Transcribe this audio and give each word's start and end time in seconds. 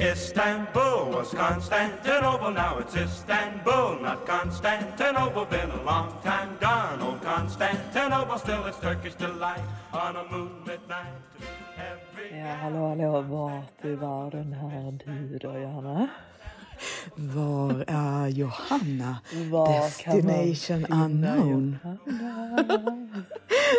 Istanbul 0.00 1.10
was 1.12 1.34
Constantinople, 1.34 2.50
now 2.52 2.78
it's 2.78 2.96
Istanbul, 2.96 4.00
not 4.00 4.26
Constantinople. 4.26 5.44
Been 5.44 5.70
a 5.70 5.82
long 5.82 6.18
time 6.24 6.56
gone, 6.58 7.02
old 7.02 7.22
Constantinople, 7.22 8.38
still 8.38 8.64
it's 8.64 8.78
Turkish 8.78 9.14
delight 9.14 9.60
on 9.92 10.16
a 10.16 10.24
moonlit 10.30 10.88
night. 10.88 11.12
Ja, 12.32 12.54
hallå, 12.54 12.94
i 13.82 13.94
världen 13.94 14.52
är 14.52 14.92
du 14.92 15.38
då, 15.38 15.58
Johanna? 15.58 16.08
Var 17.14 17.84
är 17.86 18.28
Johanna? 18.28 19.16
Var 19.50 19.72
Destination 19.72 20.86
unknown. 20.90 21.78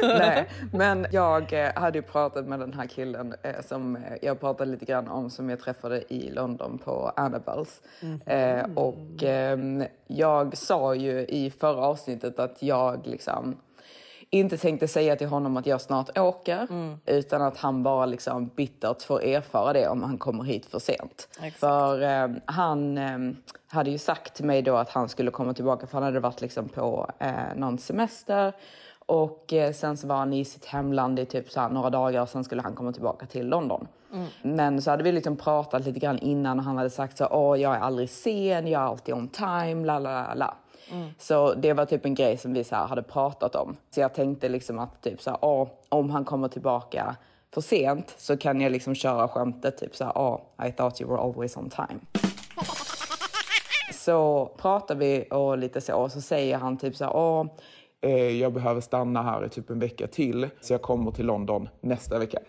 Nej, 0.02 0.50
men 0.74 1.06
jag 1.12 1.54
eh, 1.54 1.72
hade 1.76 1.98
ju 1.98 2.02
pratat 2.02 2.46
med 2.46 2.60
den 2.60 2.74
här 2.74 2.88
killen 2.88 3.34
eh, 3.44 3.62
som 3.66 3.96
eh, 3.96 4.02
jag 4.22 4.40
pratade 4.40 4.72
lite 4.72 4.86
grann 4.86 5.08
om 5.08 5.30
som 5.30 5.50
jag 5.50 5.60
träffade 5.60 6.14
i 6.14 6.30
London 6.30 6.78
på 6.78 7.12
Annabels. 7.16 7.82
Eh, 8.26 8.66
och 8.76 9.24
ehm, 9.24 9.84
jag 10.08 10.58
sa 10.58 10.96
ju 10.96 11.26
i 11.26 11.52
förra 11.60 11.82
avsnittet 11.86 12.40
att 12.40 12.64
jag 12.64 13.08
liksom 13.08 13.56
inte 14.34 14.58
tänkte 14.58 14.88
säga 14.88 15.16
till 15.16 15.28
honom 15.28 15.58
att 15.58 15.66
jag 15.66 15.82
snart 15.82 16.18
åker 16.18 16.68
utan 17.06 17.42
att 17.42 17.58
han 17.58 17.84
bara 17.84 18.06
liksom 18.06 18.48
bittert 18.48 19.02
får 19.02 19.24
erfara 19.24 19.74
det 19.74 19.88
om 19.88 20.04
han 20.04 20.18
kommer 20.18 20.44
hit 20.44 20.66
för 20.66 20.80
sent. 20.80 21.28
För 21.60 22.02
eh, 22.02 22.28
han 22.46 22.98
eh, 22.98 23.18
hade 23.68 23.90
ju 23.92 23.98
sagt 23.98 24.34
till 24.34 24.46
mig 24.46 24.62
då 24.62 24.76
att 24.76 24.90
han 24.90 25.10
skulle 25.10 25.32
komma 25.32 25.54
tillbaka 25.54 25.88
för 25.88 25.94
han 25.94 26.04
hade 26.04 26.20
varit 26.20 26.42
liksom 26.42 26.70
på 26.70 27.12
eh, 27.20 27.32
någon 27.56 27.78
semester. 27.78 28.54
Och 29.06 29.54
eh, 29.54 29.74
sen 29.74 29.98
så 29.98 30.08
var 30.08 30.16
han 30.16 30.34
i 30.34 30.46
sitt 30.46 30.66
hemland 30.66 31.20
i 31.20 31.26
typ 31.26 31.50
så 31.50 31.68
några 31.68 31.90
dagar 31.90 32.22
och 32.22 32.30
sen 32.30 32.44
skulle 32.44 32.62
han 32.62 32.76
komma 32.76 32.92
tillbaka 32.92 33.26
till 33.26 33.48
London. 33.48 33.88
Men 34.42 34.82
så 34.82 34.92
hade 34.92 35.04
vi 35.04 35.12
liksom 35.12 35.38
pratat 35.38 35.86
lite 35.86 36.00
grann 36.00 36.18
innan 36.20 36.60
och 36.60 36.66
han 36.66 36.78
hade 36.78 36.90
sagt 36.90 37.18
så 37.18 37.28
åh 37.32 37.62
jag 37.62 37.76
är 37.76 37.80
aldrig 37.80 38.10
sen, 38.10 38.68
jag 38.68 38.82
är 38.82 38.86
alltid 38.86 39.16
on 39.16 39.28
time, 39.28 39.86
la 39.86 40.00
la 40.00 40.34
la, 40.34 40.56
la. 40.92 41.10
Så 41.18 41.54
det 41.54 41.74
var 41.74 41.86
typ 41.86 42.06
en 42.06 42.16
grej 42.16 42.38
som 42.38 42.54
vi 42.54 42.64
så 42.64 42.76
hade 42.76 43.04
pratat 43.04 43.56
om. 43.56 43.78
Så 43.90 44.00
jag 44.00 44.14
tänkte 44.14 44.50
liksom 44.50 44.80
att 44.80 45.02
typ 45.02 45.22
så 45.22 45.30
här, 45.30 45.40
åh, 45.42 45.68
om 45.90 46.10
han 46.10 46.26
kommer 46.26 46.48
tillbaka 46.48 47.16
för 47.54 47.62
sent 47.62 48.14
så 48.18 48.38
kan 48.38 48.62
jag 48.62 48.72
liksom 48.72 48.96
köra 48.96 49.28
skämtet 49.28 49.78
typ 49.78 49.96
så 49.96 50.04
här, 50.04 50.18
åh, 50.18 50.68
I 50.68 50.72
thought 50.72 51.02
you 51.02 51.12
were 51.12 51.22
always 51.22 51.58
on 51.58 51.70
time. 51.70 52.00
Så 53.94 54.46
pratar 54.58 54.96
vi 54.96 55.28
och 55.32 55.58
lite 55.58 55.82
så 55.82 55.96
och 55.96 56.12
så 56.12 56.22
säger 56.22 56.58
han 56.58 56.78
typ 56.78 56.96
så 56.96 57.06
här, 57.06 57.16
åh, 57.16 57.46
Eh, 58.04 58.40
jag 58.40 58.54
behöver 58.54 58.82
stanna 58.82 59.24
här 59.24 59.46
i 59.46 59.50
typ 59.50 59.70
en 59.70 59.80
vecka 59.80 60.08
till, 60.08 60.50
så 60.62 60.74
jag 60.74 60.82
kommer 60.82 61.12
till 61.12 61.26
London 61.26 61.70
nästa 61.82 62.20
vecka. 62.20 62.40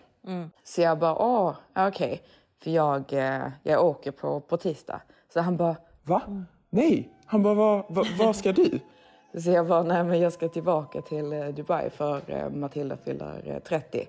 Så 0.63 0.81
jag 0.81 0.99
bara, 0.99 1.15
åh, 1.15 1.55
okej. 1.75 2.21
För 2.63 2.71
jag, 2.71 3.13
eh, 3.13 3.47
jag 3.63 3.85
åker 3.85 4.11
på, 4.11 4.39
på 4.41 4.57
tisdag. 4.57 5.01
Så 5.33 5.39
han 5.39 5.57
bara, 5.57 5.75
Va? 6.03 6.21
Nej! 6.69 7.12
Han 7.33 7.43
bara, 7.43 7.53
vad 7.53 7.83
va, 7.89 8.05
vad 8.19 8.35
ska 8.35 8.51
du? 8.51 8.79
så 9.43 9.51
jag 9.51 9.67
bara, 9.67 9.83
nej 9.83 10.03
men 10.03 10.19
jag 10.19 10.33
ska 10.33 10.47
tillbaka 10.47 11.01
till 11.01 11.33
eh, 11.33 11.47
Dubai 11.47 11.89
för 11.89 12.21
eh, 12.27 12.49
Matilda 12.49 12.97
fyller 12.97 13.41
eh, 13.45 13.59
30. 13.59 14.07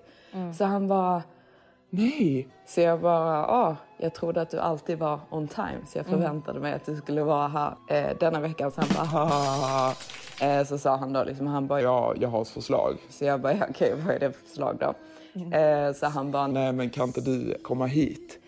Så 0.59 0.65
han 0.65 0.89
bara, 0.89 1.23
Nej! 1.91 2.49
så 2.67 2.81
jag 2.81 3.01
bara, 3.01 3.47
ah, 3.47 3.77
jag 3.99 4.15
trodde 4.15 4.41
att 4.41 4.51
du 4.51 4.59
alltid 4.59 4.99
var 4.99 5.21
on 5.31 5.49
time. 5.49 5.79
Så 5.89 5.99
jag 5.99 6.07
förväntade 6.07 6.61
mig 6.61 6.73
att 6.73 6.87
du 6.87 6.97
skulle 6.97 7.23
vara 7.23 7.49
här 7.49 7.75
eh, 7.89 8.17
denna 8.21 8.41
veckan. 8.41 8.73
Så 8.73 8.81
han 8.81 8.91
bara, 8.95 9.05
ha, 9.05 9.25
ha, 9.25 9.67
ha. 9.67 9.95
Eh, 10.47 10.65
så 10.65 10.79
sa 10.79 10.97
han 10.97 11.13
då 11.13 11.25
liksom, 11.25 11.47
han 11.47 11.67
bara, 11.67 11.81
Ja, 11.83 12.15
jag 12.21 12.29
har 12.29 12.43
ett 12.43 12.49
förslag. 12.49 12.97
Så 13.11 13.25
jag 13.25 13.41
bara, 13.41 13.53
ja, 13.61 13.67
okej 13.71 13.95
vad 14.07 14.15
är 14.15 14.19
det 14.19 14.33
för 14.33 14.47
förslag 14.47 14.77
då? 14.81 14.95
Eh, 15.57 15.93
så 15.93 16.07
han 16.07 16.31
bara, 16.31 16.47
Nej, 16.47 16.73
men 16.73 16.91
kan 16.91 17.07
inte 17.07 17.21
du 17.21 17.59
komma 17.63 17.87
hit? 17.87 18.39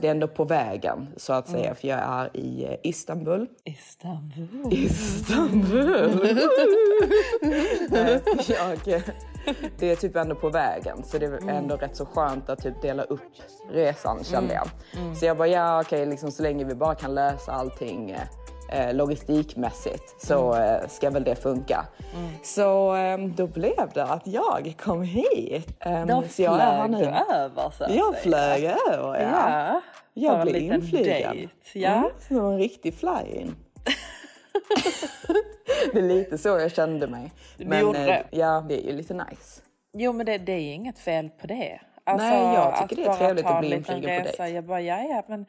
Det 0.00 0.06
är 0.06 0.10
ändå 0.10 0.28
på 0.28 0.44
vägen 0.44 1.08
så 1.16 1.32
att 1.32 1.48
säga. 1.48 1.74
För 1.74 1.88
jag 1.88 1.98
är 1.98 2.36
i 2.36 2.64
eh, 2.64 2.74
Istanbul. 2.82 3.46
Mm. 4.04 4.70
Istanbul. 4.70 5.94
Oh. 7.40 8.18
jag, 8.48 8.88
eh, 8.94 9.02
det 9.78 9.90
är 9.90 9.96
typ 9.96 10.16
ändå 10.16 10.34
på 10.34 10.48
vägen. 10.48 11.02
Så 11.04 11.18
det 11.18 11.26
är 11.26 11.30
Mm. 11.30 11.48
ändå 11.48 11.76
rätt 11.76 11.96
så 11.96 12.06
skönt 12.06 12.50
att 12.50 12.62
typ 12.62 12.82
dela 12.82 13.02
upp 13.02 13.20
resan 13.72 14.24
kände 14.24 14.54
jag. 14.54 14.68
Så 15.16 15.26
jag 15.26 15.36
bara, 15.36 15.48
ja 15.48 15.80
okej, 15.80 16.06
liksom, 16.06 16.30
så 16.30 16.42
länge 16.42 16.64
vi 16.64 16.74
bara 16.74 16.94
kan 16.94 17.14
lösa 17.14 17.52
allting 17.52 18.16
eh, 18.72 18.94
logistikmässigt 18.94 20.26
så 20.26 20.52
Mm. 20.54 20.74
eh, 20.82 20.88
ska 20.88 21.10
väl 21.10 21.24
det 21.24 21.36
funka. 21.36 21.86
Så 22.42 22.96
eh, 22.96 23.18
då 23.18 23.46
blev 23.46 23.90
det 23.94 24.04
att 24.04 24.26
jag 24.26 24.74
kom 24.84 25.02
hit. 25.02 25.68
Eh, 25.80 26.06
Då 26.06 26.22
så 26.30 26.42
jag 26.42 26.60
är 26.60 26.86
flög 26.86 26.90
nu. 26.90 27.04
över 27.34 27.70
så 27.78 27.84
att 27.84 27.94
Jag 27.94 28.14
säga. 28.14 28.22
flög 28.22 28.64
över, 28.64 29.20
ja. 29.20 29.80
Ja, 30.14 30.14
Jag 30.14 30.42
blev 30.46 30.62
inflygad. 30.62 31.48
ja. 31.72 31.90
Mm, 31.94 32.10
som 32.28 32.36
en 32.36 32.58
riktig 32.58 32.94
fly-in. 32.94 33.56
det 35.92 35.98
är 35.98 36.02
lite 36.02 36.38
så 36.38 36.48
jag 36.48 36.72
kände 36.72 37.06
mig. 37.06 37.32
Du 37.56 37.78
gjorde 37.78 37.98
eh, 37.98 38.04
det? 38.06 38.24
Ja, 38.30 38.64
det 38.68 38.84
är 38.84 38.90
ju 38.90 38.96
lite 38.96 39.14
nice. 39.14 39.60
Jo 39.92 40.12
men 40.12 40.26
det, 40.26 40.38
det 40.38 40.52
är 40.52 40.74
inget 40.74 40.98
fel 40.98 41.28
på 41.40 41.46
det. 41.46 41.80
Alltså, 42.04 42.26
Nej, 42.28 42.54
jag 42.54 42.88
tycker 42.88 43.02
det 43.02 43.08
är 43.08 43.14
trevligt 43.14 43.46
att 43.46 43.60
bli 43.60 43.72
en 43.72 43.78
liten 43.78 43.96
inflygad 43.96 44.22
på 44.36 44.42
dejt. 44.42 44.54
Jag 44.54 44.64
bara, 44.64 44.80
ja 44.80 44.98
ja 45.02 45.22
men 45.28 45.46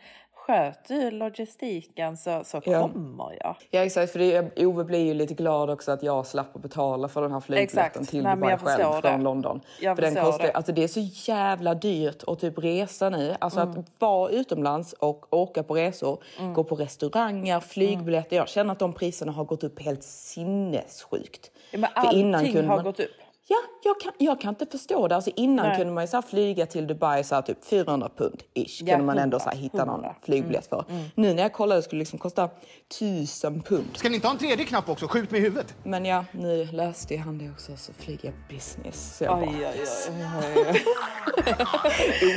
sköt 0.52 0.88
du 0.88 1.12
logistiken 1.12 2.18
så, 2.18 2.42
så 2.44 2.62
Ja. 2.66 2.82
kommer 2.82 3.38
jag. 3.40 3.56
Ja 3.70 3.80
exakt, 3.86 4.12
för 4.12 4.20
det, 4.20 4.66
Ove 4.66 4.84
blir 4.84 5.00
ju 5.06 5.14
lite 5.14 5.34
glad 5.34 5.70
också 5.70 5.92
att 5.92 6.04
jag 6.04 6.26
slapp 6.26 6.56
att 6.56 6.62
betala 6.62 7.08
för 7.08 7.22
den 7.22 7.32
här 7.32 7.40
flygbiljetten 7.40 8.06
till 8.06 8.24
Nej, 8.24 8.36
Dubai 8.36 8.50
själv 8.58 8.60
förstår 8.60 9.02
från 9.02 9.20
det. 9.20 9.24
London. 9.24 9.62
Jag 9.82 9.96
för 9.98 10.02
den 10.02 10.16
kostar, 10.16 10.44
det. 10.48 10.52
Alltså 10.52 10.72
det 10.72 10.84
är 10.84 10.88
så 10.88 11.32
jävla 11.32 11.74
dyrt 11.74 12.24
att 12.28 12.40
typ 12.40 12.58
resa 12.58 13.10
nu. 13.10 13.36
Alltså 13.40 13.60
att 13.60 13.78
vara 14.00 14.30
utomlands 14.30 14.94
och 14.94 15.34
åka 15.34 15.64
på 15.64 15.76
resor, 15.76 16.24
gå 16.56 16.64
på 16.64 16.76
restauranger, 16.76 17.60
flygbiljetter. 17.60 18.36
Jag 18.36 18.48
känner 18.50 18.72
att 18.72 18.80
de 18.80 18.94
priserna 18.94 19.32
har 19.32 19.44
gått 19.46 19.64
upp 19.64 19.82
helt 19.82 20.04
sinnessjukt. 20.04 21.52
Ja, 21.72 21.80
men 21.80 21.90
För 22.06 22.16
innan 22.18 22.36
allting 22.40 22.54
kunde 22.54 22.68
har 22.68 22.76
man- 22.76 22.86
gått 22.86 23.00
upp. 23.00 23.12
Ja, 23.54 23.58
jag 23.84 24.00
kan, 24.00 24.12
jag 24.18 24.42
kan 24.42 24.50
inte 24.50 24.66
förstå 24.66 25.08
det. 25.08 25.16
Alltså 25.16 25.32
innan 25.36 25.68
Nej. 25.68 25.78
kunde 25.78 25.94
man 25.94 26.04
ju 26.04 26.08
så 26.08 26.18
här 26.18 26.22
flyga 26.22 26.66
till 26.66 26.88
Dubai 26.88 27.24
så 27.24 27.36
här 27.36 27.42
typ 27.42 27.66
400 27.66 28.10
pund 28.18 28.44
ish. 28.54 28.82
Ja, 28.82 28.86
kunde 28.96 29.06
man 29.06 29.18
ändå 29.18 29.38
100, 29.38 29.40
så 29.40 29.50
här 29.50 29.58
hitta 29.58 29.86
någon 29.86 29.96
100. 29.96 30.16
flygbiljett 30.24 30.68
för. 30.68 30.86
Nu 31.16 31.34
när 31.34 31.44
jag 31.44 31.54
kollade 31.54 31.82
skulle 31.82 31.98
det 32.00 32.02
liksom 32.02 32.20
kosta 32.20 32.50
1000 32.92 33.62
pund. 33.62 33.88
Ska 33.94 34.10
ni 34.10 34.16
inte 34.16 34.28
ha 34.28 34.32
en 34.34 34.38
tredje 34.40 34.66
knapp 34.66 34.90
också? 34.90 35.08
Skjut 35.08 35.32
mig 35.32 35.40
i 35.40 35.44
huvudet. 35.44 35.76
Men 35.84 36.06
ja, 36.06 36.26
nu 36.32 36.66
löste 36.72 37.18
han 37.18 37.38
det 37.38 37.50
också 37.52 37.72
så 37.78 37.94
flyger 37.94 38.26
jag 38.26 38.34
business. 38.56 39.18
Så 39.18 39.24
jag 39.24 39.40
Oj, 39.40 39.46
bara. 39.46 39.72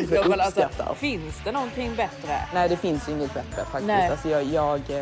Ove 0.03 0.15
Ja, 0.17 0.29
men 0.29 0.41
alltså, 0.41 0.69
finns 0.97 1.35
det 1.45 1.53
någonting 1.53 1.97
bättre? 1.97 2.39
Nej, 2.55 2.69
det 2.69 2.77
finns 2.77 3.09
ju 3.09 3.13
inget 3.13 3.35
bättre 3.35 3.65
faktiskt. 3.65 3.87
Nej. 3.87 4.11
Alltså 4.11 4.29
jag, 4.29 4.45
jag, 4.45 4.81
eh, 4.91 4.97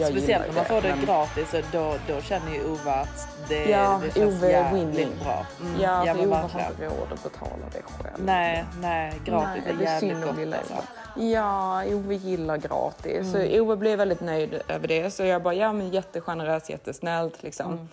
jag 0.00 0.10
Speciellt 0.10 0.46
när 0.48 0.54
man 0.54 0.64
får 0.64 0.80
det 0.82 0.88
men- 0.96 1.04
gratis, 1.04 1.50
så 1.50 1.56
då, 1.72 1.94
då 2.14 2.20
känner 2.20 2.54
ju 2.54 2.64
Ove 2.72 2.90
att 2.90 3.28
det, 3.48 3.64
Ja, 3.70 4.00
det 4.04 4.20
känns 4.20 4.34
Ove 4.36 4.46
är 4.46 4.50
jävligt 4.50 4.84
win-win. 4.84 5.24
bra. 5.24 5.46
Mm, 5.60 5.80
Ja, 5.80 6.04
för 6.14 6.26
Ove 6.26 6.36
har 6.36 6.42
inte 6.70 6.84
råd 6.86 7.12
att 7.12 7.22
betala 7.22 7.66
det 7.72 7.82
själv. 7.82 8.24
Nej, 8.24 8.64
nej, 8.80 9.12
gratis 9.24 9.62
Nej, 9.66 9.74
är 9.78 9.82
jävligt 9.82 10.24
gott 10.24 10.54
alltså. 10.58 10.74
Ja, 11.16 11.84
Ove 11.86 12.14
gillar 12.14 12.56
gratis. 12.56 13.34
Mm. 13.34 13.50
Så 13.52 13.60
Ove 13.60 13.76
blev 13.76 13.98
väldigt 13.98 14.20
nöjd 14.20 14.62
över 14.68 14.88
det. 14.88 15.10
Så 15.10 15.24
jag 15.24 15.42
bara, 15.42 15.54
ja 15.54 15.72
men 15.72 15.90
jättegeneröst, 15.90 16.70
jättesnällt 16.70 17.42
liksom. 17.42 17.88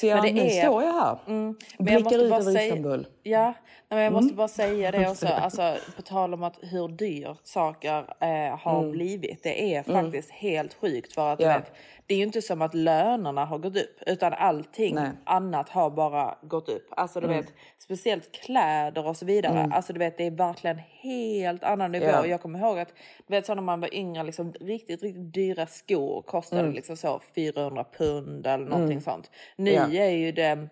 Så 0.00 0.06
ja, 0.06 0.12
Mm. 0.18 0.24
Men 0.24 0.34
det 0.34 0.42
nu 0.42 0.48
är- 0.48 0.62
står 0.62 0.82
jag 0.82 0.92
här. 0.92 1.18
Men 1.26 1.56
jag 1.76 1.84
Blickar 1.84 2.00
måste 2.02 2.16
ut 2.16 2.30
bara 2.30 2.40
över 2.40 2.52
säga- 2.52 2.64
Istanbul. 2.66 3.06
Ja, 3.22 3.44
nej, 3.44 3.54
men 3.88 3.98
jag 4.04 4.12
måste 4.12 4.24
Mm. 4.26 4.36
bara 4.36 4.48
säga 4.48 4.90
det 4.90 5.08
också. 5.10 5.26
Alltså, 5.26 5.76
på 5.96 6.02
tal 6.02 6.34
om 6.34 6.42
att 6.42 6.58
hur 6.60 6.88
dyrt 6.88 7.40
saker 7.44 7.98
eh, 8.20 8.58
har 8.58 8.90
blivit. 8.90 9.42
Det 9.42 9.74
är 9.74 9.82
faktiskt 9.82 10.30
helt 10.30 10.74
sjukt. 10.74 11.12
För 11.12 11.32
att, 11.32 11.40
Mm. 11.40 11.52
Ja. 11.52 11.58
vet, 11.58 11.72
det 12.06 12.14
är 12.14 12.18
ju 12.18 12.24
inte 12.24 12.42
som 12.42 12.62
att 12.62 12.74
lönerna 12.74 13.44
har 13.44 13.58
gått 13.58 13.76
upp. 13.76 14.02
Utan 14.06 14.32
allting 14.32 14.94
Nej. 14.94 15.10
annat 15.24 15.68
har 15.68 15.90
bara 15.90 16.34
gått 16.42 16.68
upp. 16.68 16.86
Alltså 16.90 17.20
du 17.20 17.26
Mm. 17.26 17.38
vet, 17.38 17.52
speciellt 17.78 18.32
kläder 18.32 19.06
och 19.06 19.16
så 19.16 19.24
vidare. 19.26 19.70
Alltså 19.74 19.92
du 19.92 19.98
vet, 19.98 20.18
det 20.18 20.26
är 20.26 20.30
verkligen 20.30 20.78
helt 21.02 21.64
annan 21.64 21.92
nivå. 21.92 22.06
Ja. 22.06 22.26
Jag 22.26 22.42
kommer 22.42 22.58
ihåg 22.58 22.78
att 22.78 22.88
du 23.26 23.34
vet, 23.34 23.46
så 23.46 23.54
när 23.54 23.62
man 23.62 23.80
var 23.80 23.94
yngre, 23.94 24.22
liksom, 24.22 24.52
riktigt, 24.60 25.02
riktigt 25.02 25.34
dyra 25.34 25.66
skor 25.66 26.22
kostade 26.22 26.62
Mm. 26.62 26.74
liksom 26.74 26.96
så 26.96 27.20
400 27.34 27.84
pund 27.98 28.46
eller 28.46 28.66
någonting 28.66 29.00
sånt. 29.00 29.30
Nu 29.56 29.70
Ja. 29.70 29.87
Är 29.96 30.10
ju 30.10 30.32
det 30.32 30.68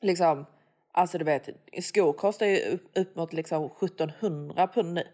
liksom, 0.00 0.46
alltså 0.92 1.18
du 1.18 1.24
vet, 1.24 1.48
skor 1.82 2.12
kostar 2.12 2.46
ju 2.46 2.58
upp, 2.58 2.98
upp 2.98 3.16
mot 3.16 3.32
liksom 3.32 3.64
1700 3.64 4.66
pund 4.66 4.94
nu. 4.94 5.04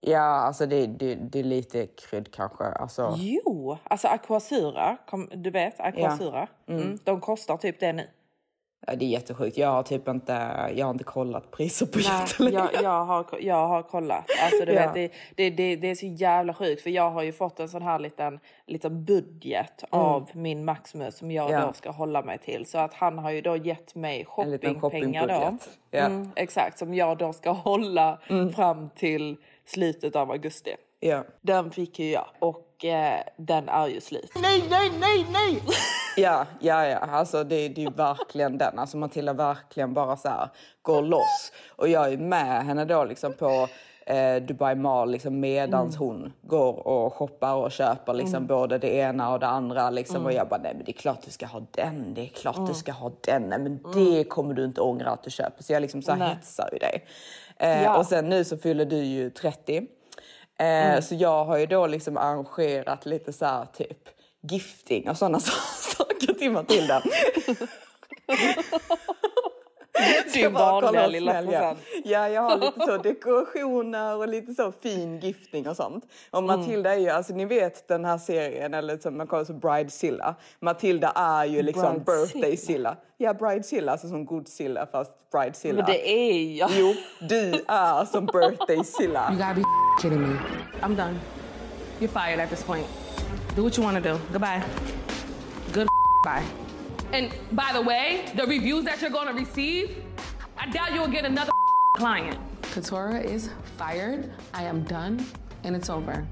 Ja, 0.00 0.18
alltså 0.18 0.66
det, 0.66 0.86
det, 0.86 1.14
det 1.14 1.38
är 1.38 1.44
lite 1.44 1.86
krydd 1.86 2.32
kanske. 2.32 2.64
Alltså, 2.64 3.14
Jo, 3.18 3.78
alltså 3.84 4.08
Aquasura, 4.08 4.96
du 5.34 5.50
vet 5.50 5.80
Aquasura, 5.80 6.48
mm. 6.66 6.98
de 7.04 7.20
kostar 7.20 7.56
typ 7.56 7.80
det 7.80 7.92
nu. 7.92 8.08
Ja, 8.86 8.96
det 8.96 9.04
är 9.04 9.08
jättesjukt. 9.08 9.56
Jag 9.56 9.68
har 9.68 9.82
typ 9.82 10.08
inte, 10.08 10.32
jag 10.76 10.86
har 10.86 10.90
inte 10.90 11.04
kollat 11.04 11.50
priser 11.50 11.86
på 11.86 11.98
Nej, 11.98 12.20
jättelänge. 12.20 12.56
jag, 12.72 12.82
jag, 12.82 13.04
har, 13.04 13.26
jag 13.40 13.68
har 13.68 13.82
kollat. 13.82 14.24
Alltså, 14.42 14.64
du 14.64 14.72
Ja. 14.72 14.80
vet, 14.92 14.94
det, 14.94 15.10
det, 15.36 15.50
det, 15.50 15.76
det 15.76 15.90
är 15.90 15.94
så 15.94 16.06
jävla 16.06 16.54
sjukt 16.54 16.82
för 16.82 16.90
jag 16.90 17.10
har 17.10 17.22
ju 17.22 17.32
fått 17.32 17.60
en 17.60 17.68
sån 17.68 17.82
här 17.82 17.98
liten, 17.98 18.40
liten 18.66 19.04
budget 19.04 19.84
av 19.90 20.30
min 20.32 20.64
Maximus 20.64 21.16
som 21.18 21.30
jag 21.30 21.46
Mm. 21.50 21.60
Ja. 21.60 21.66
då 21.66 21.72
ska 21.72 21.90
hålla 21.90 22.22
mig 22.22 22.38
till. 22.38 22.66
Så 22.66 22.78
att 22.78 22.94
han 22.94 23.18
har 23.18 23.30
ju 23.30 23.40
då 23.40 23.56
gett 23.56 23.94
mig 23.94 24.24
shoppingpengar 24.24 25.28
då. 25.28 25.58
Ja. 25.90 25.98
Mm, 26.06 26.30
exakt, 26.36 26.78
som 26.78 26.94
jag 26.94 27.18
då 27.18 27.32
ska 27.32 27.50
hålla 27.50 28.18
fram 28.56 28.90
till 28.96 29.36
slutet 29.66 30.16
av 30.16 30.30
augusti. 30.30 30.74
Ja. 31.00 31.24
Den 31.40 31.70
fick 31.70 31.98
ju 31.98 32.10
jag 32.10 32.26
och 32.38 32.84
eh, 32.84 33.20
den 33.36 33.68
är 33.68 33.86
ju 33.88 34.00
slut. 34.00 34.32
Nej, 34.42 34.62
nej, 34.70 34.90
nej, 35.00 35.26
nej! 35.32 35.62
Ja, 36.16 36.46
ja, 36.60 36.86
ja. 36.86 36.98
Alltså 36.98 37.44
det, 37.44 37.68
det 37.68 37.84
är 37.84 37.90
verkligen 37.90 38.58
den. 38.58 38.78
Alltså 38.78 38.96
Matilda 38.96 39.32
verkligen 39.32 39.94
bara 39.94 40.16
så 40.16 40.28
här 40.28 40.48
går 40.82 41.02
loss. 41.02 41.52
Och 41.76 41.88
jag 41.88 42.12
är 42.12 42.16
med 42.18 42.64
henne 42.64 42.84
då 42.84 43.04
liksom 43.04 43.32
på 43.32 43.68
eh, 44.06 44.36
Dubai 44.42 44.74
Mall 44.74 45.10
liksom 45.10 45.40
medans 45.40 45.96
hon 45.96 46.32
går 46.42 46.86
och 46.88 47.14
shoppar 47.14 47.54
och 47.54 47.72
köper 47.72 48.14
liksom 48.14 48.46
både 48.46 48.78
det 48.78 48.94
ena 48.94 49.32
och 49.32 49.40
det 49.40 49.46
andra 49.46 49.90
liksom. 49.90 50.24
Och 50.26 50.32
jag 50.32 50.48
bara, 50.48 50.60
nej 50.62 50.72
men 50.74 50.84
det 50.84 50.90
är 50.90 51.00
klart 51.00 51.22
du 51.24 51.30
ska 51.30 51.46
ha 51.46 51.62
den, 51.70 52.14
det 52.14 52.20
är 52.20 52.26
klart 52.28 52.66
du 52.68 52.74
ska 52.74 52.92
ha 52.92 53.12
den. 53.20 53.42
Nej 53.42 53.58
men 53.58 53.80
det 53.94 54.24
kommer 54.24 54.54
du 54.54 54.64
inte 54.64 54.80
ångra 54.80 55.10
att 55.10 55.22
du 55.22 55.30
köper. 55.30 55.62
Så 55.62 55.72
jag 55.72 55.80
liksom 55.80 56.02
så 56.02 56.12
här 56.12 56.28
hetsar 56.28 56.68
ju 56.72 56.78
dig. 56.78 57.04
Eh, 57.58 57.82
Ja. 57.82 57.96
Och 57.98 58.06
sen 58.06 58.28
nu 58.28 58.44
så 58.44 58.56
fyller 58.58 58.84
du 58.84 58.96
ju 58.96 59.30
30. 59.30 59.86
Eh, 60.58 61.00
Så 61.00 61.14
jag 61.14 61.44
har 61.44 61.56
ju 61.58 61.66
då 61.66 61.86
liksom 61.86 62.16
arrangerat 62.16 63.06
lite 63.06 63.32
så 63.32 63.44
här 63.44 63.64
typ 63.76 64.08
gifting 64.42 65.10
och 65.10 65.16
sådana 65.16 65.40
saker 65.96 66.32
till 66.34 66.50
Matilda. 66.52 67.02
Din 70.34 70.52
vanliga 70.52 71.06
lilla 71.06 71.42
present. 71.42 71.78
Ja, 72.04 72.28
jag 72.28 72.42
har 72.42 72.56
lite 72.58 72.80
så 72.86 72.96
dekorationer 72.96 74.16
och 74.16 74.28
lite 74.28 74.54
så 74.54 74.72
fin 74.82 75.20
gifting 75.20 75.68
och 75.68 75.76
sånt. 75.76 76.04
Och 76.30 76.38
Mm. 76.38 76.60
Matilda 76.60 76.94
är 76.94 76.98
ju, 76.98 77.08
alltså 77.10 77.32
ni 77.34 77.44
vet 77.44 77.88
den 77.88 78.04
här 78.04 78.18
serien, 78.18 78.74
eller 78.74 78.98
som 78.98 79.16
man 79.16 79.26
kallar 79.26 79.44
så 79.44 79.52
Bridezilla. 79.52 80.34
Matilda 80.60 81.08
är 81.14 81.44
ju 81.44 81.62
liksom 81.62 81.82
Bridezilla? 81.82 82.04
birthday-Silla. 82.04 82.96
Ja, 83.16 83.34
Bridezilla, 83.34 83.92
alltså 83.92 84.08
som 84.08 84.26
Godzilla 84.26 84.86
fast 84.86 85.12
Bridezilla. 85.32 85.76
Men 85.76 85.86
det 85.86 86.08
är 86.10 86.56
jag. 86.58 86.70
Jo, 86.72 86.94
du 87.20 87.64
är 87.68 88.04
som 88.04 88.26
birthday-Silla. 88.26 89.28
You 89.30 89.38
gotta 89.38 89.54
be 89.54 89.62
kidding 90.02 90.20
me. 90.28 90.36
I'm 90.82 90.96
done. 90.96 91.18
You're 92.00 92.08
fired 92.26 92.40
at 92.40 92.50
this 92.50 92.64
point. 92.64 92.86
Do 93.56 93.64
what 93.64 93.76
you 93.76 93.82
wanna 93.82 94.00
do. 94.02 94.18
Goodbye. 94.32 94.62
Good 95.72 95.88
bye. 96.24 96.44
And 97.12 97.30
by 97.52 97.70
the 97.72 97.80
way, 97.80 98.26
the 98.36 98.46
reviews 98.46 98.84
that 98.84 99.00
you're 99.00 99.10
gonna 99.10 99.32
receive, 99.32 99.96
I 100.58 100.70
doubt 100.70 100.92
you'll 100.94 101.08
get 101.08 101.24
another 101.24 101.52
client. 101.96 102.38
Katora 102.62 103.24
is 103.24 103.48
fired. 103.78 104.30
I 104.52 104.64
am 104.64 104.82
done. 104.84 105.24
And 105.64 105.74
it's 105.74 105.88
over. 105.88 106.26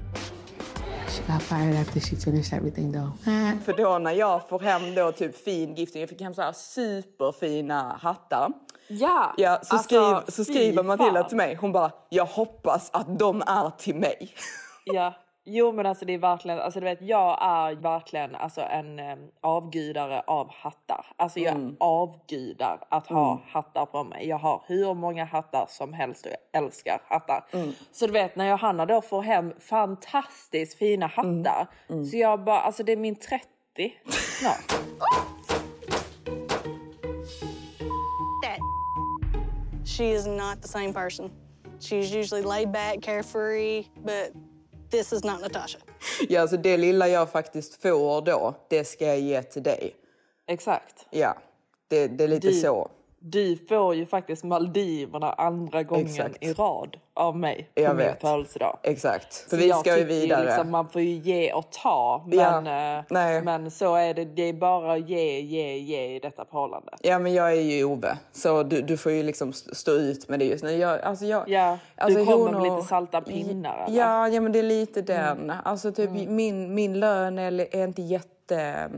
She 1.09 1.21
got 1.23 1.41
fired 1.41 1.75
after 1.75 1.99
she 1.99 2.15
finished 2.15 2.53
everything 2.53 2.91
though. 2.91 3.11
För 3.65 3.73
då 3.77 3.97
när 3.97 4.11
jag 4.11 4.49
får 4.49 4.59
hem 4.59 4.95
då 4.95 5.11
typ 5.11 5.43
fin 5.43 5.75
gifting, 5.75 6.01
jag 6.01 6.09
fick 6.09 6.21
hem 6.21 6.33
så 6.33 6.41
här 6.41 6.51
superfina 6.53 7.99
hattar. 8.01 8.51
Ja, 8.87 9.33
Ja, 9.37 9.59
så, 9.63 9.75
alltså, 9.75 9.77
skriv, 9.77 10.31
så 10.35 10.43
skriver 10.43 10.83
Matilda 10.83 11.23
till 11.23 11.37
mig, 11.37 11.55
hon 11.55 11.71
bara, 11.71 11.91
jag 12.09 12.25
hoppas 12.25 12.89
att 12.93 13.19
de 13.19 13.41
är 13.41 13.69
till 13.77 13.95
mig. 13.95 14.29
Ja, 14.85 15.13
jo 15.47 15.71
men 15.71 15.85
alltså 15.85 16.05
det 16.05 16.13
är 16.13 16.17
verkligen, 16.17 16.59
alltså 16.59 16.79
du 16.79 16.83
vet 16.83 17.01
jag 17.01 17.37
är 17.41 17.75
verkligen 17.75 18.35
alltså 18.35 18.61
en 18.61 18.99
eh, 18.99 19.15
avgudare 19.41 20.21
av 20.27 20.49
hattar. 20.53 21.05
Alltså 21.15 21.39
jag 21.39 21.55
Mm. 21.55 21.75
avgudar 21.79 22.79
att 22.89 23.07
ha 23.07 23.41
hattar 23.47 23.85
på 23.85 24.03
mig. 24.03 24.27
Jag 24.27 24.37
har 24.37 24.61
hur 24.67 24.93
många 24.93 25.25
hattar 25.25 25.65
som 25.69 25.93
helst 25.93 26.25
och 26.25 26.31
jag 26.31 26.63
älskar 26.63 27.01
hattar. 27.07 27.45
Mm. 27.53 27.71
Så 27.91 28.05
du 28.07 28.11
vet 28.13 28.35
när 28.35 28.49
Johanna 28.49 28.85
då 28.85 29.01
får 29.01 29.21
hem 29.21 29.53
fantastiskt 29.59 30.77
fina 30.77 31.11
Mm. 31.17 31.37
hattar. 31.45 31.67
Så 32.11 32.17
jag 32.17 32.43
bara, 32.43 32.59
alltså 32.61 32.83
det 32.83 32.91
är 32.91 32.97
min 32.97 33.15
30 33.15 33.45
snart. 34.39 34.81
that 38.43 38.59
she 39.97 40.11
is 40.11 40.25
not 40.27 40.61
the 40.61 40.67
same 40.67 40.93
person. 40.93 41.31
She's 41.79 42.11
usually 42.11 42.41
laid 42.41 42.71
back, 42.71 43.01
carefree, 43.01 43.87
but 44.05 44.31
this 44.97 45.13
is 45.13 45.23
not 45.23 45.41
Natasha. 45.41 45.77
Ja, 46.29 46.41
alltså 46.41 46.57
det 46.57 46.77
lilla 46.77 47.07
jag 47.07 47.31
faktiskt 47.31 47.81
får 47.81 48.21
då, 48.21 48.55
det 48.69 48.83
ska 48.85 49.05
jag 49.05 49.19
ge 49.19 49.43
till 49.43 49.63
dig. 49.63 49.95
Exakt. 50.47 51.05
Ja, 51.09 51.37
det, 51.87 52.07
det 52.07 52.23
är 52.23 52.27
lite 52.27 52.47
Du- 52.47 52.53
så. 52.53 52.91
Du 53.27 53.57
får 53.69 53.95
ju 53.95 54.05
faktiskt 54.05 54.43
Maldiverna 54.43 55.33
andra 55.33 55.83
gången 55.83 56.05
Exakt. 56.05 56.43
i 56.43 56.53
rad 56.53 56.97
av 57.13 57.37
mig 57.37 57.69
på 57.75 57.81
Jag 57.81 57.95
min 57.95 58.05
vet. 58.05 58.21
födelsedag. 58.21 58.77
Exakt, 58.83 59.35
för 59.35 59.49
Så 59.49 59.55
vi 59.57 59.69
ska 59.71 59.97
ju 59.97 60.03
vidare. 60.03 60.45
Liksom, 60.45 60.71
man 60.71 60.89
får 60.89 61.01
ju 61.01 61.09
ge 61.11 61.53
och 61.53 61.71
ta. 61.71 62.25
Ja, 62.31 62.61
Men, 62.61 62.97
eh, 62.97 63.03
nej. 63.09 63.41
men 63.41 63.71
så 63.71 63.95
är 63.95 64.13
det. 64.13 64.25
Det 64.25 64.41
är 64.49 64.53
bara 64.53 64.93
att 64.93 65.09
ge, 65.09 65.39
ge, 65.41 65.77
ge 65.77 66.15
i 66.15 66.19
detta 66.19 66.45
förhållande. 66.45 66.93
Ja, 67.01 67.19
men 67.19 67.33
jag 67.33 67.51
är 67.51 67.61
ju 67.61 67.83
Ove, 67.83 68.17
så 68.31 68.63
du, 68.63 68.81
du 68.81 68.97
får 68.97 69.11
ju 69.11 69.23
liksom 69.23 69.49
st- 69.49 69.75
stå 69.75 69.91
ut 69.91 70.29
med 70.29 70.39
det 70.39 70.45
just 70.45 70.63
nu. 70.63 70.71
Jag, 70.71 71.01
alltså 71.01 71.25
jag, 71.25 71.49
Ja, 71.49 71.77
du 71.95 72.01
alltså 72.03 72.25
kommer 72.25 72.37
hon 72.37 72.51
med 72.61 72.71
och- 72.71 72.75
lite 72.77 72.87
salta 72.87 73.21
pinnar, 73.21 73.85
eller? 73.87 73.97
Ja, 73.99 74.27
ja, 74.27 74.41
men 74.41 74.51
det 74.51 74.59
är 74.59 74.63
lite 74.63 75.01
den. 75.01 75.51
Alltså 75.65 75.91
typ 75.91 76.09
min, 76.11 76.75
min 76.75 76.99
lön 76.99 77.39
är, 77.39 77.75
är 77.75 77.83
inte 77.83 78.01
jätte... 78.01 78.89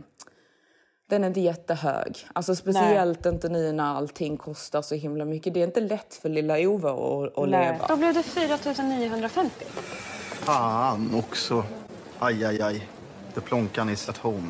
Den 1.10 1.24
är 1.24 1.28
inte 1.28 1.40
jättehög. 1.40 2.28
Alltså 2.34 2.56
speciellt 2.56 3.26
inte 3.26 3.50
nu 3.50 3.72
när 3.72 3.96
allting 3.96 4.38
kostar 4.38 4.82
så 4.82 4.96
himla 4.96 5.26
mycket. 5.26 5.54
Det 5.54 5.60
är 5.60 5.64
inte 5.64 5.82
lätt 5.82 6.14
för 6.22 6.30
lilla 6.30 6.60
Ove 6.60 6.90
att, 6.90 7.38
att 7.38 7.50
Nej. 7.50 7.72
leva. 7.74 7.88
Då 7.88 7.96
blev 7.96 8.14
det 8.14 8.24
4 8.24 8.84
950. 8.84 9.66
Fan 10.34 11.16
också. 11.16 11.64
Aj, 12.20 12.46
aj, 12.46 12.62
aj. 12.62 12.88
The 13.34 13.42
plonkan 13.42 13.90
is 13.90 14.10
at 14.10 14.18
home. 14.18 14.48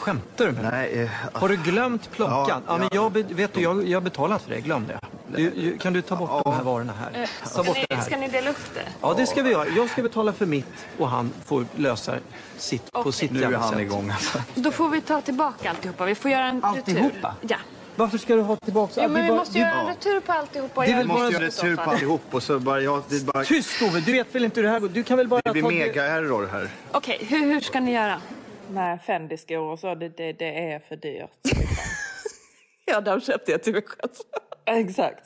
Skämtar 0.00 0.46
du 0.46 0.52
med? 0.52 0.62
Nej, 0.62 1.02
eh, 1.02 1.10
Har 1.32 1.48
du 1.48 1.56
glömt 1.56 2.10
plånkan? 2.10 2.46
Ja, 2.48 2.60
Ja, 2.66 2.78
men 2.78 2.88
ja. 2.92 3.10
jag, 3.14 3.34
vet 3.34 3.54
du, 3.54 3.62
jag, 3.62 3.88
jag 3.88 4.02
betalat 4.02 4.42
för 4.42 4.50
det. 4.50 4.60
Glöm 4.60 4.86
det. 4.86 4.98
Du, 5.36 5.78
kan 5.78 5.92
du 5.92 6.02
ta 6.02 6.16
bort 6.16 6.44
de 6.44 6.54
här 6.54 6.62
varorna 6.62 6.92
här? 6.92 7.30
Ta 7.54 7.62
bort 7.62 7.76
det 7.88 7.94
här. 7.96 8.16
ni 8.16 8.28
dela 8.28 8.50
upp 8.50 8.74
det? 8.74 8.80
Ja, 9.02 9.14
det 9.14 9.26
ska 9.26 9.42
vi 9.42 9.50
göra. 9.50 9.68
Jag 9.68 9.90
ska 9.90 10.02
betala 10.02 10.32
för 10.32 10.46
mitt 10.46 10.66
och 10.98 11.08
han 11.08 11.32
får 11.44 11.66
lösa 11.76 12.14
sitt 12.56 12.92
på 12.92 13.12
sitt 13.12 13.30
nu 13.30 13.42
är 13.42 13.52
han 13.52 13.70
sätt. 13.70 13.78
igång 13.80 14.10
alltså. 14.10 14.42
Då 14.54 14.70
får 14.70 14.88
vi 14.88 15.00
ta 15.00 15.20
tillbaka 15.20 15.70
alltihopa. 15.70 16.04
Vi 16.04 16.14
får 16.14 16.30
göra 16.30 16.46
en 16.46 16.64
Alltihopa? 16.64 17.04
retur. 17.06 17.20
Ja. 17.48 17.56
Varför 17.96 18.18
ska 18.18 18.34
du 18.36 18.42
ha 18.42 18.56
tillbaka 18.56 18.92
Jo, 19.02 19.08
men 19.08 19.22
vi 19.22 19.28
bara- 19.28 19.38
måste 19.38 19.58
göra 19.58 19.70
en 19.72 19.86
retur 19.86 20.20
på 20.20 20.32
alltihopa. 20.32 20.80
Det 20.80 20.90
är 20.92 20.96
väl 20.96 21.06
Vi 21.06 21.12
måste 21.12 21.32
göra 21.34 21.44
retur 21.44 21.76
på 21.76 21.82
fall. 21.82 21.94
allihop 21.94 22.22
och 22.30 22.42
så 22.42 22.58
bara, 22.58 22.80
ja, 22.80 23.02
det, 23.08 23.24
bara, 23.24 23.44
Tyst 23.44 23.82
Ove, 23.82 24.00
du 24.00 24.12
vet 24.12 24.34
väl 24.34 24.44
inte 24.44 24.60
hur 24.60 24.66
det 24.66 24.72
här 24.72 24.80
går? 24.80 24.88
Du 24.88 25.02
kan 25.02 25.16
väl 25.18 25.28
bara 25.28 25.40
det 25.44 25.52
blir 25.52 25.62
ta 25.62 25.68
mega 25.68 26.04
error 26.04 26.48
här. 26.52 26.68
Okej, 26.92 27.18
hur, 27.28 27.38
hur 27.40 27.60
ska 27.60 27.80
ni 27.80 27.92
göra? 27.92 28.20
Nej, 28.70 28.98
Fendi-skor 29.06 29.58
och 29.72 29.78
så, 29.78 29.94
det, 29.94 30.08
det, 30.08 30.32
det 30.32 30.72
är 30.72 30.78
för 30.88 30.96
dyrt. 30.96 31.30
Ja, 32.88 33.00
de 33.00 33.20
köpte 33.20 33.52
jag 33.52 33.62
till 33.62 33.72
mig 33.72 33.82
själv. 33.86 34.10
Exakt. 34.66 35.24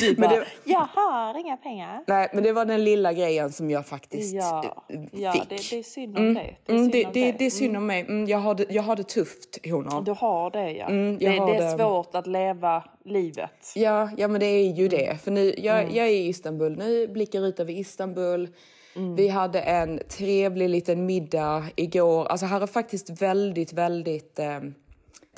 Du 0.00 0.14
Men 0.18 0.28
bara, 0.30 0.40
det- 0.40 0.46
jag 0.64 0.80
har 0.94 1.38
inga 1.40 1.56
pengar. 1.56 2.04
Nej, 2.06 2.28
men 2.32 2.42
det 2.42 2.52
var 2.52 2.64
den 2.64 2.84
lilla 2.84 3.12
grejen 3.12 3.52
som 3.52 3.70
jag 3.70 3.86
faktiskt 3.86 4.34
Ja, 4.34 4.84
eh, 4.88 5.00
ja 5.12 5.32
fick. 5.32 5.48
det, 5.48 5.56
det 5.70 5.78
är 5.78 5.82
synd 5.82 6.16
om 6.18 6.22
Mm, 6.22 6.34
dig. 6.34 6.58
Det 6.66 6.72
är 6.72 6.76
mm, 6.76 6.90
det, 6.90 7.04
om 7.06 7.12
det, 7.12 7.32
det 7.32 7.46
är 7.46 7.50
synd 7.50 7.76
om 7.76 7.86
mig. 7.86 8.00
Mm, 8.00 8.26
jag, 8.26 8.38
har 8.38 8.54
det, 8.54 8.66
jag 8.70 8.82
har 8.82 8.96
det 8.96 9.08
tufft, 9.08 9.66
honor. 9.66 10.02
Du 10.02 10.12
har 10.12 10.50
det 10.50 10.70
ja. 10.72 10.86
Mm, 10.86 11.18
det, 11.18 11.26
är 11.26 11.78
svårt 11.78 12.14
att 12.14 12.26
leva 12.26 12.84
livet. 13.04 13.72
Ja, 13.74 14.10
ja, 14.16 14.28
men 14.28 14.40
det 14.40 14.46
är 14.46 14.72
ju 14.72 14.88
det. 14.88 15.18
För 15.24 15.30
nu, 15.30 15.54
jag, 15.58 15.80
Mm. 15.80 15.94
jag 15.94 16.06
är 16.06 16.10
i 16.10 16.28
Istanbul 16.28 16.76
nu, 16.78 17.08
blickar 17.08 17.46
ut 17.46 17.60
över 17.60 17.72
Istanbul. 17.72 18.48
Mm. 18.96 19.16
Vi 19.16 19.28
hade 19.28 19.60
en 19.60 20.00
trevlig 20.08 20.68
liten 20.68 21.06
middag 21.06 21.64
igår. 21.76 22.26
Alltså 22.26 22.46
här 22.46 22.60
är 22.60 22.66
faktiskt 22.66 23.22
väldigt, 23.22 23.72
väldigt 23.72 24.38
eh, 24.38 24.60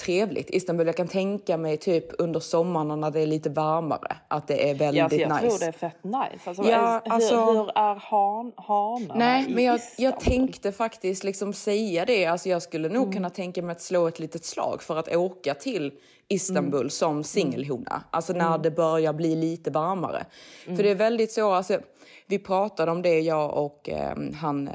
trevligt. 0.05 0.51
Istanbul, 0.51 0.87
jag 0.87 0.97
kan 0.97 1.09
tänka 1.09 1.57
mig 1.57 1.77
typ 1.77 2.05
under 2.19 2.41
sommaren 2.41 3.01
när 3.01 3.11
det 3.11 3.21
är 3.21 3.27
lite 3.27 3.51
varmare. 3.51 4.17
Att 4.29 4.49
det 4.49 4.71
är 4.71 4.75
väldigt 4.75 4.99
Ja, 4.99 5.05
alltså, 5.05 5.19
jag 5.19 5.29
nice. 5.43 5.49
tror 5.49 5.59
det 5.59 5.67
är 5.67 5.73
fett 5.73 6.05
nice. 6.05 6.41
Alltså, 6.45 6.63
Ja, 6.71 7.01
hur, 7.05 7.13
alltså- 7.13 7.45
hur 7.45 7.79
är 7.79 7.95
han, 7.95 8.53
hanarna 8.57 9.15
Nej, 9.15 9.47
i 9.51 9.55
men 9.55 9.65
jag, 9.65 9.77
Istanbul? 9.77 10.05
jag 10.05 10.21
tänkte 10.21 10.73
faktiskt 10.73 11.25
liksom 11.25 11.53
säga 11.53 12.05
det. 12.05 12.27
Alltså 12.27 12.49
jag 12.49 12.63
skulle 12.63 12.89
nog 12.89 13.03
Mm. 13.03 13.13
kunna 13.13 13.31
tänka 13.31 13.63
mig 13.63 13.73
att 13.73 13.81
slå 13.83 14.09
ett 14.09 14.19
litet 14.19 14.45
slag 14.45 14.83
för 14.83 14.97
att 14.97 15.15
åka 15.17 15.55
till 15.55 15.93
Istanbul 16.29 16.81
Mm. 16.81 16.91
som 16.91 17.25
singelhona. 17.25 18.03
Alltså 18.11 18.33
när 18.33 18.59
det 18.59 18.71
börjar 18.71 19.13
bli 19.13 19.37
lite 19.37 19.71
varmare. 19.71 20.27
Mm. 20.67 20.77
För 20.77 20.83
det 20.85 20.91
är 20.91 20.95
väldigt 20.95 21.33
så, 21.33 21.53
alltså, 21.53 21.79
vi 22.27 22.39
pratade 22.39 22.93
om 22.93 23.03
det 23.03 23.21
jag 23.21 23.55
och 23.65 23.89
eh, 23.89 24.17
han, 24.41 24.69
eh, 24.69 24.75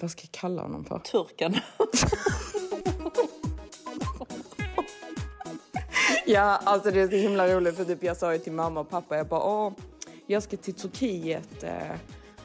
vad 0.00 0.10
ska 0.10 0.22
jag 0.22 0.32
kalla 0.32 0.62
honom 0.62 0.84
för? 0.84 0.98
Turken. 0.98 1.54
Ja, 6.32 6.60
alltså 6.64 6.90
det 6.90 7.00
är 7.00 7.08
så 7.08 7.16
himla 7.16 7.48
roligt 7.48 7.76
för 7.76 7.84
typ 7.84 8.02
jag 8.02 8.16
sa 8.16 8.32
ju 8.32 8.38
till 8.38 8.52
mamma 8.52 8.80
och 8.80 8.90
pappa, 8.90 9.16
jag 9.16 9.26
bara 9.26 9.42
åh, 9.42 9.72
jag 10.26 10.42
ska 10.42 10.56
till 10.56 10.74
Turkiet 10.74 11.62
eh, 11.62 11.96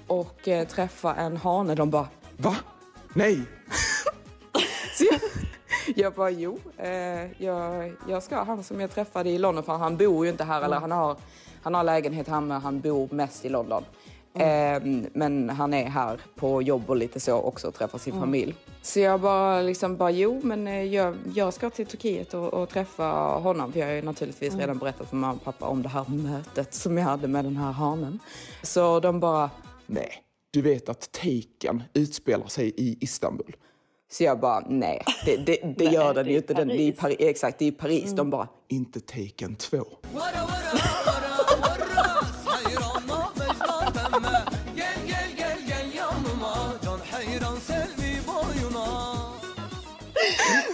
och 0.07 0.47
eh, 0.47 0.67
träffa 0.67 1.15
en 1.15 1.37
hane. 1.37 1.75
De 1.75 1.89
bara 1.89 2.07
Va? 2.37 2.55
Nej! 3.13 3.41
Så 4.97 5.03
jag, 5.11 5.19
jag 5.95 6.13
bara 6.13 6.29
jo, 6.29 6.59
eh, 6.77 7.43
jag, 7.43 7.93
jag 8.09 8.23
ska. 8.23 8.43
Han 8.43 8.63
som 8.63 8.81
jag 8.81 8.91
träffade 8.91 9.29
i 9.29 9.37
London, 9.37 9.63
för 9.63 9.73
han 9.73 9.97
bor 9.97 10.25
ju 10.25 10.31
inte 10.31 10.43
här, 10.43 10.61
eller 10.61 10.79
han 10.79 10.91
har, 10.91 11.17
han 11.61 11.73
har 11.73 11.83
lägenhet 11.83 12.27
här 12.27 12.41
men 12.41 12.61
han 12.61 12.79
bor 12.79 13.09
mest 13.11 13.45
i 13.45 13.49
London. 13.49 13.83
Eh, 14.39 14.81
men 15.13 15.49
han 15.49 15.73
är 15.73 15.85
här 15.85 16.19
på 16.35 16.61
jobb 16.61 16.89
och 16.89 16.95
lite 16.97 17.19
så 17.19 17.33
också 17.33 17.67
och 17.67 17.73
träffar 17.73 17.97
sin 17.97 18.19
familj. 18.19 18.55
Så 18.81 18.99
jag 18.99 19.21
bara 19.21 19.61
liksom 19.61 19.97
bara 19.97 20.11
jo 20.11 20.41
men 20.43 20.67
eh, 20.67 20.83
jag, 20.83 21.15
jag 21.35 21.53
ska 21.53 21.69
till 21.69 21.85
Turkiet 21.85 22.33
och, 22.33 22.53
och 22.53 22.69
träffa 22.69 23.03
honom. 23.19 23.71
För 23.73 23.79
jag 23.79 23.87
har 23.87 23.93
ju 23.93 24.01
naturligtvis 24.01 24.55
redan 24.55 24.77
berättat 24.77 25.09
för 25.09 25.15
mamma 25.15 25.33
och 25.33 25.43
pappa 25.43 25.65
om 25.65 25.81
det 25.81 25.89
här 25.89 26.05
mötet 26.09 26.73
som 26.73 26.97
jag 26.97 27.05
hade 27.05 27.27
med 27.27 27.45
den 27.45 27.57
här 27.57 27.71
hanen. 27.71 28.19
Så 28.63 28.99
de 28.99 29.19
bara 29.19 29.49
Nej, 29.85 30.23
du 30.51 30.61
vet 30.61 30.89
att 30.89 31.11
Taken 31.11 31.83
utspelar 31.93 32.47
sig 32.47 32.73
i 32.77 32.97
Istanbul. 33.01 33.55
så 34.11 34.23
jag 34.23 34.39
bara, 34.39 34.65
nej, 34.69 35.03
det, 35.25 35.37
det, 35.37 35.73
det 35.77 35.85
gör 35.85 36.13
den 36.13 36.27
ju 36.27 36.37
inte. 36.37 36.53
Den, 36.53 36.67
det 36.67 36.73
är 36.73 36.79
i 36.79 36.91
Paris. 36.91 37.17
Paris. 37.17 37.29
Exakt, 37.29 37.59
det 37.59 37.65
är 37.65 37.67
i 37.67 37.71
Paris. 37.71 38.11
De 38.11 38.29
bara, 38.29 38.47
Inte 38.67 38.99
Taken 38.99 39.55
2. 39.55 39.77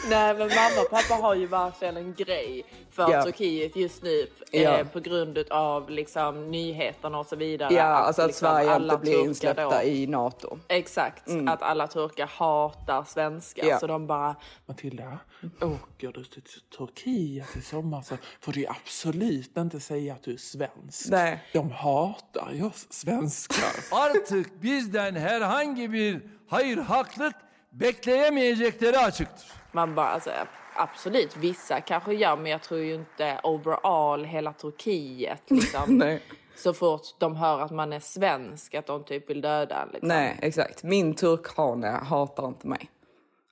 Nej 0.09 0.33
men 0.37 0.47
mamma 0.47 0.81
och 0.85 0.89
pappa 0.89 1.13
har 1.21 1.35
ju 1.35 1.47
verkligen 1.47 1.97
en 1.97 2.13
grej 2.13 2.65
för 2.91 3.11
Ja. 3.11 3.23
Turkiet 3.23 3.75
just 3.75 4.03
nu 4.03 4.27
eh, 4.51 4.61
Ja. 4.61 4.83
på 4.93 4.99
grund 4.99 5.37
av 5.37 5.89
liksom 5.89 6.51
nyheterna 6.51 7.19
och 7.19 7.25
så 7.25 7.35
vidare. 7.35 7.73
Ja, 7.73 7.83
alltså 7.83 8.21
att 8.21 8.27
liksom 8.27 8.47
Sverige 8.47 8.71
alla 8.71 8.93
inte 8.93 9.01
blir 9.05 9.23
insläppta 9.25 9.69
då- 9.69 9.81
i 9.87 10.07
NATO. 10.07 10.59
Exakt, 10.67 11.23
att 11.47 11.61
alla 11.61 11.87
turkar 11.87 12.27
hatar 12.27 13.03
svenskar 13.03 13.65
Ja. 13.65 13.79
så 13.79 13.87
de 13.87 14.07
bara 14.07 14.35
Matilda, 14.65 15.17
åker 15.61 16.11
du 16.11 16.23
till 16.23 16.43
Turkiet 16.77 17.55
i 17.57 17.61
sommar 17.61 18.01
så 18.01 18.17
får 18.41 18.51
du 18.51 18.65
absolut 18.67 19.57
inte 19.57 19.79
säga 19.79 20.13
att 20.13 20.23
du 20.23 20.33
är 20.33 20.37
svensk. 20.37 21.09
Nej. 21.09 21.43
De 21.53 21.71
hatar 21.71 22.51
ju 22.53 22.65
oss 22.65 22.87
svenskar. 22.89 23.97
Artık 23.97 24.53
bizden 24.61 25.15
herhangi 25.15 25.87
bir 25.87 26.21
hayır 26.49 26.77
haklık 26.77 27.35
bekleyemeyecekleri 27.73 28.97
açıktır. 28.97 29.47
Man 29.71 29.95
bara, 29.95 30.09
alltså, 30.09 30.31
absolut, 30.75 31.37
vissa 31.37 31.81
kanske 31.81 32.13
gör, 32.13 32.35
men 32.35 32.51
jag 32.51 32.61
tror 32.61 32.79
ju 32.79 32.93
inte 32.93 33.39
overall 33.43 34.25
hela 34.25 34.53
Turkiet 34.53 35.51
liksom. 35.51 35.81
Nej. 35.97 36.21
Så 36.55 36.73
fort 36.73 37.01
de 37.19 37.35
hör 37.35 37.59
att 37.59 37.71
man 37.71 37.93
är 37.93 37.99
svensk, 37.99 38.73
att 38.73 38.85
de 38.85 39.03
typ 39.03 39.29
vill 39.29 39.41
döda 39.41 39.81
en, 39.81 39.89
liksom. 39.89 40.07
Nej, 40.07 40.39
exakt. 40.41 40.83
Min 40.83 41.13
turkhane 41.13 41.87
hatar 41.87 42.47
inte 42.47 42.67
mig. 42.67 42.89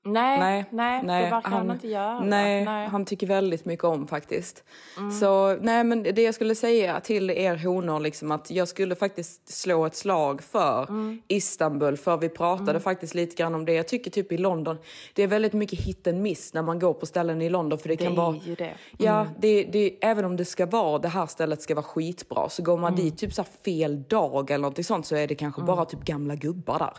Nej, 0.03 0.39
Nej, 0.39 0.65
nej, 0.71 1.03
nej, 1.03 1.23
det 1.23 1.29
verkar 1.31 1.49
han, 1.49 1.67
han- 1.67 1.71
inte 1.75 1.87
göra. 1.87 2.19
Nej, 2.19 2.65
nej. 2.65 2.87
han 2.87 3.05
tycker 3.05 3.27
väldigt 3.27 3.65
mycket 3.65 3.83
om 3.85 4.07
faktiskt. 4.07 4.63
Mm. 4.97 5.11
Så 5.11 5.55
nej, 5.61 5.83
men 5.83 6.03
det 6.03 6.21
jag 6.21 6.35
skulle 6.35 6.55
säga 6.55 6.99
till 6.99 7.29
er 7.29 7.55
honor, 7.65 7.99
liksom 7.99 8.31
att 8.31 8.51
jag 8.51 8.67
skulle 8.67 8.95
faktiskt 8.95 9.49
slå 9.49 9.85
ett 9.85 9.95
slag 9.95 10.43
för 10.43 10.83
Mm. 10.89 11.21
Istanbul. 11.27 11.97
För 11.97 12.17
vi 12.17 12.29
pratade 12.29 12.79
faktiskt 12.79 13.15
lite 13.15 13.35
grann 13.35 13.55
om 13.55 13.65
det. 13.65 13.73
Jag 13.73 13.87
tycker 13.87 14.11
typ 14.11 14.31
i 14.31 14.37
London, 14.37 14.77
det 15.13 15.23
är 15.23 15.27
väldigt 15.27 15.53
mycket 15.53 15.79
hit 15.79 16.07
and 16.07 16.21
miss 16.21 16.53
när 16.53 16.61
man 16.61 16.79
går 16.79 16.93
på 16.93 17.05
ställen 17.05 17.41
i 17.41 17.49
London. 17.49 17.79
För 17.79 17.89
det, 17.89 17.95
Det 17.95 18.05
kan 18.05 18.15
vara, 18.15 18.35
det. 18.57 18.73
Ja, 18.97 19.21
Mm. 19.21 19.33
det, 19.39 19.63
det, 19.63 19.97
även 20.01 20.25
om 20.25 20.35
det 20.37 20.45
ska 20.45 20.65
vara, 20.65 20.99
det 20.99 21.07
här 21.07 21.25
stället 21.25 21.61
ska 21.61 21.75
vara 21.75 21.83
skitbra. 21.85 22.49
Så 22.49 22.63
går 22.63 22.77
man 22.77 22.93
Mm. 22.93 23.05
dit 23.05 23.17
typ 23.17 23.33
så 23.33 23.43
fel 23.65 24.03
dag 24.03 24.51
eller 24.51 24.61
något 24.69 24.85
sånt 24.85 25.05
så 25.05 25.15
är 25.15 25.27
det 25.27 25.35
kanske 25.35 25.61
bara 25.61 25.85
typ 25.85 26.03
gamla 26.03 26.35
gubbar 26.35 26.79
där. 26.79 26.93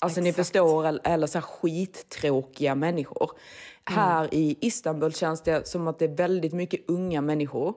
Alltså 0.00 0.20
ni 0.20 0.28
Exakt. 0.28 0.46
förstår, 0.48 0.98
eller, 1.04 1.26
så 1.26 1.38
här 1.38 1.42
skittråkiga 1.46 2.74
människor. 2.74 3.30
Här 3.84 4.34
i 4.34 4.56
Istanbul 4.60 5.12
känns 5.14 5.42
det 5.42 5.68
som 5.68 5.88
att 5.88 5.98
det 5.98 6.04
är 6.04 6.16
väldigt 6.16 6.52
mycket 6.52 6.80
unga 6.90 7.20
människor. 7.20 7.74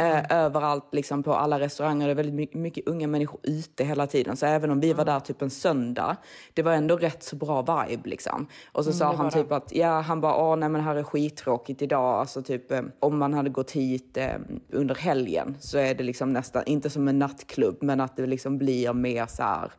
Eh, 0.00 0.32
överallt 0.44 0.84
liksom 0.92 1.22
på 1.22 1.34
alla 1.34 1.60
restauranger. 1.60 2.06
Det 2.06 2.12
är 2.12 2.14
väldigt 2.14 2.34
mycket, 2.34 2.56
mycket 2.56 2.88
unga 2.88 3.06
människor 3.06 3.40
ute 3.42 3.84
hela 3.84 4.06
tiden. 4.06 4.36
Så 4.36 4.46
även 4.46 4.70
om 4.70 4.80
vi 4.80 4.92
var 4.92 5.04
där 5.04 5.20
typ 5.20 5.42
en 5.42 5.50
söndag, 5.50 6.16
det 6.54 6.62
var 6.62 6.72
ändå 6.72 6.96
rätt 6.96 7.22
så 7.22 7.36
bra 7.36 7.62
vibe 7.86 8.08
liksom. 8.08 8.46
Och 8.72 8.84
så 8.84 8.90
Mm, 8.90 8.98
sa 8.98 9.12
han 9.22 9.30
typ 9.30 9.48
det. 9.48 9.56
att, 9.56 9.72
ja 9.74 10.00
han 10.00 10.20
bara, 10.20 10.36
åh 10.36 10.56
nej 10.56 10.68
men 10.68 10.80
här 10.80 10.96
är 10.96 11.02
skittråkigt 11.02 11.82
idag. 11.82 12.14
Alltså 12.20 12.42
typ 12.42 12.72
eh, 12.72 12.82
om 13.00 13.18
man 13.18 13.34
hade 13.34 13.50
gått 13.50 13.70
hit 13.70 14.16
eh, 14.16 14.34
under 14.72 14.94
helgen 14.94 15.56
så 15.60 15.78
är 15.78 15.94
det 15.94 16.04
liksom 16.04 16.32
nästan, 16.32 16.62
inte 16.66 16.90
som 16.90 17.08
en 17.08 17.18
nattklubb, 17.18 17.76
men 17.80 18.00
att 18.00 18.16
det 18.16 18.26
liksom 18.26 18.58
blir 18.58 18.92
mer 18.92 19.26
så 19.26 19.42
här 19.42 19.72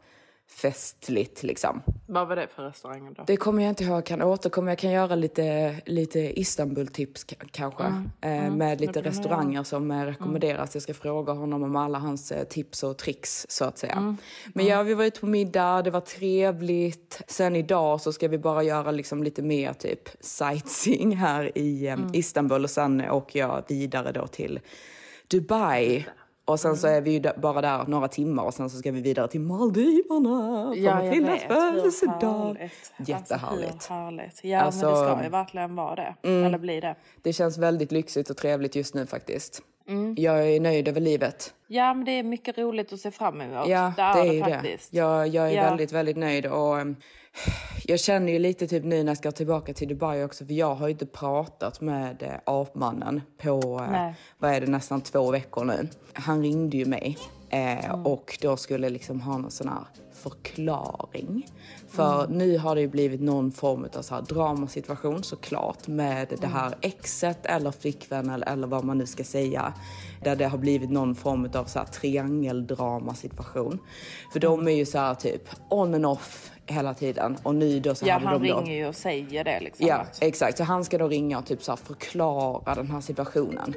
festligt 0.48 1.44
liksom. 1.44 1.82
Vad 2.06 2.28
var 2.28 2.36
det 2.36 2.48
för 2.56 2.64
restauranger 2.64 3.12
då? 3.12 3.24
Det 3.28 3.38
kommer 3.38 3.64
jag 3.64 3.70
inte 3.72 3.84
ihåg, 3.84 3.98
jag 3.98 4.06
kan 4.06 4.22
återkomma. 4.22 4.72
Jag 4.72 4.78
kan 4.78 4.92
göra 4.92 5.16
lite, 5.16 5.76
lite 5.86 6.40
Istanbul-tips 6.40 7.26
kanske. 7.52 7.84
Mm, 7.84 8.10
mm, 8.22 8.54
med 8.54 8.82
lite 8.82 9.02
restauranger 9.02 9.64
som 9.64 9.92
eh, 9.92 10.06
rekommenderas. 10.06 10.76
Jag 10.76 10.84
ska 10.84 10.94
fråga 10.94 11.34
honom 11.34 11.64
om 11.64 11.76
alla 11.76 12.00
hans 12.00 12.32
eh, 12.32 12.44
tips 12.44 12.84
och 12.84 12.98
tricks 12.98 13.46
så 13.50 13.66
att 13.66 13.78
säga. 13.78 13.94
Mm, 13.94 14.18
Men 14.54 14.66
ja, 14.66 14.84
vi 14.84 14.94
var 14.94 15.04
ute 15.06 15.20
på 15.20 15.26
middag, 15.26 15.82
det 15.82 15.92
var 15.92 16.02
trevligt. 16.02 17.22
Sen 17.28 17.56
idag 17.56 18.02
så 18.02 18.14
ska 18.14 18.28
vi 18.28 18.38
bara 18.38 18.64
göra 18.64 18.92
liksom 18.92 19.24
lite 19.24 19.42
mer 19.42 19.74
typ 19.74 20.10
sightseeing 20.20 21.16
här 21.18 21.58
i 21.58 21.88
Mm. 21.88 22.10
Istanbul 22.14 22.64
och 22.64 22.70
sen 22.70 23.10
åker 23.12 23.40
jag 23.40 23.64
vidare 23.68 24.12
då 24.12 24.28
till 24.28 24.60
Dubai. 25.28 26.06
Och 26.48 26.60
sen 26.60 26.70
Mm. 26.70 26.78
så 26.80 26.88
är 26.88 27.02
vi 27.02 27.12
ju 27.12 27.22
bara 27.38 27.62
där 27.62 27.86
några 27.88 28.08
timmar 28.08 28.44
och 28.44 28.54
sen 28.54 28.70
så 28.70 28.78
ska 28.78 28.92
vi 28.92 29.02
vidare 29.02 29.28
till 29.28 29.42
Maldiverna. 29.42 30.72
för 30.74 30.82
Ja, 30.82 30.96
Matildas 30.96 31.42
födelsedag. 31.44 32.56
härligt. 32.58 32.92
Jättehärligt. 33.10 33.72
Alltså, 33.74 33.94
hur 33.94 34.00
härligt. 34.02 34.44
Ja, 34.44 34.60
Alltså, 34.62 34.86
men 34.86 34.94
det 34.96 35.16
ska 35.16 35.24
ju 35.24 35.30
verkligen 35.30 35.76
vara 35.76 35.96
det. 35.96 36.16
mm. 36.24 36.44
Eller 36.46 36.58
bli 36.58 36.80
det. 36.80 36.96
Det 37.22 37.34
känns 37.34 37.58
väldigt 37.58 37.92
lyxigt 37.92 38.30
och 38.30 38.38
trevligt 38.38 38.76
just 38.76 38.94
nu 38.96 39.06
faktiskt. 39.06 39.62
Mm. 39.88 40.16
Jag 40.18 40.50
är 40.52 40.60
nöjd 40.60 40.88
över 40.88 41.02
livet. 41.02 41.54
Ja, 41.68 41.94
men 41.94 42.06
det 42.06 42.12
är 42.12 42.24
mycket 42.24 42.58
roligt 42.58 42.94
att 42.94 43.00
se 43.00 43.12
fram 43.12 43.42
emot. 43.42 43.68
Ja, 43.70 43.94
det 43.98 44.02
är 44.02 44.14
det 44.24 44.30
är 44.40 44.46
det. 44.46 44.52
faktiskt. 44.54 44.94
Jag, 44.94 45.28
jag 45.28 45.52
är 45.52 45.56
Ja. 45.56 45.64
väldigt, 45.64 45.92
väldigt 45.92 46.18
nöjd. 46.18 46.46
Och, 46.46 46.76
jag 47.86 48.00
känner 48.00 48.32
ju 48.34 48.40
lite 48.40 48.68
typ 48.68 48.84
nu 48.84 49.04
när 49.04 49.10
jag 49.12 49.18
ska 49.18 49.32
tillbaka 49.32 49.74
till 49.74 49.88
Dubai 49.88 50.24
också, 50.24 50.46
för 50.46 50.54
jag 50.54 50.76
har 50.76 50.88
ju 50.88 50.92
inte 50.92 51.06
pratat 51.06 51.82
med 51.82 52.24
eh, 52.24 52.34
apmannen 52.46 53.22
på, 53.38 53.88
eh, 53.94 54.12
vad 54.38 54.52
är 54.52 54.62
det, 54.62 54.68
nästan 54.68 55.02
två 55.02 55.32
veckor 55.32 55.64
nu. 55.66 55.88
Han 56.14 56.42
ringde 56.42 56.78
ju 56.78 56.86
mig 56.86 57.18
eh, 57.50 57.86
Mm. 57.86 58.06
och 58.06 58.38
då 58.42 58.58
skulle 58.58 58.90
liksom 58.90 59.22
ha 59.22 59.38
någon 59.38 59.52
sån 59.52 59.68
här 59.68 59.84
förklaring. 60.14 61.48
För 61.90 62.24
Mm. 62.26 62.38
nu 62.38 62.58
har 62.58 62.76
det 62.76 62.82
ju 62.82 62.88
blivit 62.88 63.22
någon 63.22 63.52
form 63.52 63.88
av 63.98 64.02
så 64.02 64.16
här 64.16 64.22
dramasituation 64.22 65.24
såklart 65.24 65.88
med 65.88 66.28
det 66.30 66.36
Mm. 66.38 66.52
här 66.52 66.76
exet 66.82 67.46
eller 67.46 67.72
flickvän 67.72 68.30
eller, 68.30 68.48
eller 68.48 68.68
vad 68.68 68.84
man 68.84 68.98
nu 68.98 69.06
ska 69.06 69.24
säga. 69.24 69.74
Där 70.24 70.36
det 70.36 70.46
har 70.48 70.58
blivit 70.58 70.90
någon 70.90 71.16
form 71.16 71.50
av 71.54 71.66
så 71.66 71.80
här 71.80 71.86
triangeldramasituation. 71.86 73.80
För 74.34 74.40
de 74.40 74.68
är 74.68 74.72
ju 74.72 74.86
så 74.86 74.98
här 74.98 75.16
typ 75.16 75.44
on 75.70 75.94
and 75.96 76.06
off 76.06 76.52
hela 76.68 76.94
tiden. 76.94 77.38
Och 77.44 77.56
nu 77.56 77.80
då 77.80 77.96
så 77.96 78.08
Ja, 78.08 78.14
hade 78.14 78.26
han 78.26 78.42
de 78.42 78.50
då... 78.50 78.60
ringer 78.60 78.76
ju 78.76 78.88
och 78.88 78.96
säger 78.96 79.44
det 79.44 79.60
liksom. 79.60 79.88
Ja, 79.88 80.06
exakt. 80.22 80.58
Så 80.58 80.64
han 80.64 80.86
ska 80.86 80.98
då 80.98 81.08
ringa 81.08 81.38
och 81.40 81.46
typ 81.46 81.64
så 81.64 81.78
förklara 81.78 82.76
den 82.76 82.88
här 82.92 83.02
situationen. 83.02 83.74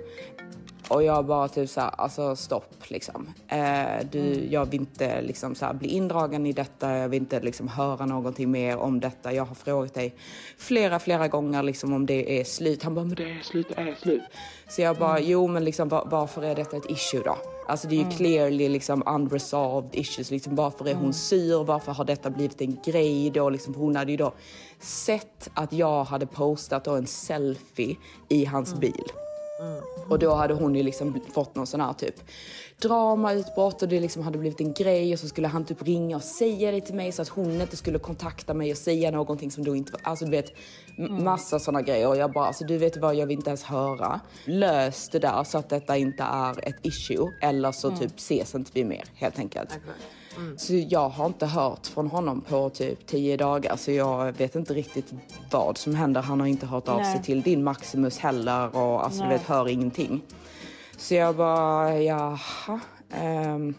Och 0.90 1.02
jag 1.02 1.25
bara 1.26 1.49
typ 1.49 1.70
så 1.70 1.80
här, 1.80 1.90
alltså 1.99 2.37
stopp 2.37 2.75
liksom. 2.88 3.28
Eh, 3.49 4.06
du, 4.12 4.18
Mm. 4.20 4.52
Jag 4.52 4.66
vill 4.66 4.80
inte 4.80 5.23
liksom 5.23 5.54
så 5.54 5.66
bli 5.75 5.88
indragen 5.88 6.47
i 6.47 6.52
detta, 6.52 6.97
jag 6.97 7.09
vill 7.09 7.23
inte 7.23 7.40
liksom 7.40 7.68
höra 7.68 8.06
någonting 8.06 8.50
mer 8.50 8.76
om 8.76 9.00
detta. 9.00 9.32
Jag 9.32 9.44
har 9.44 9.54
frågat 9.54 9.94
dig 9.94 10.14
flera, 10.59 10.99
flera 10.99 11.28
gånger 11.28 11.62
liksom 11.62 11.92
om 11.92 12.06
det 12.06 12.40
är 12.40 12.44
slut. 12.44 12.82
Han 12.82 12.94
bara, 12.94 13.04
men 13.04 13.14
det 13.14 13.30
är 13.30 13.40
slut, 13.42 13.66
det 13.68 13.80
är 13.80 13.94
slut. 13.94 14.23
Så 14.68 14.82
jag 14.82 14.97
bara, 14.97 15.20
jo 15.20 15.47
men 15.47 15.64
liksom 15.64 15.88
va- 15.88 16.06
varför 16.11 16.42
är 16.42 16.54
detta 16.54 16.76
ett 16.76 16.90
issue 16.90 17.23
då? 17.25 17.37
Alltså 17.68 17.88
det 17.88 17.94
är 17.94 17.97
ju 17.97 18.02
Mm. 18.02 18.16
clearly 18.16 18.68
liksom 18.68 19.02
unresolved 19.06 19.90
issues. 19.94 20.30
Liksom, 20.30 20.56
varför 20.56 20.85
är 20.88 20.94
hon 20.94 21.00
Mm. 21.02 21.12
sur? 21.12 21.64
Varför 21.64 21.92
har 21.92 22.04
detta 22.04 22.30
blivit 22.30 22.61
en 22.61 22.78
grej 22.85 23.30
då? 23.30 23.50
Liksom, 23.50 23.75
hon 23.75 23.97
hade 23.97 24.11
ju 24.11 24.16
då 24.16 24.32
sett 24.80 25.50
att 25.54 25.73
jag 25.73 26.04
hade 26.04 26.26
postat 26.26 26.85
då 26.85 26.97
en 26.97 27.06
selfie 27.06 27.97
i 28.28 28.44
hans 28.44 28.75
bil. 28.75 29.04
Och 30.09 30.19
då 30.19 30.35
hade 30.35 30.55
hon 30.55 30.75
ju 30.75 30.83
liksom 30.83 31.21
fått 31.35 31.55
någon 31.55 31.67
sån 31.67 31.81
här 31.81 31.93
typ 31.93 32.14
dramautbrott 32.83 33.83
och 33.83 33.88
det 33.88 34.00
liksom 34.00 34.23
hade 34.23 34.38
blivit 34.38 34.61
en 34.61 34.73
grej 34.73 35.12
och 35.12 35.19
så 35.19 35.29
skulle 35.29 35.49
han 35.49 35.64
typ 35.64 35.83
ringa 35.83 36.17
och 36.17 36.23
säga 36.23 36.71
det 36.71 36.81
till 36.81 36.95
mig 36.95 37.12
så 37.12 37.23
att 37.23 37.29
hon 37.29 37.61
inte 37.61 37.76
skulle 37.76 37.99
kontakta 37.99 38.55
mig 38.55 38.71
och 38.73 38.79
säga 38.79 39.11
någonting 39.11 39.50
som 39.50 39.64
då 39.64 39.76
inte 39.76 39.93
var, 39.93 40.00
alltså 40.05 40.25
du 40.25 40.31
vet 40.31 40.52
m- 40.99 41.25
massa 41.25 41.59
såna 41.59 41.83
grejer 41.83 42.09
och 42.09 42.17
jag 42.17 42.33
bara 42.33 42.47
alltså 42.47 42.64
du 42.64 42.79
vet 42.79 42.97
vad 42.97 43.14
jag 43.14 43.26
vill 43.26 43.37
inte 43.37 43.50
ens 43.50 43.62
höra. 43.62 44.21
Lös 44.45 45.09
det 45.09 45.19
där 45.19 45.45
så 45.45 45.59
att 45.59 45.69
detta 45.69 45.97
inte 45.97 46.23
är 46.23 46.69
ett 46.69 46.76
issue 46.87 47.33
eller 47.43 47.73
så 47.73 47.88
Mm. 47.88 48.00
typ 48.00 48.17
ses 48.17 48.55
inte 48.55 48.71
vi 48.75 48.85
mer 48.85 49.05
helt 49.14 49.38
enkelt. 49.38 49.71
Så 50.56 50.75
jag 50.75 51.08
har 51.08 51.26
inte 51.26 51.46
hört 51.46 51.87
från 51.87 52.06
honom 52.06 52.40
på 52.40 52.70
typ 52.70 53.06
tio 53.06 53.37
dagar 53.37 53.76
så 53.76 53.90
jag 53.92 54.32
vet 54.32 54.54
inte 54.56 54.75
riktigt 54.75 55.12
vad 55.50 55.78
som 55.78 55.94
händer. 55.94 56.22
Han 56.22 56.40
har 56.40 56.46
inte 56.46 56.66
hört 56.66 56.88
av 56.88 56.96
Nej. 57.00 57.12
sig 57.14 57.22
till 57.25 57.42
din 57.42 57.64
Maximus 57.64 58.18
heller 58.18 58.76
och 58.76 59.04
alltså 59.04 59.22
du 59.22 59.28
vet, 59.28 59.42
hör 59.42 59.68
ingenting. 59.68 60.20
Så 60.99 61.14
jag 61.14 61.37
bara, 61.37 61.99
jaha. 61.99 62.80
ehm, 63.14 63.75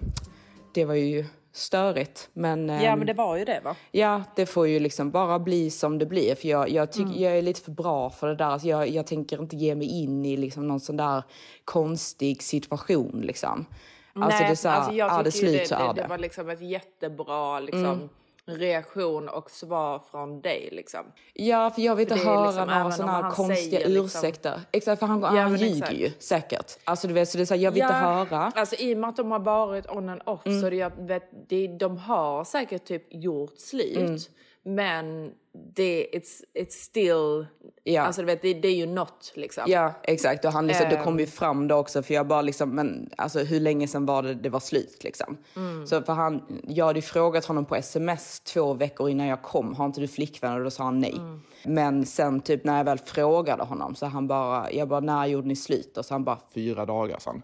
det 0.73 0.85
var 0.85 0.93
ju 0.93 1.25
störigt. 1.53 2.29
Men, 2.33 2.69
Ja 2.69 2.75
ehm, 2.75 2.97
men 2.99 3.07
det 3.07 3.13
var 3.13 3.37
ju 3.37 3.45
det 3.45 3.61
va? 3.63 3.75
Ja, 3.91 4.23
det 4.35 4.45
får 4.45 4.67
ju 4.67 4.79
liksom 4.79 5.11
bara 5.11 5.39
bli 5.39 5.69
som 5.71 5.99
det 5.99 6.05
blir. 6.05 6.35
För 6.35 6.47
jag, 6.47 6.69
jag 6.69 6.91
tycker 6.91 7.09
Mm. 7.09 7.21
jag 7.23 7.37
är 7.37 7.41
lite 7.41 7.61
för 7.61 7.71
bra 7.71 8.09
för 8.09 8.27
det 8.27 8.35
där. 8.35 8.45
Alltså 8.45 8.67
jag, 8.67 8.89
jag 8.89 9.07
tänker 9.07 9.41
inte 9.41 9.55
ge 9.55 9.75
mig 9.75 9.87
in 9.87 10.25
i 10.25 10.37
liksom 10.37 10.67
någon 10.67 10.79
sån 10.79 10.97
där 10.97 11.23
konstig 11.65 12.43
situation 12.43 13.21
liksom. 13.25 13.65
Alltså 14.13 14.39
Nej, 14.39 14.47
det 14.47 14.51
är 14.53 14.55
så 14.55 14.69
här, 14.69 14.77
alltså 14.77 14.93
jag 14.93 15.19
är 15.19 15.23
det 15.23 15.31
slut 15.31 15.67
så 15.67 15.75
är 15.75 15.93
det, 15.93 16.01
det. 16.01 16.07
var 16.07 16.17
liksom 16.17 16.49
ett 16.49 16.61
jättebra 16.61 17.59
liksom, 17.59 18.09
Mm. 18.47 18.59
reaktion 18.59 19.29
och 19.29 19.51
svar 19.51 20.01
från 20.11 20.41
dig 20.41 20.69
liksom. 20.71 20.99
Ja, 21.33 21.69
för 21.69 21.81
jag 21.81 21.95
vill 21.95 22.07
För 22.07 22.15
inte 22.15 22.27
höra 22.27 22.45
liksom, 22.45 22.67
några 23.05 23.11
här 23.13 23.21
han 23.21 23.31
konstiga 23.31 23.79
säger 23.79 23.89
liksom- 23.89 24.05
ursäkter. 24.19 24.61
Exakt, 24.71 24.99
för 24.99 25.07
han, 25.07 25.21
Ja, 25.21 25.27
han 25.27 25.55
ljuger 25.55 25.75
exakt. 25.75 25.93
ju 25.93 26.11
säkert. 26.19 26.71
Alltså 26.83 27.07
du 27.07 27.13
vet, 27.13 27.29
så 27.29 27.37
det 27.37 27.43
är 27.43 27.45
så 27.45 27.53
här, 27.53 27.61
jag 27.61 27.71
vill 27.71 27.81
inte 27.81 27.93
höra. 27.93 28.51
Alltså 28.55 28.75
i 28.75 28.93
och 28.93 28.97
med 28.97 29.09
att 29.09 29.15
de 29.17 29.31
har 29.31 29.39
varit 29.39 29.89
on 29.89 30.09
and 30.09 30.21
off 30.25 30.45
Mm. 30.45 30.61
så 30.61 30.69
det, 30.69 30.75
jag 30.75 30.91
vet, 31.07 31.49
det, 31.49 31.67
de 31.67 31.97
har 31.97 32.43
säkert 32.43 32.85
typ 32.85 33.03
gjort 33.09 33.57
slut. 33.59 33.97
Mm. 33.97 34.17
Men 34.63 35.31
det, 35.75 36.07
it's, 36.13 36.43
it's 36.55 36.69
still, 36.71 37.45
Ja. 37.83 38.01
alltså 38.01 38.21
du 38.21 38.25
vet 38.25 38.41
det, 38.41 38.53
det 38.53 38.67
är 38.67 38.75
ju 38.75 38.85
något 38.85 39.31
liksom. 39.35 39.63
Ja, 39.67 39.93
exakt. 40.03 40.45
Och 40.45 40.51
han 40.51 40.67
liksom, 40.67 40.89
det 40.89 40.95
Ehm. 40.97 41.03
kom 41.03 41.19
ju 41.19 41.25
fram 41.27 41.67
då 41.67 41.75
också 41.75 42.03
för 42.03 42.13
jag 42.13 42.27
bara 42.27 42.41
liksom, 42.41 42.69
men 42.75 43.09
alltså 43.17 43.39
hur 43.39 43.59
länge 43.59 43.87
sedan 43.87 44.05
var 44.05 44.23
det 44.23 44.33
det 44.33 44.49
var 44.49 44.59
slut 44.59 45.03
liksom? 45.03 45.37
Mm. 45.55 45.87
Så 45.87 46.01
för 46.01 46.13
han, 46.13 46.61
jag 46.67 46.85
hade 46.85 46.99
ju 46.99 47.03
frågat 47.03 47.45
honom 47.45 47.65
på 47.65 47.75
sms 47.75 48.39
två 48.39 48.73
veckor 48.73 49.09
innan 49.09 49.27
jag 49.27 49.41
kom, 49.41 49.75
har 49.75 49.85
inte 49.85 50.01
du 50.01 50.07
flickvän? 50.07 50.53
Och 50.57 50.63
då 50.63 50.69
sa 50.71 50.83
han 50.83 50.99
nej. 50.99 51.13
Mm. 51.17 51.41
Men 51.65 52.05
sen 52.05 52.41
typ 52.41 52.63
när 52.63 52.77
jag 52.77 52.83
väl 52.83 52.97
frågade 52.99 53.63
honom 53.63 53.95
så 53.95 54.05
han 54.05 54.27
bara, 54.27 54.71
jag 54.71 54.87
bara 54.87 54.99
när 54.99 55.25
gjorde 55.25 55.47
ni 55.47 55.55
slut? 55.55 55.97
Och 55.97 56.05
så 56.05 56.13
han 56.13 56.23
bara 56.23 56.39
fyra 56.53 56.85
dagar 56.85 57.19
sedan. 57.19 57.41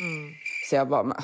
Mm. 0.00 0.32
Så 0.70 0.76
jag 0.76 0.88
bara, 0.88 1.02
men, 1.02 1.16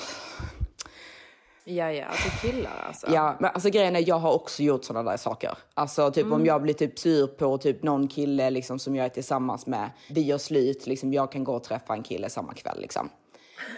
Ja, 1.67 1.93
ja, 1.93 2.05
alltså 2.07 2.47
killar 2.47 2.85
alltså. 2.87 3.07
Ja, 3.11 3.37
men 3.41 3.51
alltså 3.55 3.71
grejen 3.71 3.97
är 3.97 4.09
jag 4.09 4.19
har 4.19 4.33
också 4.33 4.63
gjort 4.63 4.85
sådana 4.85 5.11
där 5.11 5.17
saker. 5.17 5.59
Alltså 5.75 6.11
typ 6.11 6.27
om 6.27 6.33
Mm. 6.33 6.47
jag 6.47 6.63
blir 6.63 6.75
typ 6.75 6.99
sur 6.99 7.27
på 7.27 7.59
typ 7.59 7.83
någon 7.83 8.09
kille 8.09 8.51
liksom 8.51 8.79
som 8.79 8.97
jag 8.97 9.05
är 9.07 9.11
tillsammans 9.11 9.67
med. 9.67 9.91
Vi 10.11 10.21
gör 10.23 10.39
slut, 10.39 10.87
liksom 10.87 11.13
jag 11.13 11.33
kan 11.33 11.45
gå 11.45 11.55
och 11.55 11.65
träffa 11.65 11.93
en 11.95 12.03
kille 12.03 12.31
samma 12.31 12.55
kväll 12.55 12.81
liksom. 12.81 13.09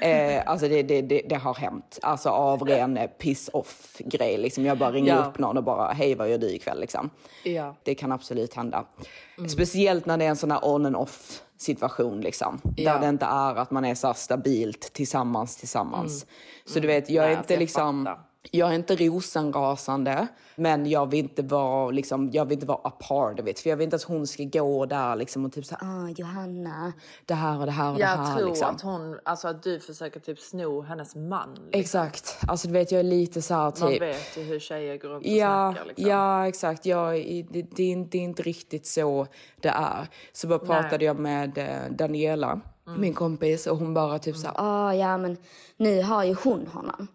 Eh, 0.01 0.43
alltså 0.47 0.69
det, 0.69 0.83
det, 0.83 1.03
det, 1.03 1.23
det 1.29 1.35
har 1.37 1.55
hänt. 1.55 1.99
Alltså 2.03 2.29
av 2.29 2.63
ren 2.63 2.97
eh, 2.97 3.07
piss-off 3.07 3.97
grej 3.99 4.39
liksom. 4.39 4.65
Jag 4.65 4.79
bara 4.79 4.93
ringer 4.93 5.17
Ja. 5.17 5.25
upp 5.25 5.39
någon 5.39 5.57
och 5.57 5.65
bara 5.65 5.93
hej 5.93 6.15
vad 6.15 6.31
gör 6.31 6.39
du 6.39 6.51
ikväll 6.51 6.81
liksom. 6.81 7.11
Ja. 7.45 7.77
Det 7.83 7.95
kan 7.95 8.13
absolut 8.13 8.55
hända. 8.55 8.85
Mm. 9.39 9.49
Speciellt 9.49 10.07
när 10.07 10.17
det 10.17 10.25
är 10.25 10.29
en 10.29 10.37
sån 10.37 10.51
här 10.51 10.61
on 10.69 10.87
and 10.87 10.97
off 10.97 11.43
situation 11.59 12.21
liksom. 12.21 12.61
Ja. 12.77 12.93
Där 12.93 13.01
det 13.01 13.09
inte 13.09 13.27
är 13.27 13.55
att 13.55 13.71
man 13.71 13.85
är 13.85 13.95
så 13.95 14.15
stabilt 14.15 14.93
tillsammans 14.93 15.57
tillsammans. 15.57 16.23
Mm. 16.25 16.35
Så 16.65 16.81
du 16.81 16.87
vet, 16.87 17.11
jag 17.11 17.25
är 17.25 17.29
Nej, 17.29 17.33
inte 17.33 17.39
alltså, 17.41 17.53
jag 17.53 17.61
liksom... 17.61 18.05
fattar. 18.05 18.23
Jag 18.51 18.71
är 18.71 18.75
inte 18.75 18.97
rosenrasande, 18.97 20.27
men 20.57 20.87
jag 20.87 21.11
vill 21.11 21.19
inte 21.25 21.43
vara, 21.43 21.91
liksom, 21.91 22.31
jag 22.33 22.45
vill 22.45 22.53
inte 22.53 22.67
vara 22.67 22.79
a 22.85 22.91
part 22.91 23.41
of 23.41 23.49
it. 23.49 23.61
För 23.61 23.71
jag 23.71 23.77
vill 23.77 23.85
inte 23.85 23.97
att 23.97 24.03
hon 24.03 24.27
ska 24.27 24.45
gå 24.45 24.87
där 24.87 25.17
liksom, 25.17 25.45
och 25.45 25.53
typ 25.53 25.71
här, 25.71 25.79
ah, 25.83 26.09
Johanna, 26.17 26.93
det 27.27 27.35
här 27.35 27.61
och 27.61 27.67
det 27.67 27.73
här 27.73 27.91
och 27.91 27.95
det 27.97 28.01
Jag 28.01 28.09
här. 28.09 28.37
tror 28.37 28.49
liksom. 28.49 28.75
att 28.75 28.81
hon, 28.83 29.19
alltså 29.25 29.49
att 29.49 29.63
du 29.63 29.81
försöker 29.81 30.21
typ 30.21 30.39
sno 30.41 30.83
hennes 30.83 31.15
man. 31.15 31.49
Liksom. 31.55 31.81
Exakt. 31.81 32.39
Alltså 32.49 32.67
du 32.69 32.73
vet, 32.73 32.93
jag 32.93 32.99
är 32.99 33.03
lite 33.05 33.43
så 33.43 33.55
här 33.55 33.71
typ... 33.71 33.81
Man 33.83 33.91
vet 33.99 34.37
ju 34.37 34.43
hur 34.43 34.61
tjejer 34.61 34.97
går 34.99 35.09
runt 35.09 35.25
och 35.27 35.31
Ja, 35.33 35.73
snackar 35.73 35.89
liksom. 35.89 36.07
ja, 36.11 36.49
exakt. 36.49 36.87
Jag, 36.87 37.13
det, 37.51 37.63
det, 37.77 37.83
är 37.83 37.91
inte- 37.93 38.11
det 38.11 38.19
är 38.19 38.23
inte 38.23 38.43
riktigt 38.43 38.87
så 38.87 39.27
det 39.61 39.69
är. 39.69 40.09
Så 40.33 40.47
bara 40.49 40.59
pratade 40.59 40.97
Nej. 40.97 41.05
jag 41.07 41.19
med 41.19 41.59
eh, 41.59 41.91
Daniela, 41.97 42.61
Mm. 42.89 43.01
min 43.01 43.15
kompis, 43.15 43.67
och 43.67 43.77
hon 43.79 43.95
bara 43.95 44.19
typ 44.19 44.37
så 44.37 44.47
här, 44.47 44.55
Ja, 44.57 44.95
ja, 44.95 45.19
men 45.19 45.37
nu 45.77 46.03
har 46.03 46.25
ju 46.25 46.35
hon 46.45 46.67
honom. 46.67 47.09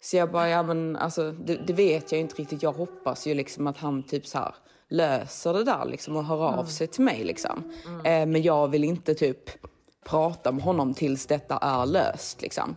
Så 0.00 0.16
jag 0.16 0.30
bara, 0.32 0.48
ja 0.48 0.62
men 0.62 0.96
alltså 0.96 1.32
det, 1.32 1.54
det 1.66 1.72
vet 1.72 2.12
jag 2.12 2.20
inte 2.20 2.34
riktigt. 2.34 2.62
Jag 2.62 2.72
hoppas 2.72 3.26
ju 3.26 3.34
liksom 3.34 3.66
att 3.66 3.78
han 3.78 4.02
typ 4.02 4.26
så 4.26 4.38
här 4.38 4.54
löser 4.90 5.52
det 5.52 5.64
där 5.64 5.84
liksom 5.84 6.16
och 6.16 6.24
hör 6.24 6.44
av 6.46 6.52
Mm. 6.54 6.66
sig 6.66 6.86
till 6.86 7.04
mig 7.04 7.24
liksom. 7.24 7.72
Eh, 8.04 8.26
men 8.26 8.42
jag 8.42 8.68
vill 8.68 8.84
inte 8.84 9.14
typ 9.14 9.38
prata 10.04 10.52
med 10.52 10.64
honom 10.64 10.94
tills 10.94 11.26
detta 11.26 11.56
är 11.58 11.86
löst 11.86 12.42
liksom. 12.42 12.76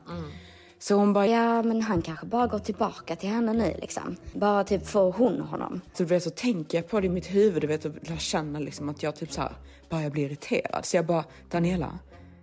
Så 0.79 0.95
hon 0.95 1.13
bara, 1.13 1.27
Ja, 1.27 1.63
men 1.63 1.81
han 1.81 2.01
kanske 2.01 2.25
bara 2.25 2.47
går 2.47 2.59
tillbaka 2.59 3.15
till 3.15 3.29
henne 3.29 3.53
nu 3.53 3.75
liksom. 3.81 4.15
Bara 4.33 4.63
typ 4.63 4.87
får 4.87 5.11
hon 5.11 5.41
honom. 5.41 5.81
Så, 5.93 6.03
du 6.03 6.09
vet, 6.09 6.23
så 6.23 6.29
tänker 6.29 6.77
jag 6.77 6.87
på 6.89 6.99
det 6.99 7.07
i 7.07 7.09
mitt 7.09 7.27
huvud 7.35 7.61
du 7.61 7.67
vet, 7.67 7.85
och 7.85 7.91
jag 8.01 8.19
känner 8.19 8.59
liksom 8.59 8.89
att 8.89 9.03
jag 9.03 9.15
typ 9.15 9.31
så 9.31 9.41
här 9.41 9.51
börjar 9.89 10.09
bli 10.09 10.21
irriterad. 10.21 10.85
Så 10.85 10.95
jag 10.97 11.05
bara, 11.05 11.23
Daniela, 11.51 11.99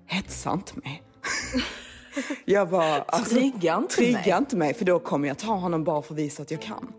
hetsa 0.06 0.52
inte 0.52 0.72
mig. 0.84 1.02
jag 2.44 2.68
bara, 2.68 3.02
alltså, 3.02 3.34
Trigga 3.34 3.76
inte 3.76 3.94
trigga 3.94 4.18
mig. 4.18 4.38
inte 4.38 4.56
mig 4.56 4.74
för 4.74 4.84
då 4.84 4.98
kommer 4.98 5.28
jag 5.28 5.38
ta 5.38 5.52
honom 5.52 5.84
bara 5.84 6.02
för 6.02 6.14
att 6.14 6.18
visa 6.20 6.42
att 6.42 6.50
jag 6.50 6.62
kan. 6.62 6.92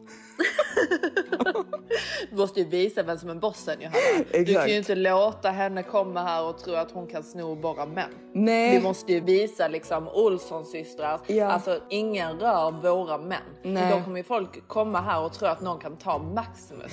Du 2.30 2.36
måste 2.38 2.60
ju 2.60 2.65
visa 2.65 3.04
vem 3.04 3.17
som 3.17 3.30
är 3.30 3.36
bossen 3.36 3.82
Johanna. 3.82 4.26
Du 4.32 4.39
Exakt. 4.39 4.60
kan 4.60 4.69
ju 4.69 4.78
inte 4.78 4.95
låta 4.95 5.50
henne 5.50 5.84
komma 5.84 6.24
här 6.24 6.43
och 6.43 6.58
tro 6.58 6.74
att 6.76 6.91
hon 6.91 7.08
kan 7.08 7.24
sno 7.24 7.56
bara 7.56 7.86
män. 7.86 8.10
Nej. 8.34 8.78
Vi 8.78 8.84
måste 8.84 9.13
ju 9.13 9.19
visa 9.19 9.67
liksom 9.67 10.08
Olssons 10.08 10.72
systrar. 10.72 11.19
Ja. 11.28 11.45
Alltså 11.52 11.80
ingen 11.89 12.39
rör 12.39 12.72
våra 12.72 13.17
män. 13.17 13.38
Nej. 13.63 13.91
Då 13.98 14.04
kommer 14.04 14.17
ju 14.17 14.24
folk 14.24 14.67
komma 14.67 15.02
här 15.02 15.22
och 15.22 15.34
tro 15.34 15.48
att 15.48 15.62
någon 15.62 15.80
kan 15.80 15.98
ta 15.98 16.17
Maximus. 16.19 16.91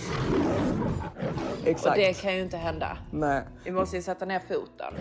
Exakt. 1.64 1.87
Och 1.87 2.02
det 2.02 2.22
kan 2.22 2.35
ju 2.35 2.42
inte 2.42 2.57
hända. 2.57 2.98
Nej. 3.12 3.42
Vi 3.64 3.70
måste 3.70 3.96
ju 3.96 4.02
sätta 4.02 4.24
ner 4.24 4.40
foten. 4.48 4.94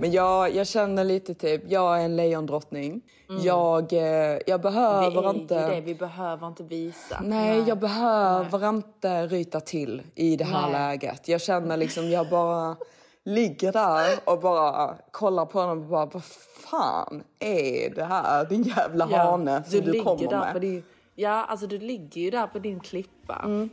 Men 0.00 0.12
jag, 0.12 0.54
jag 0.54 0.66
känner 0.66 1.04
lite 1.04 1.34
typ, 1.34 1.62
jag 1.68 2.00
är 2.00 2.04
en 2.04 2.16
lejondrottning. 2.16 3.02
Jag, 3.42 3.92
eh, 3.92 4.38
jag 4.46 4.60
behöver 4.60 5.24
är 5.24 5.30
inte... 5.30 5.54
ju 5.54 5.60
det, 5.60 5.80
vi 5.80 5.94
behöver 5.94 6.46
inte 6.46 6.62
visa. 6.62 7.20
Nej, 7.24 7.64
jag 7.66 7.78
behöver 7.78 8.68
inte 8.68 9.26
ryta 9.26 9.60
till 9.60 10.02
i 10.14 10.36
det 10.36 10.44
här 10.44 10.62
Nej. 10.62 10.72
läget. 10.72 11.28
Jag 11.28 11.40
känner 11.40 11.76
liksom, 11.76 12.10
jag 12.10 12.28
bara 12.28 12.76
ligger 13.24 13.72
där 13.72 14.18
och 14.24 14.40
bara 14.40 14.94
kollar 15.10 15.46
på 15.46 15.60
honom 15.60 15.78
och 15.78 15.84
bara, 15.84 16.06
vad 16.06 16.24
fan 16.70 17.22
är 17.38 17.94
det 17.94 18.04
här? 18.04 18.44
Din 18.44 18.62
jävla 18.62 19.04
hane 19.04 19.62
som 19.64 19.80
du, 19.80 19.92
ligger 19.92 20.04
kommer 20.04 20.28
där 20.28 20.40
med. 20.40 20.52
På 20.52 20.58
din, 20.58 20.82
ja, 21.14 21.44
alltså 21.44 21.66
du 21.66 21.78
ligger 21.78 22.20
ju 22.20 22.30
där 22.30 22.46
på 22.46 22.58
din 22.58 22.80
klippa. 22.80 23.68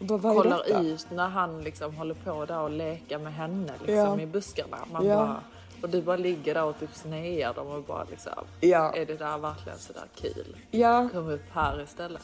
Bara, 0.00 0.34
kollar 0.34 0.80
ut 0.82 1.06
när 1.10 1.28
han 1.28 1.60
liksom 1.62 1.94
håller 1.96 2.14
på 2.14 2.44
där 2.44 2.60
och 2.60 2.70
leker 2.70 3.18
med 3.18 3.34
henne 3.34 3.72
liksom, 3.78 3.94
Ja. 3.94 4.20
i 4.20 4.26
buskarna. 4.26 4.76
Man 4.92 5.06
Ja. 5.06 5.16
bara, 5.16 5.40
och 5.82 5.88
du 5.88 6.02
bara 6.02 6.16
ligger 6.16 6.54
där 6.54 6.64
och 6.64 6.78
typ 6.80 6.94
snear 6.94 7.54
dem 7.54 7.66
och 7.66 7.82
bara 7.82 8.04
liksom, 8.10 8.32
Ja. 8.60 8.92
är 8.94 9.06
det 9.06 9.16
där 9.16 9.38
verkligen 9.38 9.78
sådär 9.78 10.04
kul? 10.14 10.56
Ja. 10.70 11.08
Kom 11.12 11.28
upp 11.28 11.42
här 11.52 11.82
istället. 11.82 12.22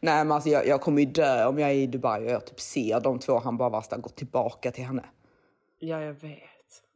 Nej 0.00 0.24
men 0.24 0.32
alltså 0.32 0.48
jag, 0.50 0.66
jag 0.66 0.80
kommer 0.80 1.00
ju 1.02 1.06
dö 1.06 1.46
om 1.46 1.58
jag 1.58 1.70
är 1.70 1.74
i 1.74 1.86
Dubai 1.86 2.24
och 2.26 2.30
jag 2.30 2.46
typ 2.46 2.60
ser 2.60 3.00
de 3.00 3.18
två 3.18 3.38
han 3.38 3.56
bara 3.56 3.68
värsta 3.70 3.96
gå 3.96 4.08
tillbaka 4.08 4.70
till 4.70 4.84
henne. 4.84 5.04
Ja, 5.78 6.00
jag 6.00 6.12
vet. 6.12 6.38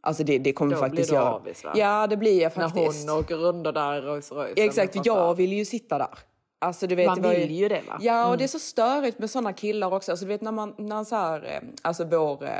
Alltså 0.00 0.24
det, 0.24 0.38
det 0.38 0.52
kommer 0.52 0.74
Då 0.74 0.80
faktiskt 0.80 1.10
blir 1.10 1.18
du 1.20 1.24
avis, 1.24 1.64
va? 1.64 1.72
Ja 1.74 2.06
det 2.06 2.16
blir 2.16 2.42
jag 2.42 2.54
faktiskt. 2.54 3.06
När 3.06 3.12
hon 3.12 3.20
åker 3.24 3.36
runt 3.36 3.64
där 3.64 3.96
i 3.96 4.00
Rolls 4.00 4.32
Royce. 4.32 4.52
Exakt, 4.56 5.06
jag 5.06 5.34
vill 5.34 5.52
ju 5.52 5.64
sitta 5.64 5.98
där. 5.98 6.08
Alltså, 6.58 6.86
vet, 6.86 7.06
Man 7.06 7.22
vill 7.22 7.50
ju 7.50 7.68
det, 7.68 7.82
va? 7.88 7.98
Ja, 8.00 8.20
och 8.22 8.26
Mm. 8.28 8.38
det 8.38 8.44
är 8.44 8.48
så 8.48 8.58
störigt 8.58 9.18
med 9.18 9.30
såna 9.30 9.52
killar 9.52 9.94
också. 9.94 10.12
Alltså, 10.12 10.24
du 10.26 10.28
vet 10.28 10.42
när 10.42 10.52
man, 10.52 10.74
när 10.78 11.04
så 11.04 11.16
här, 11.16 11.44
eh, 11.44 11.68
alltså 11.82 12.04
vår, 12.04 12.44
eh, 12.44 12.50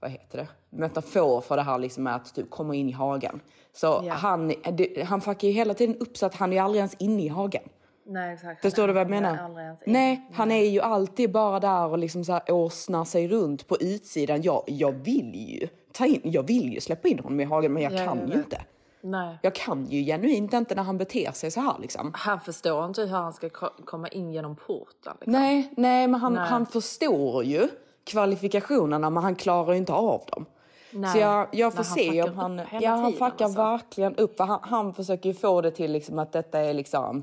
vad 0.00 0.10
heter 0.10 0.38
det? 0.38 0.48
metafor 0.70 1.40
för 1.40 1.56
det 1.56 1.62
här 1.62 1.78
liksom 1.78 2.04
med 2.04 2.14
att 2.14 2.34
typ 2.34 2.50
komma 2.50 2.74
in 2.74 2.88
i 2.88 2.92
hagen. 2.92 3.40
Så 3.72 3.86
Ja. 4.04 4.12
han, 4.14 4.48
det, 4.72 5.02
han 5.06 5.20
fuckar 5.20 5.48
ju 5.48 5.54
hela 5.54 5.74
tiden 5.74 5.96
upp 5.96 6.16
så 6.16 6.26
att 6.26 6.34
han 6.34 6.52
är 6.52 6.62
aldrig 6.62 6.78
ens 6.78 6.94
inne 6.98 7.22
i 7.24 7.28
hagen. 7.28 7.62
Nej 8.06 8.34
exakt. 8.34 8.62
Förstår 8.62 8.86
du 8.86 8.92
vad 8.92 9.00
jag 9.00 9.06
är 9.16 9.20
menar? 9.20 9.76
Nej, 9.86 10.28
han 10.32 10.50
är 10.52 10.64
ju 10.64 10.80
alltid 10.80 11.32
bara 11.32 11.60
där 11.60 11.86
och 11.86 11.98
liksom 11.98 12.24
så 12.24 12.32
här 12.32 12.42
åsnar 12.52 13.04
sig 13.04 13.28
runt 13.28 13.68
på 13.68 13.76
utsidan. 13.80 14.42
Jag, 14.42 14.62
jag 14.66 14.92
vill 14.92 15.34
ju 15.60 15.68
ta 15.92 16.06
in, 16.06 16.20
jag 16.24 16.42
vill 16.42 16.72
ju 16.72 16.80
släppa 16.80 17.08
in 17.08 17.18
honom 17.18 17.40
i 17.40 17.44
hagen 17.44 17.72
men 17.72 17.82
jag 17.82 17.92
Ja, 17.92 18.04
kan 18.06 18.18
jag 18.18 18.28
ju 18.28 18.34
inte. 18.34 18.60
Nej. 19.00 19.38
Jag 19.42 19.54
kan 19.54 19.86
ju 19.86 20.04
genuint 20.04 20.52
inte 20.52 20.74
när 20.74 20.82
han 20.82 20.98
beter 20.98 21.32
sig 21.32 21.50
så 21.50 21.60
här 21.60 21.76
liksom. 21.80 22.12
Han 22.14 22.40
förstår 22.40 22.84
inte 22.86 23.02
hur 23.02 23.08
han 23.16 23.32
ska 23.32 23.48
ko- 23.50 23.82
komma 23.84 24.08
in 24.08 24.32
genom 24.32 24.56
porten. 24.56 25.12
Liksom. 25.20 25.32
Nej, 25.32 25.72
nej, 25.76 26.08
men 26.08 26.20
han, 26.20 26.34
Nej. 26.34 26.48
han 26.48 26.66
förstår 26.66 27.44
ju 27.44 27.68
kvalifikationerna 28.04 29.10
men 29.10 29.22
han 29.22 29.34
klarar 29.34 29.72
ju 29.72 29.78
inte 29.78 29.92
av 29.92 30.22
dem. 30.32 30.46
Nej, 30.90 31.12
Så 31.12 31.18
jag, 31.18 31.48
jag 31.52 31.72
får 31.72 31.84
han 31.84 31.94
se 31.94 32.22
om 32.22 32.38
han... 32.38 32.60
Ja, 32.80 32.90
han 32.90 33.12
fuckar 33.12 33.44
alltså. 33.44 33.58
verkligen 33.60 34.16
upp. 34.16 34.38
Han, 34.38 34.58
han 34.62 34.94
försöker 34.94 35.28
ju 35.28 35.34
få 35.34 35.60
det 35.60 35.70
till 35.70 35.92
liksom 35.92 36.18
att 36.18 36.32
detta 36.32 36.58
är 36.60 36.74
liksom... 36.74 37.22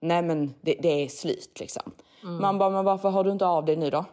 Nej 0.00 0.22
men 0.22 0.54
det, 0.60 0.74
det 0.82 0.88
är 1.04 1.08
slut 1.08 1.56
liksom. 1.60 1.92
Mm. 2.22 2.40
Man 2.42 2.58
bara, 2.58 2.70
men 2.70 2.84
varför 2.84 3.10
har 3.10 3.24
du 3.24 3.30
inte 3.30 3.46
av 3.46 3.64
dig 3.64 3.76
nu 3.76 3.90
då? 3.90 4.04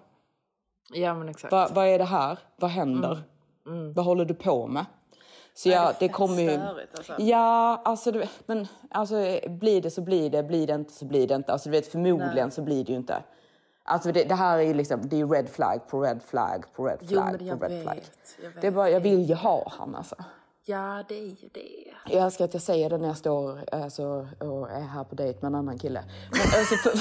Ja 0.93 1.13
men 1.13 1.29
exakt. 1.29 1.51
Va, 1.51 1.67
vad 1.73 1.87
är 1.87 1.97
det 1.99 2.05
här? 2.05 2.39
Vad 2.55 2.71
händer? 2.71 3.19
Mm. 3.67 3.93
Vad 3.93 4.05
håller 4.05 4.25
du 4.25 4.33
på 4.33 4.67
med? 4.67 4.85
Så 5.53 5.69
det 5.69 5.75
ja, 5.75 5.87
det 5.99 6.07
fett 6.07 6.15
kommer 6.15 6.41
ju... 6.41 6.49
störigt, 6.49 6.97
alltså. 6.97 7.15
Ja, 7.17 7.81
alltså, 7.85 8.11
du, 8.11 8.23
men 8.45 8.67
alltså 8.89 9.15
blir 9.47 9.81
det 9.81 9.91
så 9.91 10.01
blir 10.01 10.29
det, 10.29 10.43
blir 10.43 10.67
det 10.67 10.73
inte 10.73 10.93
så 10.93 11.05
blir 11.05 11.27
det 11.27 11.35
inte. 11.35 11.51
Alltså 11.51 11.69
du 11.69 11.71
vet 11.71 11.87
förmodligen 11.87 12.35
Nej. 12.35 12.51
så 12.51 12.61
blir 12.61 12.85
det 12.85 12.91
ju 12.91 12.97
inte. 12.97 13.23
Alltså 13.83 14.11
det, 14.11 14.23
det 14.23 14.35
här 14.35 14.57
är 14.57 14.61
ju 14.61 14.73
liksom, 14.73 14.99
det 15.03 15.19
är 15.19 15.27
red 15.27 15.49
flag 15.49 15.87
på 15.87 16.01
red 16.01 16.21
flag 16.23 16.65
på 16.75 16.85
red 16.85 16.97
Jo, 17.01 17.07
flag 17.07 17.41
jag 17.41 17.59
på 17.59 17.65
red 17.65 17.71
vet, 17.71 17.83
flag. 17.83 17.99
jag 18.43 18.49
vet. 18.49 18.61
Det 18.61 18.67
är 18.67 18.71
bara, 18.71 18.89
jag 18.89 18.99
vill 18.99 19.29
ju 19.29 19.35
ha 19.35 19.71
han 19.77 19.95
alltså. 19.95 20.15
Ja 20.65 21.03
det 21.07 21.15
är 21.19 21.27
ju 21.27 21.49
det. 21.51 21.93
Jag 22.09 22.25
älskar 22.25 22.45
att 22.45 22.53
jag 22.53 22.63
säger 22.63 22.89
det 22.89 22.97
när 22.97 23.07
jag 23.07 23.17
står 23.17 23.59
alltså, 23.71 24.27
och 24.39 24.71
är 24.71 24.81
här 24.81 25.03
på 25.03 25.15
dejt 25.15 25.39
med 25.41 25.47
en 25.47 25.55
annan 25.55 25.79
kille. 25.79 26.03
Men, 26.31 26.41
alltså, 26.59 26.75
för... 26.75 26.91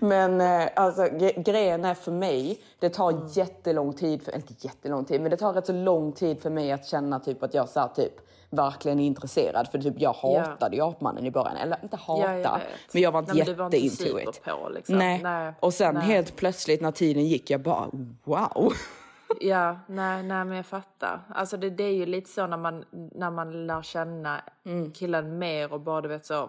Men 0.00 0.40
eh, 0.40 0.68
alltså, 0.76 1.02
gre- 1.02 1.42
grejen 1.42 1.84
är 1.84 1.94
för 1.94 2.12
mig, 2.12 2.60
det 2.78 2.88
tar 2.88 3.38
jättelång 3.38 3.92
tid, 3.92 4.22
för, 4.22 4.34
inte 4.36 4.54
jättelång 4.58 5.04
tid, 5.04 5.20
men 5.20 5.30
det 5.30 5.36
tar 5.36 5.52
rätt 5.52 5.66
så 5.66 5.72
lång 5.72 6.12
tid 6.12 6.42
för 6.42 6.50
mig 6.50 6.72
att 6.72 6.86
känna 6.86 7.20
typ 7.20 7.42
att 7.42 7.54
jag 7.54 7.68
så 7.68 7.80
här, 7.80 7.88
typ 7.88 8.12
verkligen 8.50 9.00
är 9.00 9.04
intresserad. 9.06 9.68
För 9.68 9.78
typ 9.78 9.94
jag 10.00 10.16
Ja. 10.22 10.40
hatade 10.40 10.76
ju 10.76 10.82
apmannen 10.82 11.26
i 11.26 11.30
början. 11.30 11.56
Eller 11.56 11.78
inte 11.82 11.96
hata, 11.96 12.22
Ja, 12.22 12.38
jag 12.38 12.60
men 12.92 13.02
jag 13.02 13.12
var 13.12 13.18
inte 13.20 13.32
Nej, 13.32 13.38
men 13.46 13.46
du 13.46 13.54
var 13.58 13.64
inte 13.66 13.76
jätte 13.76 14.04
into 14.04 14.18
it. 14.18 14.34
superpå, 14.34 14.68
liksom. 14.68 14.98
Nej. 14.98 15.20
Nej. 15.22 15.52
Och 15.60 15.74
sen 15.74 15.94
Nej. 15.94 16.02
helt 16.04 16.36
plötsligt 16.36 16.80
när 16.80 16.92
tiden 16.92 17.24
gick, 17.26 17.50
jag 17.50 17.60
bara 17.60 17.86
wow. 18.24 18.72
Ja, 19.40 19.78
nej, 19.86 20.22
nej 20.22 20.44
men 20.44 20.56
jag 20.56 20.66
fattar. 20.66 21.20
Alltså 21.34 21.56
det, 21.56 21.70
det 21.70 21.84
är 21.84 21.92
ju 21.94 22.06
lite 22.06 22.30
så 22.30 22.46
när 22.46 22.56
man, 22.56 22.84
när 23.14 23.30
man 23.30 23.66
lär 23.66 23.82
känna 23.82 24.40
Mm. 24.66 24.92
killen 24.92 25.38
mer 25.38 25.72
och 25.72 25.80
bara 25.80 26.00
du 26.00 26.08
vet 26.08 26.26
så 26.26 26.48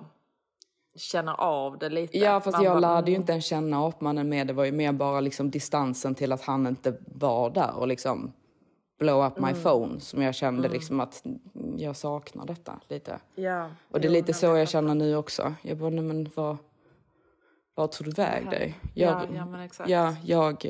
känner 0.97 1.41
av 1.41 1.77
det 1.77 1.89
lite. 1.89 2.17
Ja 2.17 2.39
fast 2.41 2.57
Man 2.57 2.63
jag 2.65 2.81
bara, 2.81 2.95
lärde 2.95 3.11
ju 3.11 3.17
inte 3.17 3.31
ens 3.31 3.45
känna 3.45 3.87
apmannen 3.87 4.29
med. 4.29 4.47
Det 4.47 4.53
var 4.53 4.65
ju 4.65 4.71
mer 4.71 4.91
bara 4.91 5.19
liksom 5.19 5.49
distansen 5.51 6.15
till 6.15 6.31
att 6.31 6.41
han 6.41 6.67
inte 6.67 6.97
var 7.05 7.49
där 7.49 7.75
och 7.77 7.87
liksom 7.87 8.31
blow 8.99 9.25
up 9.25 9.39
my 9.39 9.49
Mm. 9.49 9.61
phone. 9.63 9.99
Som 9.99 10.21
jag 10.21 10.35
kände 10.35 10.59
Mm. 10.59 10.71
liksom 10.71 10.99
att 10.99 11.23
jag 11.77 11.95
saknar 11.95 12.45
detta 12.45 12.79
lite. 12.87 13.19
Ja. 13.35 13.69
Och 13.91 14.01
det 14.01 14.07
är 14.07 14.11
lite 14.11 14.33
så 14.33 14.45
jag 14.45 14.69
känner 14.69 14.95
nu 14.95 15.15
också. 15.15 15.53
Jag 15.61 15.77
bara, 15.77 15.89
nej 15.89 16.03
men 16.03 16.29
vad, 16.35 16.57
vad 17.75 17.91
tog 17.91 18.07
du 18.07 18.11
väg 18.11 18.49
dig? 18.49 18.75
Ja, 18.93 19.07
Jag, 19.07 19.35
ja, 19.37 19.45
men 19.45 19.59
exakt. 19.61 19.89
Ja, 19.89 20.15
jag, 20.23 20.65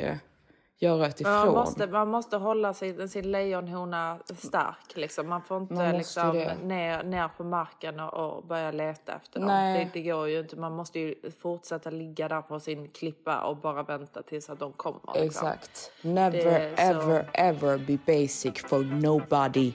jag 0.80 1.00
röt 1.02 1.22
Men 1.22 1.32
Man 1.32 1.42
ifrån. 1.44 1.54
måste, 1.56 1.88
man 1.88 2.08
måste 2.08 2.38
hålla 2.38 2.74
sin, 2.74 3.10
sin 3.10 3.32
lejonhona 3.32 4.18
stark. 4.38 4.96
Liksom. 4.96 5.30
Man 5.30 5.42
får 5.42 5.58
inte 5.62 5.74
Man 5.74 5.98
liksom, 5.98 6.34
det. 6.34 6.56
ner, 6.64 7.04
ner 7.04 7.28
på 7.38 7.44
marken 7.44 8.00
och, 8.00 8.14
och 8.38 8.44
börja 8.48 8.72
leta 8.72 9.14
efter 9.14 9.40
dem. 9.40 9.50
Det, 9.50 9.90
det 9.94 10.02
går 10.02 10.28
ju 10.30 10.40
inte. 10.40 10.56
Man 10.56 10.72
måste 10.76 11.00
ju 11.00 11.16
fortsätta 11.42 11.90
ligga 11.90 12.28
där 12.28 12.42
på 12.42 12.60
sin 12.60 12.88
klippa 12.90 13.40
och 13.42 13.58
bara 13.58 13.84
vänta 13.84 14.22
tills 14.22 14.50
att 14.50 14.60
de 14.60 14.72
kommer. 14.74 15.00
Liksom. 15.14 15.48
Exakt. 15.48 15.92
Never 16.02 16.32
Det 16.32 16.74
är 16.78 16.94
så- 16.94 17.02
ever 17.02 17.30
ever 17.34 17.78
be 17.78 17.98
basic 18.06 18.62
for 18.68 18.80
nobody. 18.84 19.74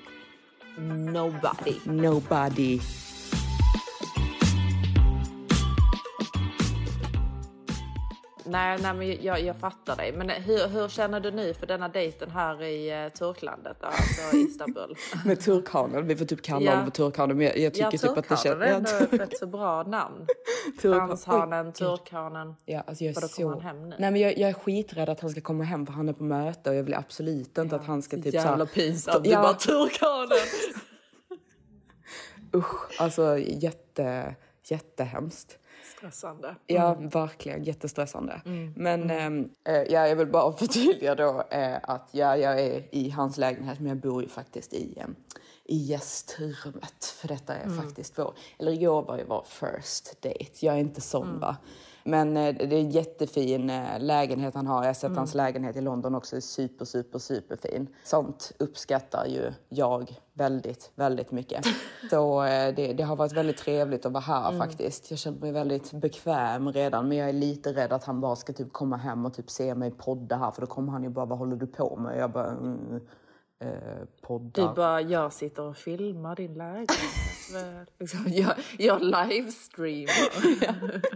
Nobody. 0.78 1.74
Nobody. 1.84 2.80
Nej, 8.52 8.78
nej 8.82 8.94
men 8.94 9.24
jag, 9.24 9.40
jag 9.42 9.56
fattar 9.56 9.96
dig. 9.96 10.12
Men 10.12 10.30
hur, 10.30 10.68
hur 10.68 10.88
känner 10.88 11.20
du 11.20 11.30
nu 11.30 11.54
för 11.54 11.66
denna 11.66 11.88
dejten 11.88 12.30
här 12.30 12.62
i 12.62 13.04
eh, 13.04 13.08
Turklandet? 13.08 13.76
Alltså 13.82 14.36
Istanbul? 14.48 14.96
Med 15.24 15.40
turkhanen, 15.40 16.06
vi 16.06 16.16
får 16.16 16.24
typ 16.24 16.42
kalla 16.42 16.64
Ja. 16.64 16.70
honom 16.70 16.84
för 16.84 16.92
turkhanen 16.92 17.36
men 17.36 17.46
jag, 17.46 17.58
jag 17.58 17.74
tycker 17.74 17.88
ja, 17.92 17.98
typ 17.98 18.18
att 18.18 18.28
det 18.28 18.28
känns... 18.28 18.42
turkhanen 18.42 18.86
är 18.86 19.00
ändå 19.02 19.16
Ja, 19.16 19.24
ett 19.24 19.38
så 19.38 19.46
bra 19.46 19.82
namn. 19.82 20.26
Franshanen, 20.80 21.72
turkhanen. 21.72 22.54
Ja, 22.64 22.82
alltså 22.86 23.04
jag 23.04 23.16
är 23.22 23.28
så... 23.28 23.48
han 23.50 23.60
hem 23.60 23.88
nu? 23.88 23.96
Nej, 23.98 24.10
men 24.10 24.20
jag, 24.20 24.38
jag 24.38 24.50
är 24.50 24.54
skiträdd 24.54 25.08
att 25.08 25.20
han 25.20 25.30
ska 25.30 25.40
komma 25.40 25.64
hem 25.64 25.86
för 25.86 25.92
han 25.92 26.08
är 26.08 26.12
på 26.12 26.24
möte 26.24 26.70
och 26.70 26.76
jag 26.76 26.82
vill 26.82 26.94
absolut 26.94 27.58
inte 27.58 27.76
att 27.76 27.84
han 27.84 28.02
ska 28.02 28.16
typ 28.16 28.34
Jävla 28.34 28.52
så 28.52 28.58
här- 28.58 28.66
pinsamt. 28.66 29.24
Du 29.24 29.30
Ja, 29.30 29.42
bara 29.42 29.54
turkhanen. 29.54 30.38
usch, 32.54 33.00
alltså 33.00 33.38
jätte, 33.38 34.34
jättehemskt. 34.64 35.58
Stressande. 35.96 36.56
Ja, 36.66 36.94
Mm. 36.94 37.08
verkligen 37.08 37.64
jättestressande. 37.64 38.40
Mm. 38.44 38.72
Men 38.76 39.10
ehm, 39.10 39.48
eh, 39.64 39.74
ja, 39.74 40.08
jag 40.08 40.16
vill 40.16 40.26
bara 40.26 40.52
förtydliga 40.56 41.14
då 41.14 41.42
eh, 41.50 41.76
att 41.82 42.08
ja, 42.12 42.36
jag 42.36 42.60
är 42.60 42.94
i 42.94 43.10
hans 43.10 43.36
lägenhet 43.38 43.78
men 43.80 43.88
jag 43.88 43.96
bor 43.96 44.22
ju 44.22 44.28
faktiskt 44.28 44.72
i, 44.72 44.94
eh, 44.96 45.06
i 45.64 45.76
gästrummet. 45.76 47.04
För 47.20 47.28
detta 47.28 47.54
är 47.54 47.64
Mm. 47.64 47.82
faktiskt 47.82 48.18
vår, 48.18 48.34
eller 48.58 48.72
igår 48.72 49.02
var 49.02 49.18
ju 49.18 49.24
vår 49.24 49.44
first 49.46 50.22
date. 50.22 50.66
Jag 50.66 50.74
är 50.74 50.78
inte 50.80 51.00
sån 51.00 51.28
Mm. 51.28 51.40
va. 51.40 51.56
Men 52.04 52.36
eh, 52.36 52.54
det 52.54 52.76
är 52.76 52.80
en 52.80 52.90
jättefin 52.90 53.70
eh, 53.70 54.00
lägenhet 54.00 54.54
han 54.54 54.66
har. 54.66 54.82
Jag 54.82 54.88
har 54.88 54.94
sett 54.94 55.04
Mm. 55.04 55.18
hans 55.18 55.34
lägenhet 55.34 55.76
i 55.76 55.80
London 55.80 56.14
också. 56.14 56.40
Super, 56.40 56.84
super, 56.84 57.18
superfin. 57.18 57.88
Sånt 58.04 58.52
uppskattar 58.58 59.26
ju 59.26 59.52
jag 59.68 60.16
väldigt, 60.32 60.90
väldigt 60.94 61.30
mycket. 61.30 61.64
Så 62.10 62.44
eh, 62.44 62.74
det, 62.74 62.92
det 62.92 63.02
har 63.02 63.16
varit 63.16 63.32
väldigt 63.32 63.56
trevligt 63.56 64.06
att 64.06 64.12
vara 64.12 64.24
här 64.24 64.48
Mm. 64.48 64.60
faktiskt. 64.60 65.10
Jag 65.10 65.18
känner 65.18 65.38
mig 65.40 65.52
väldigt 65.52 65.92
bekväm 65.92 66.72
redan. 66.72 67.08
Men 67.08 67.18
jag 67.18 67.28
är 67.28 67.32
lite 67.32 67.72
rädd 67.72 67.92
att 67.92 68.04
han 68.04 68.20
bara 68.20 68.36
ska 68.36 68.52
typ 68.52 68.72
komma 68.72 68.96
hem 68.96 69.26
och 69.26 69.34
typ 69.34 69.50
se 69.50 69.74
mig 69.74 69.90
podda 69.90 70.36
här. 70.36 70.50
För 70.50 70.60
då 70.60 70.66
kommer 70.66 70.92
han 70.92 71.02
ju 71.02 71.08
bara, 71.08 71.26
vad 71.26 71.38
håller 71.38 71.56
du 71.56 71.66
på 71.66 71.96
med? 71.96 72.18
Jag 72.18 72.30
bara, 72.32 72.50
mm, 72.50 73.00
eh, 73.60 73.68
poddar. 74.22 74.68
Du 74.68 74.74
bara, 74.74 75.00
jag 75.00 75.32
sitter 75.32 75.62
och 75.62 75.76
filmar 75.76 76.36
din 76.36 76.54
lägenhet. 76.54 77.88
liksom, 77.98 78.24
jag, 78.26 78.52
jag 78.78 79.02
livestreamar. 79.02 81.02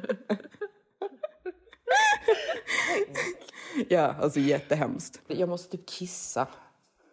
Ja, 3.88 4.14
alltså 4.20 4.40
jättehemskt. 4.40 5.20
Jag 5.26 5.48
måste 5.48 5.76
typ 5.76 5.88
kissa. 5.88 6.46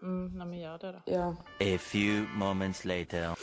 Mm, 0.02 0.38
nej 0.38 0.48
men 0.48 0.60
gör 0.60 0.78
det 0.78 0.92
då. 0.92 1.00
Ja. 1.06 1.36
A 1.76 1.78
few 1.80 2.28
moments 2.36 2.86
later. 2.86 3.30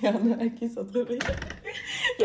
Ja, 0.00 0.12
nej, 0.22 0.36
jag 0.40 0.58
kissar 0.60 0.84
tror 0.84 1.06
jag. 1.10 1.22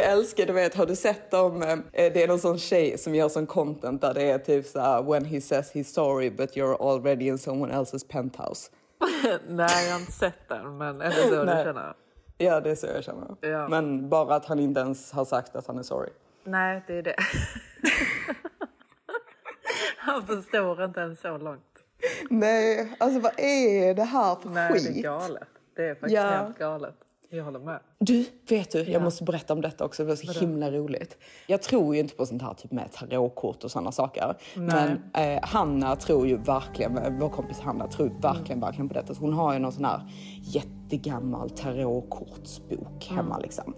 Älskar, 0.05 0.45
du 0.45 0.53
vet, 0.53 0.75
har 0.75 0.85
du 0.85 0.95
sett 0.95 1.31
dem? 1.31 1.63
eh, 1.63 1.77
Det 1.93 2.23
är 2.23 2.27
någon 2.27 2.39
sån 2.39 2.59
tjej 2.59 2.97
som 2.97 3.15
gör 3.15 3.29
sån 3.29 3.47
content 3.47 4.01
där 4.01 4.13
det 4.13 4.23
är 4.23 4.37
typ 4.39 4.65
så 4.65 4.79
här, 4.79 5.03
when 5.03 5.25
he 5.25 5.41
says 5.41 5.73
he's 5.73 5.83
sorry 5.93 6.29
but 6.29 6.55
you're 6.55 6.91
already 6.93 7.25
in 7.27 7.37
someone 7.37 7.73
else's 7.73 8.07
penthouse. 8.07 8.71
nej, 9.47 9.85
jag 9.85 9.93
har 9.93 9.99
inte 9.99 10.11
sett 10.11 10.49
den, 10.49 10.77
men 10.77 11.01
är 11.01 11.09
det 11.09 11.15
så 11.23 11.29
du 11.43 11.63
känner? 11.63 11.95
Ja, 12.37 12.59
det 12.61 12.71
är 12.71 12.75
så 12.75 12.87
jag 12.87 13.03
känner. 13.03 13.35
Ja. 13.41 13.67
Men 13.67 14.09
bara 14.09 14.35
att 14.35 14.45
han 14.45 14.59
inte 14.59 14.79
ens 14.79 15.11
har 15.11 15.25
sagt 15.25 15.55
att 15.55 15.67
han 15.67 15.77
är 15.79 15.83
sorry. 15.83 16.09
Nej, 16.43 16.83
det 16.87 16.93
är 16.97 17.03
det. 17.03 17.15
Han 19.97 20.25
förstår 20.25 20.83
inte 20.83 20.99
ens 20.99 21.21
så 21.21 21.37
långt. 21.37 21.61
Nej, 22.29 22.91
alltså 22.97 23.19
vad 23.19 23.39
är 23.39 23.93
det 23.93 24.03
här 24.03 24.35
för 24.35 24.49
Nej, 24.49 24.73
skit? 24.73 24.83
det 24.93 24.99
är 24.99 25.03
galet. 25.03 25.47
Det 25.75 25.87
är 25.89 25.93
faktiskt 25.95 26.15
Ja. 26.15 26.21
helt 26.29 26.57
galet. 26.59 26.95
Jag 27.29 27.43
håller 27.43 27.59
med. 27.59 27.79
Du, 27.99 28.25
vet 28.49 28.71
du, 28.71 28.79
Ja. 28.79 28.85
jag 28.91 29.01
måste 29.01 29.23
berätta 29.23 29.53
om 29.53 29.61
detta 29.61 29.85
också. 29.85 30.03
Det 30.03 30.09
var 30.09 30.15
så 30.15 30.27
Vadå? 30.27 30.39
himla 30.39 30.71
roligt. 30.71 31.17
Jag 31.47 31.61
tror 31.61 31.95
ju 31.95 32.01
inte 32.01 32.15
på 32.15 32.25
sånt 32.25 32.41
här 32.41 32.53
typ 32.53 32.71
med 32.71 32.91
tarotkort 32.91 33.63
och 33.63 33.71
sådana 33.71 33.91
saker. 33.91 34.35
Nej. 34.55 34.95
Men 35.13 35.37
eh, 35.37 35.43
Hanna 35.43 35.95
tror 35.95 36.27
ju 36.27 36.37
verkligen, 36.37 37.19
vår 37.19 37.29
kompis 37.29 37.59
Hanna 37.59 37.87
tror 37.87 38.07
Mm. 38.07 38.21
verkligen, 38.21 38.59
verkligen 38.61 38.87
på 38.87 38.93
detta. 38.93 39.13
Så 39.13 39.21
hon 39.21 39.33
har 39.33 39.53
ju 39.53 39.59
någon 39.59 39.71
sån 39.71 39.85
här 39.85 40.01
jättegammal 40.91 41.49
tarotkortsbok 41.49 43.05
hemma 43.09 43.35
Mm. 43.35 43.41
liksom. 43.41 43.73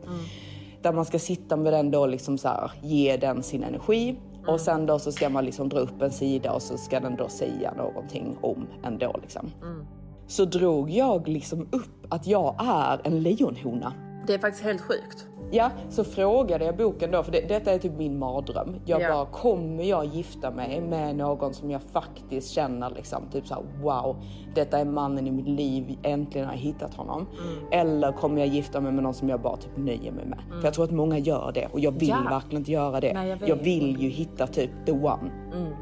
Där 0.82 0.94
man 0.94 1.06
ska 1.06 1.20
sitta 1.20 1.56
med 1.56 1.74
den 1.74 1.92
då 1.92 2.08
liksom 2.08 2.38
så 2.38 2.48
här, 2.48 2.72
ge 2.82 3.18
den 3.18 3.44
sin 3.44 3.64
energi. 3.64 4.10
Mm. 4.10 4.50
Och 4.50 4.62
sen 4.62 4.86
då 4.86 5.00
så 5.00 5.12
ska 5.12 5.30
man 5.30 5.46
liksom 5.46 5.70
dra 5.70 5.80
upp 5.80 6.02
en 6.02 6.12
sida 6.12 6.52
och 6.52 6.62
så 6.62 6.78
ska 6.78 7.00
den 7.00 7.16
då 7.16 7.28
säga 7.30 7.74
någonting 7.78 8.38
om 8.42 8.68
en 8.84 8.98
då 8.98 9.16
liksom. 9.22 9.52
Mm. 9.62 9.86
Så 10.28 10.46
drog 10.46 10.90
jag 10.90 11.28
liksom 11.28 11.62
upp 11.62 12.06
att 12.10 12.28
jag 12.28 12.56
är 12.60 13.02
en 13.04 13.24
lejonhona. 13.24 13.94
Det 14.28 14.34
är 14.34 14.40
faktiskt 14.40 14.64
helt 14.64 14.82
sjukt. 14.82 15.28
Ja, 15.52 15.70
så 15.90 16.04
frågade 16.04 16.66
jag 16.66 16.78
boken 16.78 17.12
då, 17.12 17.24
för 17.24 17.32
det, 17.32 17.42
detta 17.48 17.72
är 17.72 17.78
typ 17.80 17.98
min 17.98 18.20
mardröm. 18.20 18.76
Jag 18.86 19.02
Ja. 19.02 19.10
bara, 19.14 19.26
kommer 19.26 19.84
jag 19.84 20.06
gifta 20.06 20.52
mig 20.52 20.82
med 20.82 21.16
någon 21.16 21.54
som 21.54 21.72
jag 21.72 21.82
faktiskt 21.82 22.50
känner 22.52 22.90
liksom, 22.90 23.24
typ 23.32 23.48
så 23.48 23.54
här, 23.54 23.64
wow, 23.84 24.16
detta 24.56 24.80
är 24.80 24.86
mannen 24.86 25.28
i 25.28 25.32
mitt 25.32 25.48
liv, 25.48 25.98
äntligen 26.04 26.48
har 26.48 26.54
jag 26.54 26.62
hittat 26.62 26.94
honom. 26.94 27.26
Mm. 27.44 27.66
Eller 27.90 28.12
kommer 28.12 28.38
jag 28.40 28.48
gifta 28.48 28.82
mig 28.82 28.92
med 28.92 29.04
någon 29.04 29.14
som 29.14 29.30
jag 29.30 29.42
bara 29.42 29.58
typ 29.58 29.78
nöjer 29.78 30.12
mig 30.12 30.26
med? 30.26 30.40
För 30.50 30.64
jag 30.68 30.74
tror 30.74 30.86
att 30.86 30.92
många 30.92 31.18
gör 31.18 31.52
det 31.54 31.68
och 31.72 31.80
jag 31.80 31.92
vill 31.92 32.10
Ja. 32.10 32.18
verkligen 32.30 32.58
inte 32.62 32.72
göra 32.72 33.00
det. 33.00 33.14
Nej, 33.14 33.30
jag 33.30 33.38
vet. 33.38 33.50
jag 33.50 33.56
vill 33.56 34.02
ju 34.02 34.10
hitta 34.10 34.48
typ 34.48 34.70
the 34.86 34.92
one. 34.92 35.32
Mm. 35.56 35.74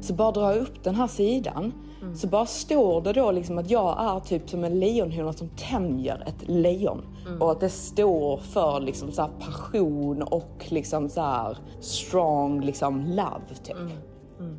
Så 0.00 0.14
bara 0.14 0.32
drar 0.32 0.52
jag 0.52 0.58
upp 0.60 0.84
den 0.84 0.94
här 0.94 1.06
sidan. 1.06 1.72
Så 2.16 2.26
bara 2.28 2.46
står 2.46 3.00
det 3.00 3.12
då 3.12 3.30
liksom 3.32 3.58
att 3.58 3.70
jag 3.70 3.96
är 4.00 4.20
typ 4.20 4.50
som 4.50 4.64
en 4.64 4.80
lejonhona 4.80 5.32
som 5.32 5.48
tämjer 5.48 6.22
ett 6.26 6.48
lejon. 6.48 7.02
Och 7.40 7.50
att 7.50 7.60
det 7.60 7.68
står 7.70 8.36
för 8.36 8.80
liksom 8.80 9.12
så 9.12 9.28
passion 9.40 10.22
och 10.22 10.66
liksom 10.68 11.08
så 11.08 11.20
här 11.20 11.58
strong 11.80 12.60
liksom 12.60 13.00
love 13.06 13.54
typ. 13.64 13.76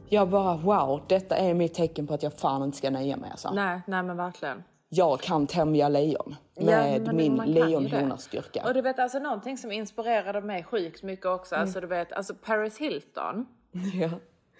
Jag 0.09 0.29
bara 0.29 0.57
wow, 0.57 1.01
detta 1.07 1.35
är 1.37 1.53
mitt 1.53 1.73
tecken 1.73 2.07
på 2.07 2.13
att 2.13 2.23
jag 2.23 2.33
fan 2.33 2.63
inte 2.63 2.77
ska 2.77 2.89
nöja 2.89 3.17
mig 3.17 3.29
alltså. 3.31 3.51
Nej, 3.53 3.81
nej 3.87 4.03
men 4.03 4.17
verkligen. 4.17 4.63
Jag 4.89 5.19
kan 5.21 5.47
tämja 5.47 5.89
lejon 5.89 6.35
Ja, 6.55 6.65
med 6.65 7.01
men 7.05 7.15
min 7.15 7.35
lejonhonastyrka. 7.45 8.63
Och 8.67 8.73
du 8.73 8.81
vet 8.81 8.99
alltså 8.99 9.19
någonting 9.19 9.57
som 9.57 9.71
inspirerade 9.71 10.41
mig 10.41 10.63
sjukt 10.63 11.03
mycket 11.03 11.25
också, 11.25 11.55
Mm. 11.55 11.63
alltså 11.63 11.81
du 11.81 11.87
vet, 11.87 12.13
alltså 12.13 12.33
Paris 12.45 12.77
Hilton. 12.77 13.45
Ja. 14.01 14.09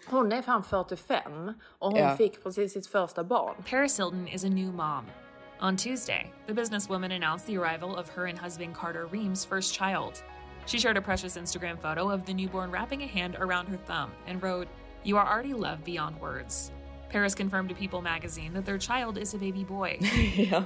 Hon 0.08 0.32
är 0.32 0.42
fan 0.42 0.64
45 0.64 1.54
och 1.80 1.92
hon 1.92 2.00
Ja. 2.00 2.16
fick 2.18 2.44
precis 2.44 2.74
sitt 2.74 2.88
första 2.88 3.24
barn. 3.24 3.56
Paris 3.70 4.00
Hilton 4.00 4.28
is 4.28 4.44
a 4.44 4.48
new 4.50 4.74
mom. 4.74 5.06
On 5.62 5.78
Tuesday, 5.78 6.32
the 6.48 6.54
businesswoman 6.54 7.12
announced 7.16 7.48
the 7.48 7.58
arrival 7.58 7.96
of 7.96 8.10
her 8.10 8.26
and 8.28 8.40
husband 8.40 8.76
Carter 8.76 9.06
Reams' 9.12 9.46
first 9.48 9.74
child. 9.74 10.24
She 10.66 10.78
shared 10.80 10.98
a 10.98 11.02
precious 11.02 11.38
Instagram 11.38 11.78
photo 11.82 12.10
of 12.10 12.26
the 12.26 12.34
newborn 12.34 12.72
wrapping 12.72 13.02
a 13.04 13.08
hand 13.08 13.36
around 13.40 13.68
her 13.68 13.78
thumb 13.88 14.12
and 14.28 14.42
wrote, 14.44 14.68
You 15.04 15.18
are 15.18 15.28
already 15.28 15.54
loved 15.54 15.84
beyond 15.84 16.20
words. 16.22 16.72
Paris 17.10 17.36
confirmed 17.36 17.70
to 17.70 17.76
People 17.76 18.02
magazine 18.02 18.54
that 18.54 18.66
their 18.66 18.78
child 18.78 19.18
is 19.18 19.34
a 19.34 19.38
baby 19.38 19.64
boy. 19.64 19.98
ja. 20.36 20.64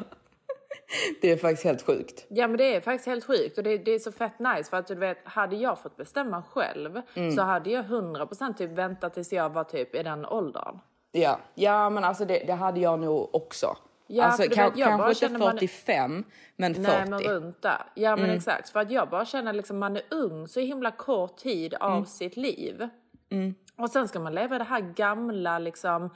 Det 1.22 1.32
är 1.32 1.38
faktiskt 1.38 1.64
helt 1.64 1.82
sjukt. 1.82 2.26
Ja 2.30 2.48
men 2.48 2.58
det 2.58 2.76
är 2.76 2.82
faktiskt 2.82 3.08
helt 3.08 3.26
sjukt 3.26 3.58
och 3.58 3.64
det, 3.64 3.78
det 3.78 3.92
är 3.92 4.00
så 4.00 4.12
fett 4.12 4.40
nice 4.40 4.70
för 4.70 4.78
att 4.78 4.88
du 4.88 4.96
vet, 4.96 5.18
hade 5.24 5.56
jag 5.56 5.80
fått 5.82 5.98
bestämma 5.98 6.44
själv 6.44 7.02
Mm. 7.16 7.32
så 7.32 7.42
hade 7.42 7.70
jag 7.70 7.86
100% 7.86 8.54
typ 8.58 8.72
väntat 8.72 9.14
tills 9.14 9.34
jag 9.34 9.50
var 9.50 9.64
typ 9.64 9.96
i 9.96 10.04
den 10.04 10.26
åldern. 10.26 10.80
Ja, 11.12 11.40
ja 11.56 11.90
men 11.90 12.04
alltså 12.04 12.26
det, 12.26 12.44
det 12.48 12.54
hade 12.54 12.80
jag 12.80 13.00
nog 13.00 13.36
också. 13.36 13.78
Ja, 14.08 14.24
alltså 14.24 14.44
kan, 14.50 14.50
vet, 14.72 14.84
kanske 14.84 15.08
inte 15.10 15.20
känner 15.20 15.40
man- 15.40 15.52
45, 15.52 16.24
men 16.56 16.76
40. 16.76 16.88
Nej 16.88 17.06
men 17.10 17.20
runt 17.20 17.62
där. 17.62 17.82
Ja 17.96 18.16
men 18.16 18.26
Mm. 18.26 18.38
exakt. 18.38 18.70
För 18.70 18.80
att 18.80 18.92
jag 18.92 19.10
bara 19.10 19.26
känner 19.26 19.54
liksom 19.54 19.80
man 19.80 19.96
är 19.96 20.04
ung 20.12 20.48
så 20.48 20.60
himla 20.60 20.92
kort 20.92 21.38
tid 21.38 21.74
av 21.74 21.92
Mm. 21.92 22.06
sitt 22.06 22.38
liv. 22.38 22.90
Mm. 23.32 23.56
Och 23.76 23.90
sen 23.90 24.08
ska 24.08 24.20
man 24.20 24.36
leva 24.36 24.58
det 24.58 24.64
här 24.64 24.82
gamla 24.96 25.60
liksom, 25.60 26.10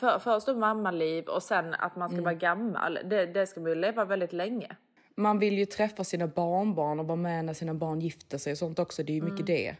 för, 0.00 0.18
först 0.18 0.46
då 0.46 0.54
mammaliv 0.54 1.24
och 1.24 1.42
sen 1.42 1.74
att 1.74 1.96
man 1.96 2.08
ska 2.08 2.14
Mm. 2.18 2.24
vara 2.24 2.34
gammal. 2.34 2.98
Det, 3.04 3.26
det 3.26 3.46
ska 3.46 3.60
man 3.60 3.68
ju 3.70 3.74
leva 3.74 4.04
väldigt 4.04 4.32
länge. 4.32 4.76
Man 5.14 5.38
vill 5.38 5.58
ju 5.58 5.64
träffa 5.64 6.04
sina 6.04 6.26
barnbarn 6.26 7.00
och 7.00 7.06
vara 7.06 7.16
med 7.16 7.44
när 7.44 7.52
sina 7.54 7.74
barn 7.74 8.00
gifter 8.00 8.38
sig 8.38 8.50
och 8.52 8.58
sånt 8.58 8.78
också. 8.78 9.02
Det 9.02 9.12
är 9.12 9.14
ju 9.14 9.22
mycket 9.22 9.46
det. 9.46 9.76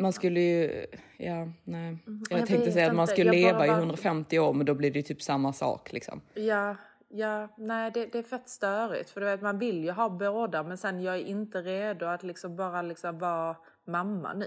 Man 0.00 0.12
skulle 0.12 0.40
ju, 0.40 0.86
ja, 1.16 1.48
nej. 1.64 1.98
Jag, 2.04 2.08
Mm. 2.08 2.22
Jag 2.30 2.38
tänkte 2.46 2.56
vet 2.64 2.72
säga 2.74 2.88
att 2.88 2.94
man 2.96 3.06
skulle 3.06 3.36
Jag 3.36 3.54
bara 3.54 3.62
leva 3.62 3.66
i 3.66 3.68
var- 3.68 3.78
150 3.78 4.38
år 4.38 4.52
men 4.52 4.66
då 4.66 4.74
blir 4.74 4.90
det 4.90 4.98
ju 4.98 5.02
typ 5.02 5.22
samma 5.22 5.52
sak 5.52 5.92
liksom. 5.92 6.20
Ja, 6.34 6.76
ja, 7.08 7.48
nej 7.56 7.90
det, 7.90 8.06
det 8.06 8.18
är 8.18 8.22
fett 8.22 8.48
störigt. 8.48 9.10
För 9.10 9.20
du 9.20 9.26
vet 9.26 9.42
man 9.42 9.58
vill 9.58 9.84
ju 9.84 9.90
ha 9.90 10.08
båda 10.08 10.62
men 10.62 10.78
sen 10.78 11.02
jag 11.02 11.14
är 11.14 11.24
inte 11.24 11.58
redo 11.62 12.06
att 12.06 12.22
liksom 12.22 12.56
bara 12.56 12.82
liksom 12.82 13.18
vara 13.18 13.56
mamma 13.86 14.32
nu. 14.34 14.46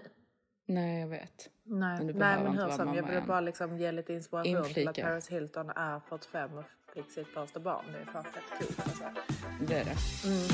Nej, 0.66 1.00
jag 1.02 1.08
vet. 1.08 1.50
Nej, 1.68 1.98
Men 2.06 2.18
nej 2.18 2.44
men 2.44 2.58
hur 2.58 2.70
som, 2.70 2.94
jag 2.94 3.04
vill 3.04 3.24
bara 3.28 3.42
liksom 3.42 3.78
ge 3.78 3.92
lite 3.92 4.14
inspiration 4.14 4.64
till 4.74 4.88
att. 4.88 4.96
Paris 5.02 5.30
Hilton 5.30 5.70
är 5.70 6.00
45 6.00 6.58
och 6.58 6.64
fick 6.94 7.12
sitt 7.12 7.28
första 7.28 7.60
barn. 7.60 7.86
Det 7.94 7.98
är 8.00 8.06
fan 8.06 8.24
fett 8.24 8.44
coolt 8.60 8.80
alltså. 8.80 9.04
Det 9.60 9.74
är 9.80 9.86
det. 9.86 9.96
Mm. 10.30 10.48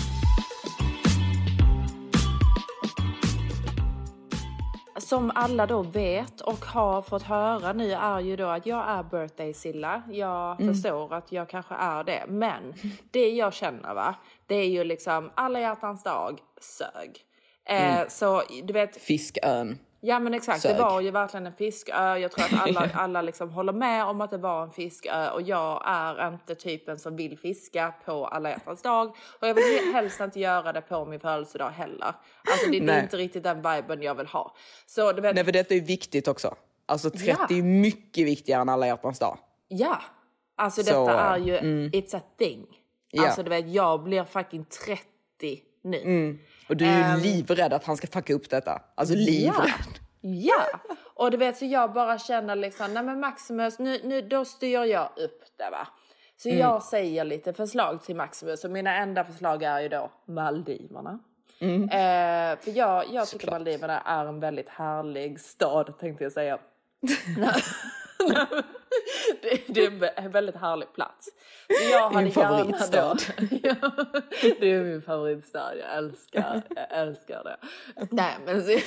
Som 4.97 5.31
alla 5.35 5.65
då 5.65 5.81
vet 5.83 6.41
och 6.41 6.65
har 6.65 7.01
fått 7.01 7.23
höra 7.23 7.73
nu 7.73 7.91
är 7.91 8.19
ju 8.19 8.35
då 8.35 8.45
att 8.47 8.65
jag 8.65 8.89
är 8.89 9.03
birthday 9.03 9.53
Silla. 9.53 10.01
Jag 10.09 10.61
Mm. 10.61 10.73
förstår 10.73 11.13
att 11.13 11.31
jag 11.31 11.49
kanske 11.49 11.75
är 11.75 12.03
det. 12.03 12.23
Men 12.27 12.73
det 13.11 13.29
jag 13.29 13.53
känner 13.53 13.93
va, 13.93 14.15
det 14.45 14.55
är 14.55 14.67
ju 14.69 14.83
liksom 14.83 15.31
alla 15.35 15.59
hjärtans 15.59 16.03
dag 16.03 16.39
sög. 16.61 17.25
Eh, 17.65 17.93
Mm. 17.95 18.09
Så 18.09 18.41
du 18.63 18.73
vet, 18.73 18.97
Fiskön. 18.97 19.77
Ja 20.03 20.19
men 20.19 20.33
exakt, 20.33 20.61
Sög. 20.61 20.75
det 20.75 20.81
var 20.81 21.01
ju 21.01 21.11
verkligen 21.11 21.45
en 21.45 21.53
fiskö. 21.53 22.17
Jag 22.17 22.31
tror 22.31 22.45
att 22.45 22.67
alla, 22.67 22.89
alla 22.93 23.21
liksom 23.21 23.49
håller 23.49 23.73
med 23.73 24.05
om 24.05 24.21
att 24.21 24.31
det 24.31 24.37
var 24.37 24.63
en 24.63 24.71
fiskö 24.71 25.29
och 25.29 25.41
jag 25.41 25.83
är 25.85 26.27
inte 26.27 26.55
typen 26.55 26.99
som 26.99 27.15
vill 27.15 27.37
fiska 27.37 27.93
på 28.05 28.27
alla 28.27 28.49
hjärtans 28.49 28.81
dag. 28.81 29.15
Och 29.39 29.47
jag 29.47 29.53
vill 29.53 29.93
helst 29.93 30.19
inte 30.19 30.39
göra 30.39 30.73
det 30.73 30.81
på 30.81 31.05
min 31.05 31.19
födelsedag 31.19 31.69
heller. 31.69 32.13
Alltså 32.51 32.71
det, 32.71 32.79
det 32.79 32.93
är 32.93 33.03
inte 33.03 33.17
riktigt 33.17 33.43
den 33.43 33.57
viben 33.57 34.01
jag 34.01 34.15
vill 34.15 34.27
ha. 34.27 34.55
Så 34.85 35.13
vet, 35.13 35.35
Nej, 35.35 35.45
för 35.45 35.51
detta 35.51 35.73
är 35.75 35.81
viktigt 35.81 36.27
också. 36.27 36.55
Alltså 36.85 37.09
30 37.09 37.25
Ja. 37.27 37.47
är 37.49 37.61
mycket 37.63 38.27
viktigare 38.27 38.61
än 38.61 38.69
alla 38.69 38.87
hjärtans 38.87 39.19
dag. 39.19 39.37
ja. 39.67 40.01
Alltså 40.55 40.83
Så, 40.83 41.05
detta 41.07 41.19
är 41.19 41.37
ju, 41.37 41.57
mm. 41.57 41.89
it's 41.91 42.17
a 42.17 42.21
thing. 42.39 42.65
Ja. 43.11 43.25
Alltså 43.25 43.43
du 43.43 43.49
vet, 43.49 43.69
jag 43.69 44.03
blir 44.03 44.23
fucking 44.23 44.65
30 44.85 45.01
nu. 45.81 45.97
Mm. 45.97 46.39
Och 46.71 46.77
du 46.77 46.85
är 46.85 46.97
ju 46.97 47.03
Ehm. 47.03 47.19
livrädd 47.19 47.73
att 47.73 47.83
han 47.85 47.97
ska 47.97 48.07
fucka 48.07 48.33
upp 48.33 48.49
detta. 48.49 48.81
Alltså 48.95 49.15
livrädd. 49.15 49.99
Ja, 50.21 50.65
och 51.15 51.31
du 51.31 51.37
vet 51.37 51.57
så 51.57 51.65
jag 51.65 51.93
bara 51.93 52.17
känner 52.19 52.55
liksom, 52.55 52.93
nej 52.93 53.03
men 53.03 53.19
Maximus, 53.19 53.79
nu, 53.79 53.99
nu 54.03 54.21
då 54.21 54.45
styr 54.45 54.83
jag 54.83 55.09
upp 55.17 55.41
det 55.57 55.69
va. 55.71 55.87
Så 56.37 56.49
Mm. 56.49 56.59
jag 56.61 56.83
säger 56.83 57.23
lite 57.23 57.53
förslag 57.53 58.03
till 58.03 58.15
Maximus 58.15 58.63
och 58.63 58.71
mina 58.71 58.95
enda 58.97 59.23
förslag 59.23 59.63
är 59.63 59.79
ju 59.79 59.89
då 59.89 60.11
Maldiverna. 60.25 61.19
Mm. 61.59 61.83
Eh, 61.83 62.59
för 62.63 62.71
jag, 62.77 63.05
jag 63.13 63.27
tycker 63.27 63.51
Maldiverna 63.51 64.01
är 64.01 64.25
en 64.25 64.39
väldigt 64.39 64.69
härlig 64.69 65.39
stad 65.39 65.99
tänkte 65.99 66.23
jag 66.23 66.31
säga. 66.33 66.57
det, 69.41 69.61
det 69.67 69.85
är 69.85 70.19
en 70.19 70.31
väldigt 70.31 70.55
härlig 70.55 70.93
plats. 70.93 71.29
Så 71.67 71.91
jag 71.91 72.09
hade 72.09 72.23
Min 72.23 72.31
favoritstad. 72.33 73.17
Ja, 73.63 73.75
det 74.59 74.71
är 74.71 74.83
min 74.83 75.01
favoritstad, 75.01 75.75
jag 75.75 75.97
älskar, 75.97 76.61
jag 76.75 76.85
älskar 76.91 77.43
det. 77.43 77.57
Nej 78.11 78.33
men 78.45 78.61
så, 78.63 78.79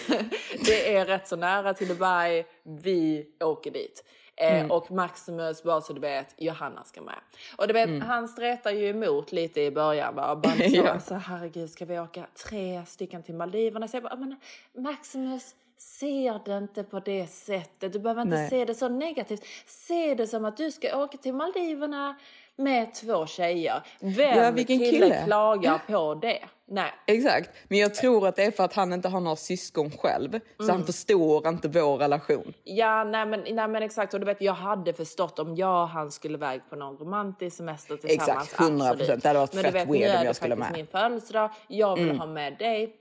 det 0.66 0.96
är 0.96 1.04
rätt 1.07 1.28
så 1.28 1.37
nära 1.37 1.74
till 1.74 1.88
Dubai, 1.88 2.44
vi 2.62 3.26
åker 3.40 3.70
dit. 3.70 4.04
Eh, 4.37 4.54
Mm. 4.54 4.70
Och 4.70 4.90
Maximus, 4.90 5.62
bara 5.62 5.80
så 5.80 5.92
du 5.92 6.00
vet, 6.00 6.35
Johanna 6.38 6.85
ska 6.85 7.02
med. 7.02 7.14
Och 7.57 7.66
du 7.68 7.72
vet, 7.74 7.88
Mm. 7.88 8.00
han 8.00 8.28
stretar 8.28 8.70
ju 8.70 8.88
emot 8.88 9.33
lite 9.33 9.61
i 9.61 9.70
början. 9.70 10.14
Bara, 10.14 10.37
bara 10.42 10.52
så, 10.52 10.62
Ja. 10.64 10.88
alltså, 10.88 11.14
herregud, 11.14 11.70
ska 11.70 11.85
vi 11.85 11.98
åka 11.98 12.26
tre 12.48 12.83
stycken 12.87 13.22
till 13.22 13.35
Maldiverna? 13.35 13.88
Så 13.88 13.96
jag 13.96 14.02
bara, 14.02 14.16
men 14.16 14.37
Maximus, 14.85 15.54
ser 15.78 16.40
det 16.44 16.56
inte 16.58 16.82
på 16.84 17.00
det 17.00 17.26
sättet. 17.26 17.92
Du 17.92 17.98
behöver 17.98 18.22
inte 18.22 18.37
Nej. 18.37 18.50
se 18.50 18.64
det 18.64 18.74
så 18.74 18.88
negativt. 18.88 19.44
Se 19.66 20.14
det 20.14 20.26
som 20.26 20.44
att 20.44 20.56
du 20.56 20.70
ska 20.72 21.02
åka 21.02 21.18
till 21.18 21.34
Maldiverna 21.34 22.14
med 22.56 22.94
två 22.94 23.26
tjejer. 23.26 23.82
Vem 24.00 24.38
Ja, 24.38 24.50
vilken 24.50 24.78
kille, 24.78 24.90
kille. 24.90 25.22
klagar 25.24 25.80
på 25.87 26.14
det? 26.14 26.38
Nej. 26.66 26.92
Exakt. 27.06 27.50
Men 27.68 27.78
jag 27.78 27.94
tror 27.94 28.28
att 28.28 28.37
det 28.37 28.44
är 28.44 28.50
för 28.50 28.64
att 28.64 28.74
han 28.74 28.92
inte 28.92 29.08
har 29.08 29.20
några 29.20 29.37
syskon 29.37 29.90
själv. 29.90 30.30
Så 30.56 30.62
Mm. 30.64 30.76
han 30.76 30.87
förstår 30.87 31.48
inte 31.48 31.68
vår 31.68 31.96
relation. 31.96 32.52
Ja, 32.64 33.04
nej 33.04 33.26
men, 33.26 33.40
nej 33.40 33.68
men 33.68 33.82
exakt. 33.82 34.14
Och 34.14 34.20
du 34.20 34.26
vet, 34.26 34.40
jag 34.40 34.52
hade 34.52 34.92
förstått 34.92 35.38
om 35.38 35.56
jag 35.56 35.82
och 35.82 35.88
han 35.88 36.10
skulle 36.10 36.34
iväg 36.34 36.60
på 36.70 36.76
någon 36.76 36.96
romantisk 36.96 37.56
semester 37.56 37.96
tillsammans. 37.96 38.48
Exakt, 38.52 38.60
100%. 38.70 38.90
absolut. 38.90 39.22
Det 39.22 39.28
hade 39.28 39.38
varit 39.38 39.54
Men 39.54 39.62
du 39.64 39.70
fett 39.70 39.74
vet, 39.74 39.88
weird 39.94 40.00
nu 40.00 40.06
om 40.06 40.12
är 40.12 40.24
jag 40.24 40.26
det 40.26 40.34
skulle 40.34 40.56
faktiskt 40.56 40.70
med. 40.70 40.78
min 40.78 40.87
födelsedag. 40.87 41.50
Jag 41.68 41.94
vill 41.96 42.04
Mm. 42.04 42.18
ha 42.20 42.26
med 42.26 42.58
dig, 42.58 42.96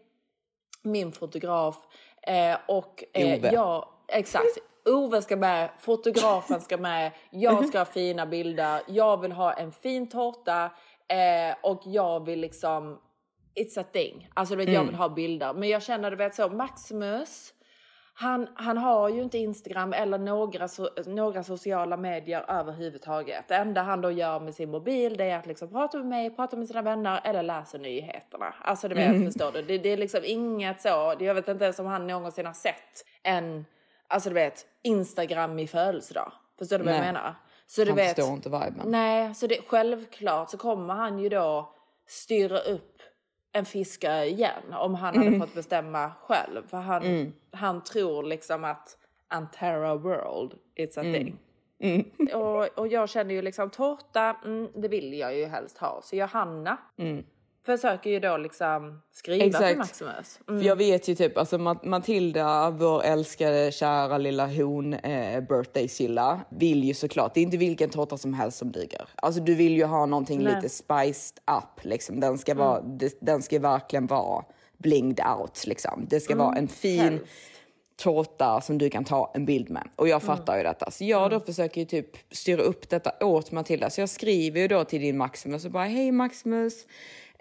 min 0.83 1.11
fotograf 1.11 1.75
eh, 2.27 2.57
och 2.67 3.03
eh, 3.13 3.33
Ove. 3.37 3.51
jag... 3.53 3.85
Exakt. 4.07 4.45
Ove 4.85 5.21
ska 5.21 5.35
med, 5.35 5.69
fotografen 5.79 6.61
ska 6.61 6.77
med, 6.77 7.11
jag 7.29 7.65
ska 7.67 7.77
ha 7.77 7.85
fina 7.85 8.25
bilder, 8.25 8.81
jag 8.87 9.21
vill 9.21 9.31
ha 9.31 9.53
en 9.53 9.71
fin 9.71 10.09
tårta 10.09 10.65
eh, 11.07 11.55
och 11.63 11.81
jag 11.85 12.25
vill 12.25 12.39
liksom... 12.39 12.99
It's 13.55 13.79
a 13.79 13.83
thing. 13.91 14.29
Alltså 14.33 14.55
du 14.55 14.65
vet, 14.65 14.73
jag 14.73 14.81
Mm. 14.81 14.87
vill 14.87 14.95
ha 14.95 15.09
bilder. 15.09 15.53
Men 15.53 15.69
jag 15.69 15.83
känner 15.83 16.11
du 16.11 16.17
vet 16.17 16.35
så, 16.35 16.49
Maximus, 16.49 17.53
han, 18.15 18.47
han 18.55 18.77
har 18.77 19.09
ju 19.09 19.21
inte 19.23 19.37
Instagram 19.37 19.93
eller 19.93 20.17
några, 20.17 20.67
so 20.67 20.87
några 21.05 21.43
sociala 21.43 21.97
medier 21.97 22.45
överhuvudtaget. 22.47 23.47
Det 23.47 23.55
enda 23.55 23.81
han 23.81 24.01
då 24.01 24.11
gör 24.11 24.39
med 24.39 24.55
sin 24.55 24.71
mobil 24.71 25.17
det 25.17 25.23
är 25.25 25.37
att 25.39 25.45
liksom 25.45 25.69
prata 25.69 25.97
med 25.97 26.07
mig, 26.07 26.35
prata 26.35 26.57
med 26.57 26.67
sina 26.67 26.81
vänner 26.81 27.21
eller 27.23 27.43
läsa 27.43 27.77
nyheterna. 27.77 28.53
Alltså 28.61 28.87
du 28.87 28.95
vet, 28.95 29.09
Mm. 29.09 29.25
förstår 29.25 29.51
du? 29.51 29.61
Det, 29.61 29.77
det 29.77 29.89
är 29.89 29.97
liksom 29.97 30.21
inget 30.25 30.81
så, 30.81 31.15
jag 31.19 31.33
vet 31.35 31.47
inte 31.47 31.63
ens 31.63 31.79
om 31.79 31.85
han 31.85 32.07
någonsin 32.07 32.45
har 32.45 32.53
sett 32.53 33.05
en, 33.23 33.65
alltså 34.07 34.29
du 34.29 34.35
vet, 34.35 34.65
Instagram 34.83 35.59
i 35.59 35.67
födelsedag. 35.67 36.31
Förstår 36.59 36.77
du 36.77 36.83
vad 36.83 36.93
jag 36.93 36.99
Nej. 37.01 37.13
menar? 37.13 37.35
Så 37.67 37.81
du 37.83 37.89
han 37.89 37.95
vet, 37.95 38.15
förstår 38.15 38.33
inte 38.33 38.49
viben. 38.49 38.81
Nej, 38.85 39.35
så 39.35 39.47
det, 39.47 39.57
självklart 39.67 40.49
så 40.49 40.57
kommer 40.57 40.93
han 40.93 41.19
ju 41.19 41.29
då 41.29 41.73
styra 42.07 42.59
upp 42.59 42.92
en 43.53 43.65
fiskö 43.65 44.23
igen 44.23 44.73
om 44.73 44.95
han 44.95 45.15
hade 45.15 45.27
Mm. 45.27 45.39
fått 45.41 45.53
bestämma 45.55 46.11
själv. 46.21 46.67
För 46.67 46.77
han, 46.77 47.03
Mm. 47.03 47.33
han 47.51 47.83
tror 47.83 48.23
liksom 48.23 48.63
att 48.63 48.97
Antera 49.27 49.95
World, 49.95 50.53
it's 50.75 50.99
a 50.99 51.03
Mm. 51.03 51.13
thing. 51.13 51.37
Mm. 51.79 52.05
Och, 52.41 52.79
och 52.79 52.87
jag 52.87 53.09
känner 53.09 53.35
ju 53.35 53.41
liksom 53.41 53.69
tårta, 53.69 54.35
mm, 54.45 54.69
det 54.75 54.87
vill 54.87 55.13
jag 55.13 55.35
ju 55.37 55.45
helst 55.45 55.77
ha. 55.77 56.01
Så 56.03 56.15
Johanna 56.15 56.77
Mm. 56.97 57.23
Försöker 57.65 58.09
ju 58.09 58.19
då 58.19 58.37
liksom 58.37 59.01
skriva 59.11 59.59
till 59.59 59.77
Maximus. 59.77 60.39
Mm. 60.49 60.61
För 60.61 60.67
jag 60.67 60.75
vet 60.75 61.07
ju 61.07 61.15
typ, 61.15 61.37
alltså 61.37 61.57
Ma- 61.57 61.85
Matilda, 61.85 62.69
vår 62.69 63.03
älskade 63.03 63.71
kära 63.71 64.17
lilla 64.17 64.47
hon, 64.47 64.93
eh, 64.93 65.41
birthday 65.41 65.87
Silla, 65.87 66.39
vill 66.49 66.83
ju 66.83 66.93
såklart, 66.93 67.33
det 67.33 67.39
är 67.39 67.43
inte 67.43 67.57
vilken 67.57 67.89
tårta 67.89 68.17
som 68.17 68.33
helst 68.33 68.57
som 68.57 68.71
duger. 68.71 69.07
Alltså 69.15 69.41
du 69.41 69.55
vill 69.55 69.75
ju 69.75 69.83
ha 69.85 70.05
någonting 70.05 70.43
Nej. 70.43 70.55
lite 70.55 70.69
spiced 70.69 71.37
up 71.57 71.83
liksom. 71.85 72.19
Den 72.19 72.37
ska, 72.37 72.53
vara, 72.55 72.79
Mm. 72.79 72.97
det, 72.97 73.17
den 73.21 73.41
ska 73.41 73.59
verkligen 73.59 74.07
vara 74.07 74.43
blinged 74.77 75.19
out 75.39 75.67
liksom. 75.67 76.05
Det 76.09 76.19
ska 76.19 76.33
Mm, 76.33 76.45
vara 76.45 76.55
en 76.57 76.67
fin 76.67 76.99
helst. 76.99 77.25
tårta 77.95 78.61
som 78.61 78.77
du 78.77 78.89
kan 78.89 79.05
ta 79.05 79.31
en 79.35 79.45
bild 79.45 79.69
med. 79.69 79.87
Och 79.95 80.07
jag 80.07 80.23
Mm. 80.23 80.35
fattar 80.37 80.57
ju 80.57 80.63
detta. 80.63 80.91
Så 80.91 81.03
jag 81.05 81.31
då 81.31 81.39
försöker 81.39 81.81
ju 81.81 81.85
typ 81.87 82.07
styra 82.31 82.61
upp 82.61 82.89
detta 82.89 83.25
åt 83.25 83.51
Matilda. 83.51 83.89
Så 83.89 84.01
jag 84.01 84.09
skriver 84.09 84.59
ju 84.59 84.67
då 84.67 84.83
till 84.83 85.01
din 85.01 85.17
Maximus 85.17 85.65
och 85.65 85.71
bara 85.71 85.83
hej 85.85 86.11
Maximus. 86.11 86.85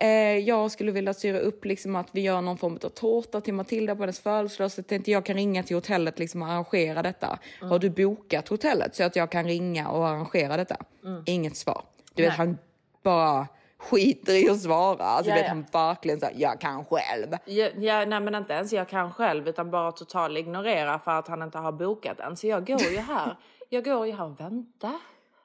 Eh, 0.02 0.38
jag 0.38 0.70
skulle 0.70 0.92
vilja 0.92 1.14
styra 1.14 1.38
upp 1.38 1.64
liksom 1.64 1.96
att 1.96 2.08
vi 2.12 2.20
gör 2.20 2.40
någon 2.40 2.58
form 2.58 2.74
av 2.84 2.88
tårta 2.88 3.40
till 3.40 3.54
Matilda 3.54 3.94
på 3.96 4.02
hennes 4.02 4.20
födelsedag. 4.20 4.70
Så 4.72 4.82
tänkte 4.82 5.10
jag 5.10 5.24
kan 5.26 5.36
ringa 5.36 5.62
till 5.62 5.76
hotellet 5.76 6.18
liksom 6.18 6.42
och 6.42 6.48
arrangera 6.48 7.02
detta. 7.02 7.38
Mm. 7.58 7.70
Har 7.70 7.78
du 7.78 7.90
bokat 7.90 8.48
hotellet 8.48 8.94
så 8.94 9.04
att 9.04 9.16
jag 9.16 9.30
kan 9.30 9.44
ringa 9.44 9.88
och 9.88 10.08
arrangera 10.08 10.56
detta? 10.56 10.76
Mm. 11.04 11.22
Inget 11.26 11.56
svar. 11.56 11.82
Du 12.14 12.22
vet 12.22 12.28
Nej. 12.30 12.36
han 12.46 12.58
bara 13.02 13.46
skiter 13.78 14.34
i 14.46 14.50
att 14.50 14.60
svara. 14.60 15.04
Alltså 15.04 15.30
Ja, 15.30 15.34
vet 15.36 15.44
ja. 15.44 15.48
han 15.48 15.66
verkligen 15.72 16.20
så 16.20 16.26
här, 16.26 16.34
jag 16.36 16.60
kan 16.60 16.84
själv. 16.84 17.26
Ja, 17.44 17.68
ja, 17.78 18.04
nej 18.04 18.20
men 18.20 18.34
inte 18.34 18.52
ens 18.52 18.72
jag 18.72 18.88
kan 18.88 19.12
själv 19.12 19.48
utan 19.48 19.70
bara 19.70 19.92
totalt 19.92 20.38
ignorera 20.38 20.98
för 20.98 21.10
att 21.18 21.28
han 21.28 21.42
inte 21.42 21.58
har 21.58 21.72
bokat 21.72 22.18
den. 22.18 22.36
Så 22.36 22.46
jag 22.46 22.66
går 22.66 22.82
ju 22.82 22.98
här. 22.98 23.36
Jag 23.68 23.84
går 23.84 24.06
ju 24.06 24.12
här 24.12 24.24
och 24.24 24.40
väntar. 24.40 24.94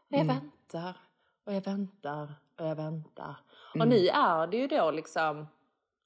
Och 0.10 0.18
jag 0.18 0.22
Mm. 0.22 0.36
väntar. 0.36 0.98
Och 1.46 1.54
jag 1.54 1.62
väntar. 1.62 2.34
Och 2.60 2.66
jag 2.66 2.76
väntar. 2.76 3.36
Och 3.70 3.76
Mm. 3.76 3.90
nu 3.90 4.08
är 4.08 4.48
det 4.48 4.58
ju 4.58 4.68
då 4.68 4.92
liksom 4.92 5.48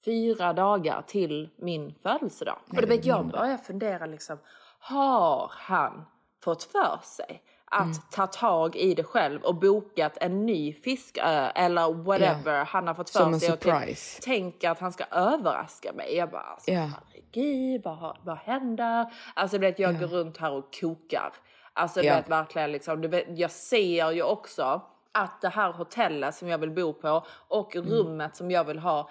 fyra 0.05 0.53
dagar 0.53 1.01
till 1.07 1.49
min 1.55 1.95
födelsedag. 2.03 2.57
Och 2.69 2.81
då 2.81 2.87
vet 2.87 3.05
jag 3.05 3.27
börjar 3.27 3.57
fundera 3.57 4.05
liksom. 4.05 4.37
Har 4.79 5.51
han 5.55 6.05
fått 6.43 6.63
för 6.63 6.99
sig 7.03 7.43
att 7.65 7.81
Mm. 7.83 7.95
ta 8.11 8.27
tag 8.27 8.75
i 8.75 8.93
det 8.93 9.03
själv 9.03 9.41
och 9.43 9.55
bokat 9.55 10.17
en 10.21 10.45
ny 10.45 10.73
fiskö 10.73 11.51
eller 11.55 11.93
whatever 11.93 12.65
han 12.65 12.87
har 12.87 12.93
fått 12.93 13.09
för 13.09 13.19
Som 13.19 13.33
en 13.33 13.39
sig. 13.39 13.53
och 13.53 13.59
tänk- 13.59 13.75
surprise. 13.79 14.21
tänker 14.21 14.69
att 14.69 14.79
han 14.79 14.91
ska 14.91 15.03
överraska 15.11 15.93
mig. 15.93 16.15
Jag 16.15 16.29
bara, 16.31 16.41
alltså, 16.41 16.71
Ja. 16.71 16.79
herregud, 17.13 17.81
vad, 17.83 17.97
har- 17.97 18.17
vad 18.23 18.37
händer? 18.37 19.13
Alltså 19.33 19.57
vet, 19.57 19.79
jag 19.79 19.93
Ja. 19.93 19.99
går 19.99 20.07
runt 20.07 20.37
här 20.37 20.51
och 20.51 20.75
kokar. 20.81 21.33
Alltså 21.73 22.01
Ja. 22.01 22.15
vet 22.15 22.29
verkligen 22.29 22.71
liksom, 22.71 23.01
du 23.01 23.07
vet, 23.07 23.25
jag 23.39 23.51
ser 23.51 24.11
ju 24.11 24.23
också 24.23 24.81
att 25.11 25.41
det 25.41 25.49
här 25.49 25.71
hotellet 25.73 26.35
som 26.35 26.47
jag 26.47 26.57
vill 26.57 26.71
bo 26.71 26.93
på 26.93 27.25
och 27.47 27.75
Mm. 27.75 27.89
rummet 27.89 28.35
som 28.35 28.51
jag 28.51 28.63
vill 28.63 28.79
ha, 28.79 29.09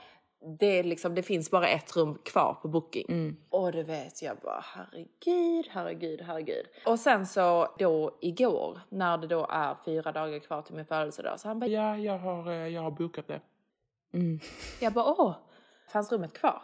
det, 0.59 0.67
är 0.79 0.85
liksom, 0.85 1.15
det 1.15 1.23
finns 1.23 1.51
bara 1.51 1.69
ett 1.69 1.97
rum 1.97 2.19
kvar 2.25 2.55
på 2.63 2.69
booking. 2.69 3.07
Mm. 3.09 3.37
Och 3.51 3.73
du 3.73 3.83
vet, 3.83 4.23
jag 4.23 4.37
bara 4.37 4.65
herregud, 4.65 5.67
herregud, 5.71 6.21
herregud. 6.21 6.67
Och 6.87 6.99
sen 6.99 7.27
så 7.27 7.75
då 7.79 8.19
igår, 8.21 8.81
när 8.89 9.19
det 9.19 9.27
då 9.27 9.47
är 9.51 9.77
fyra 9.85 10.13
dagar 10.13 10.39
kvar 10.39 10.63
till 10.63 10.75
min 10.75 10.87
födelsedag, 10.87 11.41
så 11.41 11.49
han 11.49 11.59
bara, 11.61 11.67
Ja, 11.71 11.97
jag 11.97 12.19
har, 12.19 12.51
eh, 12.51 12.69
jag 12.69 12.83
har 12.83 12.91
bokat 12.91 13.29
det. 13.29 13.41
Mm. 14.15 14.41
jag 14.81 14.93
bara 14.93 15.05
åh, 15.19 15.35
fanns 15.93 16.13
rummet 16.13 16.33
kvar? 16.33 16.63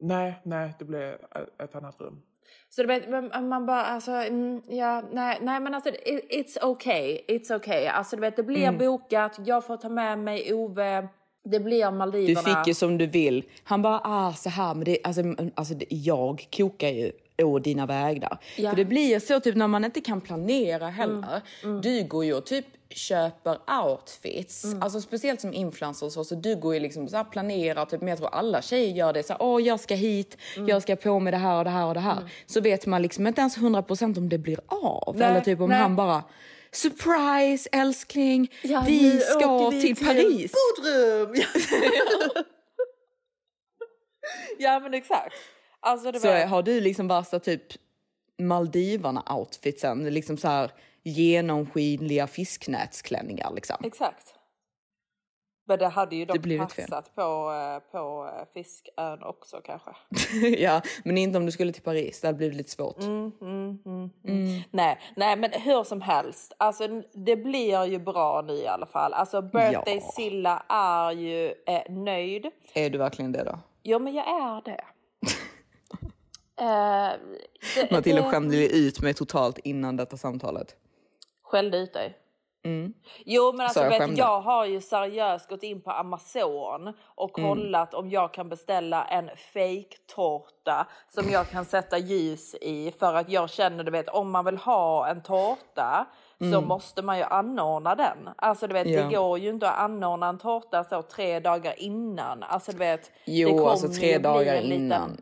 Nej, 0.00 0.40
nej, 0.44 0.74
det 0.78 0.84
blev 0.84 1.14
ett- 1.14 1.60
ett 1.60 1.74
annat 1.74 2.00
rum. 2.00 2.22
Så 2.70 2.82
du 2.82 2.88
men 3.08 3.48
man 3.48 3.66
bara 3.66 3.82
alltså, 3.84 4.10
mm, 4.10 4.62
ja, 4.68 5.02
nej, 5.12 5.38
nej 5.42 5.60
men 5.60 5.74
alltså 5.74 5.90
it, 5.90 6.24
it's 6.30 6.64
okay, 6.64 7.20
it's 7.28 7.56
okay. 7.56 7.86
Alltså 7.86 8.16
du 8.16 8.20
vet, 8.20 8.36
det 8.36 8.42
blir 8.42 8.62
Mm. 8.62 8.78
bokat, 8.78 9.38
jag 9.44 9.66
får 9.66 9.76
ta 9.76 9.88
med 9.88 10.18
mig 10.18 10.54
Ove, 10.54 11.08
det 11.44 11.60
blir 11.60 11.84
Du 11.84 11.90
Maldiverna. 11.90 12.42
fick 12.42 12.66
ju 12.66 12.74
som 12.74 12.98
du 12.98 13.06
vill. 13.06 13.44
Han 13.64 13.82
bara, 13.82 14.00
ah 14.04 14.32
så 14.32 14.48
här, 14.50 14.74
men 14.74 14.84
det, 14.84 14.98
alltså, 15.04 15.22
alltså 15.54 15.74
det- 15.74 15.86
jag 15.90 16.46
kokar 16.56 16.88
ju 16.88 17.12
å 17.42 17.58
dina 17.58 17.86
vägnar. 17.86 18.38
Ja. 18.56 18.70
För 18.70 18.76
det 18.76 18.84
blir 18.84 19.18
så 19.20 19.40
typ 19.40 19.56
när 19.56 19.66
man 19.66 19.84
inte 19.84 20.00
kan 20.00 20.20
planera 20.20 20.88
heller. 20.88 21.40
Du 21.82 22.04
går 22.04 22.24
ju 22.24 22.34
och 22.34 22.46
typ 22.46 22.66
köper 22.90 23.58
outfits, 23.84 24.64
alltså 24.80 25.00
speciellt 25.00 25.40
som 25.40 25.54
influencer 25.54 26.08
så, 26.08 26.24
så 26.24 26.34
du 26.34 26.56
går 26.56 26.74
ju 26.74 26.80
liksom 26.80 27.08
så 27.08 27.24
planerar, 27.24 27.84
typ, 27.86 28.00
men 28.00 28.08
jag 28.08 28.18
tror 28.18 28.28
alla 28.28 28.62
tjejer 28.62 28.94
gör 28.94 29.12
det 29.12 29.22
så 29.22 29.32
här, 29.32 29.42
åh 29.42 29.62
jag 29.62 29.80
ska 29.80 29.94
hit, 29.94 30.36
jag 30.66 30.82
ska 30.82 30.96
på 30.96 31.20
med 31.20 31.32
det 31.32 31.38
här 31.38 31.58
och 31.58 31.64
det 31.64 31.70
här 31.70 31.86
och 31.86 31.94
det 31.94 32.00
här. 32.00 32.30
Så 32.46 32.60
vet 32.60 32.86
man 32.86 33.02
liksom 33.02 33.26
inte 33.26 33.40
ens 33.40 33.58
100% 33.58 34.18
om 34.18 34.28
det 34.28 34.38
blir 34.38 34.60
av. 34.66 35.16
Nej, 35.16 35.28
Eller 35.28 35.40
typ 35.40 35.60
om 35.60 35.70
nej. 35.70 35.78
han 35.78 35.96
bara, 35.96 36.24
surprise 36.72 37.68
älskling, 37.72 38.52
Ja, 38.62 38.84
vi 38.86 39.20
ska 39.20 39.70
vi 39.70 39.80
till 39.80 39.96
till 39.96 40.06
Paris. 40.06 40.52
Bodrum! 40.52 41.34
ja 44.58 44.80
men 44.80 44.94
exakt. 44.94 45.34
Alltså 45.80 46.12
du 46.12 46.18
Så 46.20 46.32
har 46.32 46.62
du 46.62 46.80
liksom 46.80 47.08
värsta 47.08 47.38
typ 47.40 47.62
Maldiverna-outfitsen, 48.42 50.10
liksom 50.10 50.36
så 50.36 50.48
här 50.48 50.70
genomskinliga 51.02 52.26
fisknätsklänningar 52.26 53.52
liksom. 53.54 53.76
Exakt. 53.84 54.34
Men 55.68 55.78
det 55.78 55.88
hade 55.88 56.16
ju 56.16 56.24
Det 56.24 56.42
fel. 56.42 56.58
passat 56.58 57.14
på, 57.14 57.20
eh, 57.20 57.92
på 57.92 58.30
eh, 58.36 58.46
fiskön 58.54 59.22
också 59.22 59.60
kanske. 59.64 59.90
ja, 60.58 60.82
men 61.04 61.18
inte 61.18 61.38
om 61.38 61.46
du 61.46 61.52
skulle 61.52 61.72
till 61.72 61.82
Paris, 61.82 62.20
det 62.20 62.28
hade 62.28 62.36
blivit 62.36 62.56
lite 62.56 62.70
svårt. 62.70 63.02
Mm, 63.02 63.32
mm, 63.40 63.78
mm, 63.86 64.10
mm. 64.24 64.46
Mm. 64.46 64.62
Nej, 64.70 65.00
nej, 65.16 65.36
men 65.36 65.52
hur 65.52 65.84
som 65.84 66.00
helst. 66.00 66.52
Alltså, 66.58 67.02
det 67.12 67.36
blir 67.36 67.84
ju 67.84 67.98
bra 67.98 68.42
nu 68.46 68.52
i 68.54 68.66
alla 68.66 68.86
fall. 68.86 69.12
Alltså, 69.12 69.42
birthday 69.42 69.96
Ja. 69.96 70.12
Silla 70.16 70.62
är 70.68 71.12
ju 71.12 71.54
eh, 71.66 71.82
nöjd. 71.92 72.46
Är 72.74 72.90
du 72.90 72.98
verkligen 72.98 73.32
det 73.32 73.44
då? 73.44 73.58
Jo, 73.82 73.98
men 73.98 74.14
jag 74.14 74.26
är 74.28 74.62
det. 74.64 74.84
eh, 76.60 77.18
det 77.74 77.90
Matilda 77.90 78.30
skämde 78.30 78.76
ut 78.76 79.00
mig 79.02 79.14
totalt 79.14 79.58
innan 79.58 79.96
detta 79.96 80.16
samtalet. 80.16 80.76
Skällde 81.50 81.78
ut 81.78 81.92
dig. 81.92 82.16
Mm. 82.64 82.92
Jo 83.26 83.52
men 83.52 83.60
alltså 83.60 83.80
Så 83.80 83.84
jag 83.84 83.90
vet, 83.90 83.98
skämde. 83.98 84.16
jag 84.20 84.40
har 84.40 84.64
ju 84.66 84.80
seriöst 84.80 85.48
gått 85.48 85.62
in 85.62 85.80
på 85.80 85.90
Amazon 85.90 86.92
och 87.04 87.38
Mm. 87.38 87.50
kollat 87.50 87.94
om 87.94 88.10
jag 88.10 88.32
kan 88.34 88.48
beställa 88.48 89.04
en 89.04 89.30
fake-tårta 89.36 90.86
som 91.08 91.30
jag 91.30 91.48
kan 91.48 91.64
sätta 91.64 91.98
ljus 91.98 92.54
i 92.54 92.92
för 92.98 93.14
att 93.14 93.28
jag 93.28 93.50
känner 93.50 93.84
du 93.84 93.90
vet 93.90 94.08
om 94.08 94.30
man 94.30 94.44
vill 94.44 94.56
ha 94.56 95.08
en 95.08 95.22
tårta 95.22 96.06
så 96.38 96.44
Mm. 96.44 96.64
måste 96.64 97.02
man 97.02 97.18
ju 97.18 97.24
anordna 97.24 97.94
den. 97.94 98.28
Alltså 98.36 98.66
du 98.66 98.72
vet 98.74 98.88
Ja. 98.88 99.02
det 99.02 99.16
går 99.16 99.38
ju 99.38 99.48
inte 99.50 99.70
att 99.70 99.78
anordna 99.78 100.28
en 100.28 100.38
tårta 100.38 100.84
så 100.84 101.02
tre 101.02 101.40
dagar 101.40 101.74
innan. 101.78 102.42
Alltså 102.42 102.72
du 102.72 102.78
vet. 102.78 103.02
det 103.26 103.32
Jo, 103.32 103.48
kommer 103.48 103.70
alltså 103.70 103.88
tre 103.88 104.18
dagar 104.18 104.54
en 104.54 104.62
liten- 104.64 104.84
innan. 104.84 105.20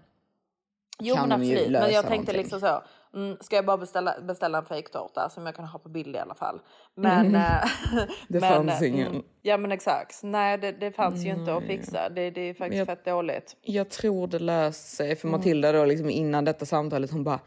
Jo 0.98 1.14
kan 1.14 1.28
men 1.28 1.40
absolut, 1.40 1.70
men 1.70 1.90
jag 1.90 1.90
tänkte 1.92 2.08
någonting. 2.10 2.36
liksom 2.36 2.60
så. 2.60 2.82
Mm, 3.16 3.36
ska 3.40 3.56
jag 3.56 3.66
bara 3.66 3.76
beställa, 3.76 4.14
beställa 4.22 4.58
en 4.58 4.64
fejktårta 4.64 5.30
som 5.30 5.46
jag 5.46 5.54
kan 5.56 5.64
ha 5.64 5.78
på 5.78 5.88
bild 5.88 6.16
i 6.16 6.18
alla 6.18 6.34
fall. 6.34 6.60
Men... 6.94 7.26
Mm. 7.26 7.42
Det 8.28 8.40
men, 8.40 8.66
fanns 8.68 8.82
ingen. 8.82 9.06
mm, 9.10 9.22
ja 9.42 9.56
men 9.56 9.72
exakt. 9.72 10.20
Nej 10.22 10.58
det, 10.58 10.72
det 10.72 10.92
fanns 10.92 11.24
ju 11.24 11.30
inte 11.30 11.54
att 11.54 11.64
fixa. 11.64 12.08
Det, 12.08 12.30
det 12.30 12.40
är 12.40 12.54
faktiskt 12.54 12.78
jag- 12.78 12.86
fett 12.86 13.04
dåligt. 13.04 13.56
Jag 13.62 13.90
tror 13.90 14.26
det 14.26 14.38
löser 14.38 14.96
sig. 14.96 15.16
För 15.16 15.28
Mm. 15.28 15.38
Matilda 15.40 15.72
då, 15.72 15.84
liksom 15.84 16.10
innan 16.10 16.44
detta 16.44 16.66
samtalet, 16.66 17.10
hon 17.10 17.24
bara, 17.24 17.40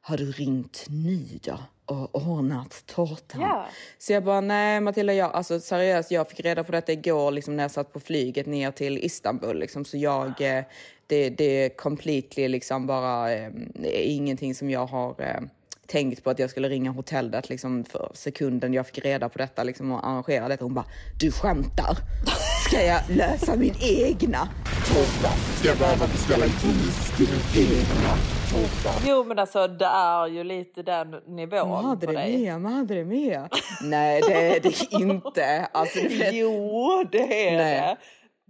har 0.00 0.16
du 0.16 0.32
ringt 0.32 0.84
nu 0.88 1.18
då 1.42 1.58
och 1.94 2.14
ordnat 2.28 2.82
tårtan? 2.86 3.40
Ja. 3.40 3.66
Så 3.98 4.12
jag 4.12 4.24
bara, 4.24 4.40
nej 4.40 4.80
Matilda, 4.80 5.12
jag, 5.14 5.32
alltså 5.32 5.60
seriöst, 5.60 6.10
jag 6.10 6.28
fick 6.28 6.40
reda 6.40 6.64
på 6.64 6.72
detta 6.72 6.92
igår 6.92 7.30
liksom, 7.30 7.56
när 7.56 7.64
jag 7.64 7.70
satt 7.70 7.92
på 7.92 8.00
flyget 8.00 8.46
ner 8.46 8.70
till 8.70 8.98
Istanbul. 8.98 9.58
Liksom, 9.58 9.84
så 9.84 9.96
jag, 9.96 10.40
eh, 10.58 10.64
det, 11.06 11.30
det 11.30 11.64
är 11.64 11.68
completely 11.68 12.48
liksom 12.48 12.86
bara 12.86 13.32
eh, 13.32 13.50
det 13.74 14.06
är 14.06 14.14
ingenting 14.14 14.54
som 14.54 14.70
jag 14.70 14.86
har 14.86 15.10
eh, 15.18 15.40
tänkt 15.86 16.24
på 16.24 16.30
att 16.30 16.38
jag 16.38 16.50
skulle 16.50 16.68
ringa 16.68 16.90
hotellet 16.90 17.48
liksom, 17.48 17.84
för 17.84 18.10
sekunden 18.14 18.74
jag 18.74 18.86
fick 18.86 19.04
reda 19.04 19.28
på 19.28 19.38
detta 19.38 19.62
liksom, 19.62 19.92
och 19.92 20.06
arrangera 20.06 20.48
detta. 20.48 20.64
Hon 20.64 20.74
bara, 20.74 20.86
du 21.20 21.32
skämtar? 21.32 21.96
Ska 22.68 22.82
jag 22.82 23.00
lösa 23.08 23.56
min 23.56 23.74
egna 23.80 24.48
tårta? 24.86 25.34
Ska 25.58 25.68
jag 25.68 25.78
behöva 25.78 26.06
beställa 26.06 26.46
ljus 26.46 27.16
till 27.16 27.28
min 27.28 27.66
egna 27.66 28.16
tårta? 28.50 28.94
Jo 29.06 29.24
men 29.24 29.38
alltså 29.38 29.68
det 29.68 29.84
är 29.84 30.26
ju 30.26 30.44
lite 30.44 30.82
den 30.82 31.10
nivån 31.26 31.84
hade 31.84 32.06
på 32.06 32.12
det 32.12 32.18
dig. 32.18 32.46
hade 32.48 32.94
det 32.94 33.04
med. 33.04 33.48
Nej, 33.82 34.22
det 34.28 34.56
är 34.56 34.60
det 34.60 34.92
inte. 34.92 35.68
Alltså, 35.72 35.98
du 35.98 36.08
vet, 36.18 36.34
Jo 36.34 37.04
det 37.12 37.48
är 37.48 37.56
Nej. 37.56 37.96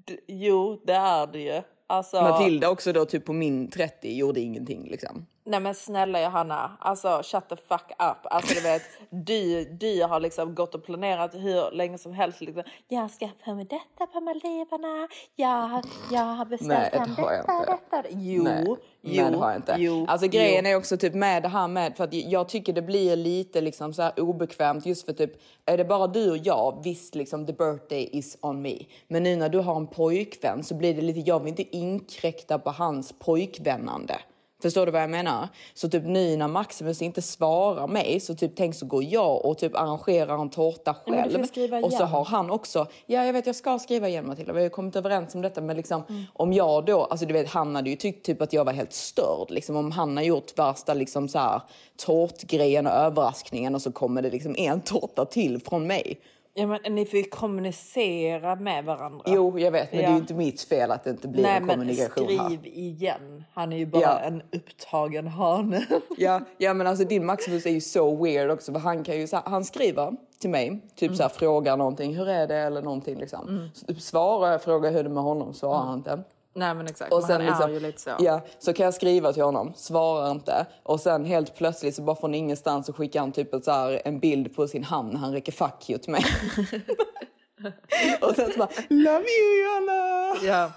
det. 0.06 0.16
Jo 0.28 0.82
det 0.86 0.92
är 0.92 1.26
det 1.26 1.38
ju. 1.38 1.62
Alltså, 1.86 2.22
Matilda 2.22 2.70
också 2.70 2.92
då 2.92 3.04
typ 3.04 3.24
på 3.24 3.32
min 3.32 3.70
30 3.70 4.16
gjorde 4.16 4.40
ingenting 4.40 4.88
liksom. 4.90 5.26
Nej 5.48 5.60
men 5.60 5.74
snälla 5.74 6.22
Johanna, 6.22 6.76
alltså 6.80 7.20
shut 7.22 7.48
the 7.48 7.56
fuck 7.56 7.90
up. 7.90 8.16
Alltså 8.24 8.54
du 8.54 8.60
vet, 8.60 8.82
du, 9.10 9.64
du 9.64 10.04
har 10.04 10.20
liksom 10.20 10.54
gått 10.54 10.74
och 10.74 10.84
planerat 10.84 11.34
hur 11.34 11.70
länge 11.70 11.98
som 11.98 12.12
helst. 12.12 12.40
Liksom, 12.40 12.62
jag 12.88 13.10
ska 13.10 13.28
få 13.44 13.54
med 13.54 13.66
detta 13.66 14.06
på 14.12 14.20
Maldiverna, 14.20 15.08
jag, 15.36 15.84
jag 16.12 16.24
har 16.24 16.44
beställt 16.44 16.70
Nej, 16.70 16.90
det 16.92 16.98
hem 16.98 17.14
jag 17.18 17.46
detta, 17.46 17.76
detta. 17.92 18.08
Jo, 18.10 18.42
Nej, 18.42 18.64
jo, 18.66 18.76
nej, 19.00 19.30
det 19.30 19.36
har 19.36 19.50
jag 19.50 19.58
inte. 19.58 19.74
jo. 19.78 20.06
alltså 20.08 20.28
grejen 20.28 20.64
jo. 20.64 20.70
är 20.70 20.76
också 20.76 20.96
typ 20.96 21.14
med 21.14 21.42
det 21.42 21.48
här 21.48 21.68
med, 21.68 21.96
för 21.96 22.04
att 22.04 22.12
jag 22.12 22.48
tycker 22.48 22.72
det 22.72 22.82
blir 22.82 23.16
lite 23.16 23.60
liksom 23.60 23.94
så 23.94 24.02
här 24.02 24.20
obekvämt 24.20 24.86
just 24.86 25.06
för 25.06 25.12
typ, 25.12 25.32
är 25.66 25.76
det 25.76 25.84
bara 25.84 26.06
du 26.06 26.30
och 26.30 26.38
jag, 26.38 26.80
visst 26.84 27.14
liksom 27.14 27.46
the 27.46 27.52
birthday 27.52 28.08
is 28.12 28.38
on 28.40 28.62
me. 28.62 28.78
Men 29.08 29.22
nu 29.22 29.36
när 29.36 29.48
du 29.48 29.58
har 29.58 29.76
en 29.76 29.86
pojkvän 29.86 30.64
så 30.64 30.74
blir 30.74 30.94
det 30.94 31.02
lite, 31.02 31.20
jag 31.20 31.40
vill 31.40 31.48
inte 31.48 31.76
inkräkta 31.76 32.58
på 32.58 32.70
hans 32.70 33.12
pojkvännande. 33.18 34.16
Förstår 34.62 34.86
du 34.86 34.92
vad 34.92 35.02
jag 35.02 35.10
menar? 35.10 35.48
Så 35.74 35.88
typ 35.88 36.04
nu 36.04 36.36
när 36.36 36.48
Maximus 36.48 37.02
inte 37.02 37.22
svarar 37.22 37.86
mig 37.86 38.20
så 38.20 38.34
typ 38.34 38.52
tänk 38.56 38.74
så 38.74 38.86
går 38.86 39.04
jag 39.04 39.44
och 39.44 39.58
typ 39.58 39.76
arrangerar 39.76 40.38
en 40.38 40.50
tårta 40.50 40.94
själv. 40.94 41.44
skriva 41.46 41.78
och 41.80 41.92
så 41.92 42.04
har 42.04 42.24
han 42.24 42.50
också, 42.50 42.86
ja 43.06 43.24
jag 43.24 43.32
vet 43.32 43.46
jag 43.46 43.56
ska 43.56 43.78
skriva 43.78 44.08
igen 44.08 44.26
Matilda, 44.26 44.52
vi 44.52 44.62
har 44.62 44.68
kommit 44.68 44.96
överens 44.96 45.34
om 45.34 45.42
detta 45.42 45.60
men 45.60 45.76
liksom 45.76 46.02
Mm. 46.08 46.24
om 46.32 46.52
jag 46.52 46.84
då, 46.84 47.04
alltså 47.04 47.26
du 47.26 47.32
vet 47.32 47.48
han 47.48 47.76
hade 47.76 47.90
ju 47.90 47.96
tyckt 47.96 48.26
typ 48.26 48.42
att 48.42 48.52
jag 48.52 48.64
var 48.64 48.72
helt 48.72 48.92
störd 48.92 49.50
liksom 49.50 49.76
om 49.76 49.90
han 49.90 50.16
har 50.16 50.24
gjort 50.24 50.58
värsta 50.58 50.94
liksom 50.94 51.28
så 51.28 51.38
här 51.38 51.60
tårtgrejen 52.06 52.86
och 52.86 52.92
överraskningen 52.92 53.74
och 53.74 53.82
så 53.82 53.92
kommer 53.92 54.22
det 54.22 54.30
liksom 54.30 54.54
en 54.58 54.80
tårta 54.80 55.24
till 55.24 55.60
från 55.60 55.86
mig. 55.86 56.20
Ja 56.58 56.66
men 56.66 56.94
ni 56.94 57.06
får 57.06 57.18
ju 57.18 57.24
kommunicera 57.24 58.56
med 58.56 58.84
varandra. 58.84 59.20
Jo 59.26 59.58
jag 59.58 59.70
vet 59.70 59.92
men 59.92 60.00
det 60.00 60.04
är 60.06 60.08
Ja. 60.08 60.14
ju 60.14 60.20
inte 60.20 60.34
mitt 60.34 60.60
fel 60.60 60.90
att 60.90 61.04
det 61.04 61.10
inte 61.10 61.28
blir 61.28 61.42
Nej 61.42 61.56
en 61.56 61.66
men 61.66 61.76
kommunikation 61.76 62.28
här. 62.38 62.44
skriv 62.46 62.66
igen. 62.66 63.44
Han 63.52 63.72
är 63.72 63.76
ju 63.76 63.86
bara 63.86 64.02
Ja. 64.02 64.18
en 64.18 64.42
upptagen 64.52 65.26
hane. 65.28 65.86
Ja, 66.18 66.40
ja 66.58 66.74
men 66.74 66.86
alltså 66.86 67.04
din 67.04 67.26
Maximus 67.26 67.66
är 67.66 67.70
ju 67.70 67.80
så 67.80 68.24
weird 68.24 68.50
också 68.50 68.72
för 68.72 68.80
han 68.80 69.04
kan 69.04 69.16
ju 69.16 69.26
han 69.44 69.64
skriver 69.64 70.12
till 70.38 70.50
mig, 70.50 70.80
typ 70.94 71.16
så 71.16 71.22
här 71.22 71.30
frågar 71.30 71.76
någonting, 71.76 72.16
hur 72.16 72.28
är 72.28 72.46
det 72.46 72.56
eller 72.56 72.82
någonting 72.82 73.18
liksom. 73.18 73.48
Mm. 73.48 73.98
Svarar 74.00 74.50
jag, 74.52 74.62
frågar 74.62 74.90
hur 74.92 75.02
det 75.02 75.08
är 75.08 75.14
med 75.14 75.22
honom, 75.22 75.54
svarar 75.54 75.78
han 75.82 75.98
inte. 75.98 76.22
Nej 76.56 76.74
men 76.74 76.86
exakt, 76.86 77.12
Och 77.12 77.22
sen 77.22 77.40
han 77.40 77.46
liksom, 77.46 77.70
är 77.70 77.74
ju 77.74 77.80
lite 77.80 78.00
så. 78.00 78.10
Ja, 78.18 78.40
så 78.58 78.72
kan 78.72 78.84
jag 78.84 78.94
skriva 78.94 79.32
till 79.32 79.42
honom, 79.42 79.72
svarar 79.76 80.30
inte. 80.30 80.66
Och 80.82 81.00
sen 81.00 81.24
helt 81.24 81.56
plötsligt 81.56 81.94
så 81.94 82.02
bara 82.02 82.16
från 82.16 82.34
ingenstans 82.34 82.86
så 82.86 82.92
skickar 82.92 83.20
han 83.20 83.32
typ 83.32 83.54
ett 83.54 83.64
så 83.64 83.70
här, 83.70 84.02
en 84.04 84.18
bild 84.18 84.56
på 84.56 84.68
sin 84.68 84.84
hand 84.84 85.14
han 85.16 85.32
räcker 85.32 85.52
fuck 85.52 85.90
you 85.90 85.98
till 85.98 86.12
mig. 86.12 86.24
och 88.20 88.34
sen 88.36 88.52
så 88.52 88.58
bara, 88.58 88.68
love 88.88 89.24
you 89.24 89.64
Johanna! 89.64 90.36
Ja. 90.42 90.70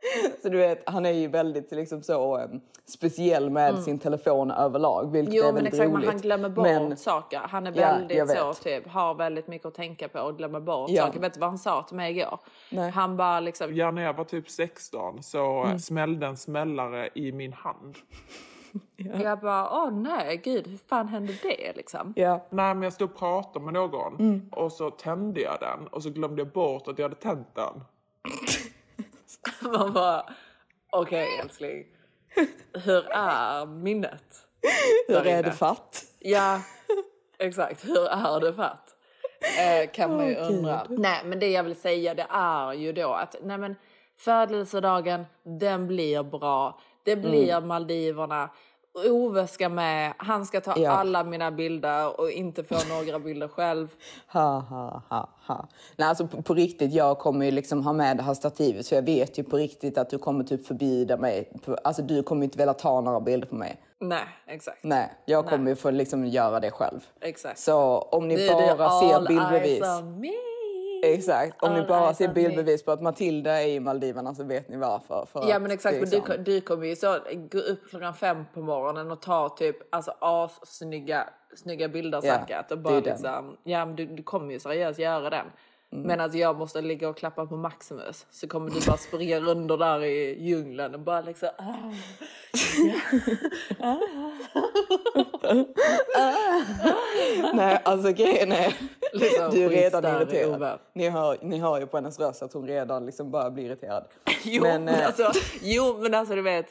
Så 0.42 0.48
du 0.48 0.58
vet, 0.58 0.88
han 0.88 1.06
är 1.06 1.10
ju 1.12 1.28
väldigt 1.28 1.72
liksom 1.72 2.02
så 2.02 2.36
em, 2.38 2.60
speciell 2.84 3.50
med 3.50 3.68
Mm. 3.70 3.82
sin 3.82 3.98
telefon 3.98 4.50
överlag, 4.50 5.12
vilket 5.12 5.34
Jo 5.34 5.42
är 5.42 5.46
men 5.46 5.54
väldigt 5.54 5.74
exakt, 5.74 5.90
roligt. 5.90 6.00
men 6.00 6.08
han 6.14 6.20
glömmer 6.22 6.48
bort 6.48 6.64
Men- 6.66 6.96
saker. 6.96 7.38
Han 7.38 7.66
är 7.66 7.70
Ja, 7.70 7.86
väldigt 7.86 8.30
så 8.30 8.48
vet. 8.48 8.60
typ, 8.62 8.88
har 8.88 9.14
väldigt 9.14 9.48
mycket 9.48 9.66
att 9.66 9.74
tänka 9.74 10.08
på 10.08 10.20
och 10.20 10.36
glömmer 10.38 10.60
bort 10.60 10.90
Ja. 10.90 11.04
saker. 11.06 11.20
Vet 11.20 11.34
du 11.34 11.40
vad 11.40 11.48
han 11.48 11.58
sa 11.58 11.82
till 11.82 11.96
mig 11.96 12.18
igår? 12.18 12.38
Han 12.90 13.16
bara 13.16 13.40
liksom... 13.40 13.74
Ja, 13.76 13.90
när 13.90 14.02
jag 14.02 14.14
var 14.14 14.24
typ 14.24 14.50
16 14.50 15.22
så 15.22 15.62
Mm. 15.64 15.78
smällde 15.78 16.26
en 16.26 16.36
smällare 16.36 17.08
i 17.14 17.32
min 17.32 17.52
hand. 17.52 17.96
Jag 19.24 19.40
bara, 19.40 19.70
åh 19.70 19.90
nej 19.92 20.40
gud, 20.44 20.66
hur 20.66 20.78
fan 20.88 21.08
hände 21.08 21.32
det 21.42 21.72
liksom? 21.76 22.12
Ja. 22.16 22.46
Nej, 22.50 22.74
men 22.74 22.82
jag 22.82 22.92
stod 22.92 23.10
och 23.10 23.16
pratade 23.18 23.64
med 23.64 23.74
någon 23.74 24.14
Mm. 24.18 24.48
och 24.52 24.72
så 24.72 24.90
tände 24.90 25.40
jag 25.40 25.56
den 25.60 25.86
och 25.86 26.02
så 26.02 26.10
glömde 26.10 26.40
jag 26.42 26.48
bort 26.52 26.88
att 26.88 26.98
jag 26.98 27.04
hade 27.04 27.20
tänt 27.20 27.48
den. 27.54 27.80
Man 29.60 29.92
bara, 29.92 30.24
okej 30.92 31.38
älskling, 31.42 31.84
hur 32.84 33.10
är 33.10 33.66
minnet? 33.66 34.24
Hur 35.08 35.26
är 35.26 35.42
det 35.42 35.52
fatt? 35.52 36.04
Ja, 36.18 36.60
exakt. 37.38 37.84
Hur 37.88 38.08
är 38.08 38.40
det 38.40 38.54
fatt? 38.54 38.94
Eh, 39.58 39.90
kan 39.90 40.16
man 40.16 40.28
ju 40.28 40.36
Åh, 40.40 40.48
undra. 40.48 40.86
Gud. 40.88 40.98
Nej, 40.98 41.20
men 41.24 41.38
det 41.40 41.50
jag 41.50 41.62
vill 41.62 41.76
säga 41.80 42.14
det 42.14 42.26
är 42.30 42.72
ju 42.72 42.92
då 42.92 43.12
att 43.12 43.36
nej 43.42 43.58
men 43.58 43.76
födelsedagen, 44.18 45.26
den 45.42 45.86
blir 45.86 46.22
bra. 46.22 46.80
Det 47.04 47.16
blir 47.16 47.52
Mm. 47.52 47.68
Maldiverna. 47.68 48.50
Ove 49.06 49.46
ska 49.46 49.68
med, 49.68 50.12
han 50.16 50.46
ska 50.46 50.60
ta 50.60 50.74
Ja. 50.76 50.90
alla 50.90 51.24
mina 51.24 51.50
bilder 51.50 52.20
och 52.20 52.30
inte 52.30 52.64
få 52.64 52.76
några 52.88 53.18
bilder 53.18 53.48
själv. 53.48 53.88
Ha, 54.32 54.58
ha, 54.58 55.02
ha, 55.08 55.28
ha. 55.46 55.68
Nej, 55.96 56.08
alltså 56.08 56.26
på, 56.26 56.42
på 56.42 56.54
riktigt, 56.54 56.92
jag 56.92 57.18
kommer 57.18 57.44
ju 57.46 57.50
liksom 57.50 57.84
ha 57.84 57.92
med 57.92 58.16
det 58.16 58.22
här 58.22 58.34
stativet 58.34 58.86
så 58.86 58.94
jag 58.94 59.02
vet 59.02 59.38
ju 59.38 59.44
på 59.44 59.56
riktigt 59.56 59.98
att 59.98 60.10
du 60.10 60.18
kommer 60.18 60.44
typ 60.44 60.66
förbjuda 60.66 61.16
mig. 61.16 61.52
Alltså 61.84 62.02
du 62.02 62.22
kommer 62.22 62.44
inte 62.44 62.58
vilja 62.58 62.74
ta 62.74 63.00
några 63.00 63.20
bilder 63.20 63.46
på 63.48 63.54
mig. 63.54 63.80
Nej, 64.00 64.24
exakt. 64.46 64.78
Nej, 64.84 65.12
jag 65.24 65.44
Nej. 65.44 65.50
kommer 65.52 65.70
ju 65.70 65.76
få 65.76 65.90
liksom 65.90 66.26
göra 66.26 66.60
det 66.60 66.70
själv. 66.70 67.00
Exakt. 67.20 67.58
Så 67.58 67.98
om 67.98 68.28
ni 68.28 68.36
det 68.36 68.74
bara 68.78 69.00
ser 69.00 69.26
bildbevis. 69.28 69.80
Exakt, 71.02 71.62
om 71.62 71.74
ni 71.74 71.82
bara 71.82 72.14
ser 72.14 72.28
bildbevis 72.28 72.84
på 72.84 72.90
att 72.92 73.02
Matilda 73.02 73.62
är 73.62 73.66
i 73.68 73.80
Maldiverna 73.80 74.34
så 74.34 74.44
vet 74.44 74.68
ni 74.68 74.76
varför. 74.76 75.26
För 75.32 75.48
Ja 75.50 75.58
men 75.58 75.70
exakt, 75.70 75.94
men 76.00 76.10
liksom- 76.10 76.24
du, 76.36 76.42
du 76.42 76.60
kommer 76.60 76.86
ju 76.86 76.96
så 76.96 77.18
gå 77.50 77.58
upp 77.58 77.90
klockan 77.90 78.14
fem 78.14 78.44
på 78.54 78.60
morgonen 78.60 79.10
och 79.10 79.22
ta 79.22 79.48
typ 79.48 79.94
alltså 79.94 80.10
assnygga 80.20 81.28
snygga 81.56 81.88
bilder 81.88 82.20
Ja, 82.24 82.38
säkert. 82.38 82.70
Och 82.72 82.78
bara 82.78 82.96
är 82.96 83.00
den. 83.00 83.12
liksom, 83.12 83.56
ja 83.64 83.86
men 83.86 83.96
du, 83.96 84.06
du 84.06 84.22
kommer 84.22 84.52
ju 84.52 84.60
seriöst 84.60 84.98
göra 84.98 85.30
den. 85.30 85.46
Mm. 85.92 86.06
Men 86.06 86.20
att 86.20 86.34
jag 86.34 86.58
måste 86.58 86.80
ligga 86.80 87.08
och 87.08 87.16
klappa 87.16 87.46
på 87.46 87.56
Maximus 87.56 88.26
så 88.30 88.48
kommer 88.48 88.70
du 88.70 88.86
bara 88.86 88.96
springa 88.96 89.40
runt 89.40 89.68
där 89.68 90.04
i 90.04 90.42
djungeln 90.48 90.94
och 90.94 91.00
bara 91.00 91.20
liksom 91.20 91.48
ah, 91.58 91.92
Nej, 97.54 97.80
alltså 97.84 98.12
grejen 98.12 98.52
är, 98.52 98.74
Liksom 99.12 99.50
du 99.50 99.64
är 99.64 99.68
redan 99.68 100.04
irriterad. 100.04 100.54
Ove. 100.54 100.78
Ni 100.94 101.08
hör, 101.08 101.38
ni 101.42 101.58
hör 101.58 101.80
ju 101.80 101.86
på 101.86 101.96
hennes 101.96 102.18
röst 102.18 102.42
att 102.42 102.52
hon 102.52 102.66
redan 102.66 103.06
liksom 103.06 103.30
bara 103.30 103.50
blir 103.50 103.64
irriterad. 103.64 104.04
Jo 104.44 104.62
Men, 104.62 104.84
men, 104.84 104.94
eh, 104.94 105.06
alltså, 105.06 105.30
jo 105.62 105.98
men 105.98 106.14
alltså 106.14 106.34
du 106.34 106.42
vet 106.42 106.66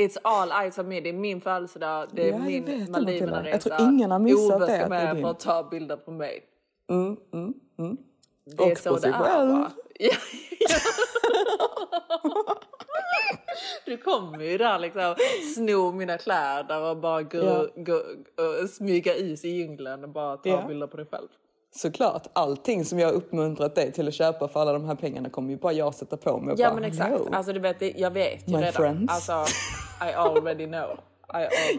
It's 0.00 0.18
all 0.22 0.52
eyes 0.52 0.78
on 0.78 0.88
me. 0.88 1.00
Det 1.00 1.08
är 1.08 1.12
min 1.12 1.40
födelsedag, 1.40 2.08
det 2.12 2.28
är 2.28 2.32
Ja, 2.32 2.38
min 2.38 2.86
Maldiverna-resa. 2.90 3.48
Jag 3.50 3.60
tror 3.60 3.88
ingen 3.88 4.10
har 4.10 4.18
missat 4.18 4.56
Ove 4.56 4.66
ska 4.66 4.66
det 4.66 4.76
är 4.76 4.88
med 4.88 5.16
din. 5.16 5.22
för 5.22 5.30
att 5.30 5.40
ta 5.40 5.62
bilder 5.62 5.96
på 5.96 6.10
mig. 6.10 6.42
Mm, 6.90 7.16
mm, 7.32 7.54
mm. 7.78 7.96
Det 8.44 8.64
är 8.64 8.72
Och 8.72 8.78
så 8.78 8.88
på 8.88 8.94
det 8.94 9.00
sig 9.00 9.10
är 9.10 9.14
själv. 9.18 9.50
va? 9.52 9.70
Ja, 9.98 10.10
ja. 10.68 10.76
Du 13.86 13.96
kommer 13.96 14.44
ju 14.44 14.58
där 14.58 14.78
liksom 14.78 15.14
sno 15.54 15.92
mina 15.92 16.18
kläder 16.18 16.80
och 16.80 16.96
bara 16.96 17.22
gå, 17.22 17.38
Ja. 17.38 17.66
gå, 17.76 17.94
och 18.62 18.70
smyga 18.70 19.14
is 19.14 19.44
i 19.44 19.48
djungeln 19.48 20.02
och 20.04 20.08
bara 20.10 20.36
ta 20.36 20.48
Ja. 20.48 20.64
bilder 20.68 20.86
på 20.86 20.96
dig 20.96 21.06
själv. 21.10 21.28
Såklart, 21.76 22.26
allting 22.32 22.84
som 22.84 22.98
jag 22.98 23.08
har 23.08 23.14
uppmuntrat 23.14 23.74
dig 23.74 23.92
till 23.92 24.08
att 24.08 24.14
köpa 24.14 24.48
för 24.48 24.60
alla 24.60 24.72
de 24.72 24.84
här 24.84 24.94
pengarna 24.94 25.30
kommer 25.30 25.50
ju 25.50 25.56
bara 25.56 25.72
jag 25.72 25.94
sätta 25.94 26.16
på 26.16 26.38
mig 26.38 26.52
och 26.52 26.58
Ja 26.60 26.68
bara, 26.68 26.74
men 26.74 26.84
exakt, 26.84 27.10
"No." 27.10 27.28
alltså 27.34 27.52
du 27.52 27.60
vet, 27.60 27.78
det- 27.80 27.92
jag 27.96 28.10
vet 28.10 28.48
ju 28.48 28.52
My 28.52 28.58
redan. 28.62 28.72
friends. 28.72 29.12
Alltså, 29.30 29.54
I 30.10 30.12
already 30.12 30.66
know. 30.66 30.98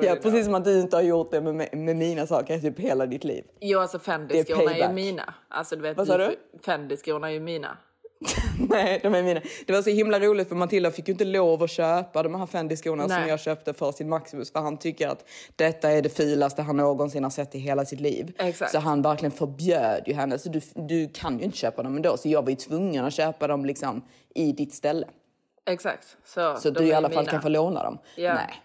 Ja, 0.02 0.16
precis 0.22 0.46
som 0.46 0.56
att 0.56 0.66
du 0.66 0.80
inte 0.80 0.96
har 0.96 1.04
gjort 1.04 1.32
det 1.32 1.42
med, 1.42 1.78
med 1.78 1.96
mina 1.96 2.28
saker 2.28 2.60
typ 2.60 2.80
hela 2.80 3.06
ditt 3.06 3.24
liv. 3.24 3.44
Jo 3.60 3.80
alltså 3.80 3.98
är 3.98 4.02
Fendi-skorna 4.02 4.76
är, 4.76 4.88
ju 4.88 4.94
mina. 4.94 5.34
Alltså 5.50 5.76
du 5.76 5.82
vet, 5.82 5.98
Vad 5.98 6.08
sa 6.08 6.18
du? 6.18 6.36
Fendi-skorna 6.66 7.28
är 7.28 7.32
ju 7.32 7.40
mina. 7.40 7.78
Nej, 8.70 9.00
de 9.04 9.16
är 9.16 9.24
mina. 9.24 9.42
Det 9.68 9.74
var 9.74 9.82
så 9.82 9.90
himla 9.90 10.20
roligt 10.20 10.48
för 10.50 10.56
Matilda 10.56 10.92
fick 10.92 11.08
ju 11.08 11.12
inte 11.12 11.26
lov 11.26 11.64
att 11.64 11.70
köpa 11.70 12.24
de 12.24 12.36
här 12.36 12.46
Fendi-skorna 12.46 13.10
som 13.10 13.28
jag 13.28 13.40
köpte 13.40 13.74
för 13.74 13.92
sin 13.92 14.10
Maximus 14.10 14.52
för 14.52 14.60
han 14.60 14.78
tycker 14.78 15.08
att 15.08 15.30
detta 15.56 15.92
är 15.92 16.02
det 16.02 16.10
fulaste 16.10 16.62
han 16.62 16.78
någonsin 16.78 17.24
har 17.24 17.32
sett 17.32 17.56
i 17.56 17.60
hela 17.60 17.86
sitt 17.86 18.00
liv. 18.00 18.34
Exakt. 18.38 18.72
Så 18.72 18.80
han 18.80 19.02
verkligen 19.02 19.32
förbjöd 19.32 20.04
ju 20.08 20.14
henne. 20.14 20.38
Så 20.38 20.50
du, 20.50 20.62
du 20.76 21.10
kan 21.14 21.40
ju 21.40 21.46
inte 21.46 21.58
köpa 21.58 21.84
dem 21.84 21.96
ändå. 21.96 22.18
Så 22.18 22.30
jag 22.30 22.42
var 22.42 22.50
ju 22.50 22.56
tvungen 22.56 23.06
att 23.06 23.14
köpa 23.14 23.48
dem 23.48 23.66
liksom 23.66 24.02
i 24.36 24.52
ditt 24.52 24.74
ställe. 24.74 25.08
Exakt. 25.66 26.18
Så, 26.26 26.56
Så 26.56 26.70
du 26.70 26.86
i 26.86 26.94
alla 26.94 27.10
fall 27.10 27.24
mina. 27.24 27.32
kan 27.32 27.42
få 27.42 27.50
låna 27.50 27.84
dem. 27.84 27.98
Ja. 28.16 28.34
Nej. 28.34 28.62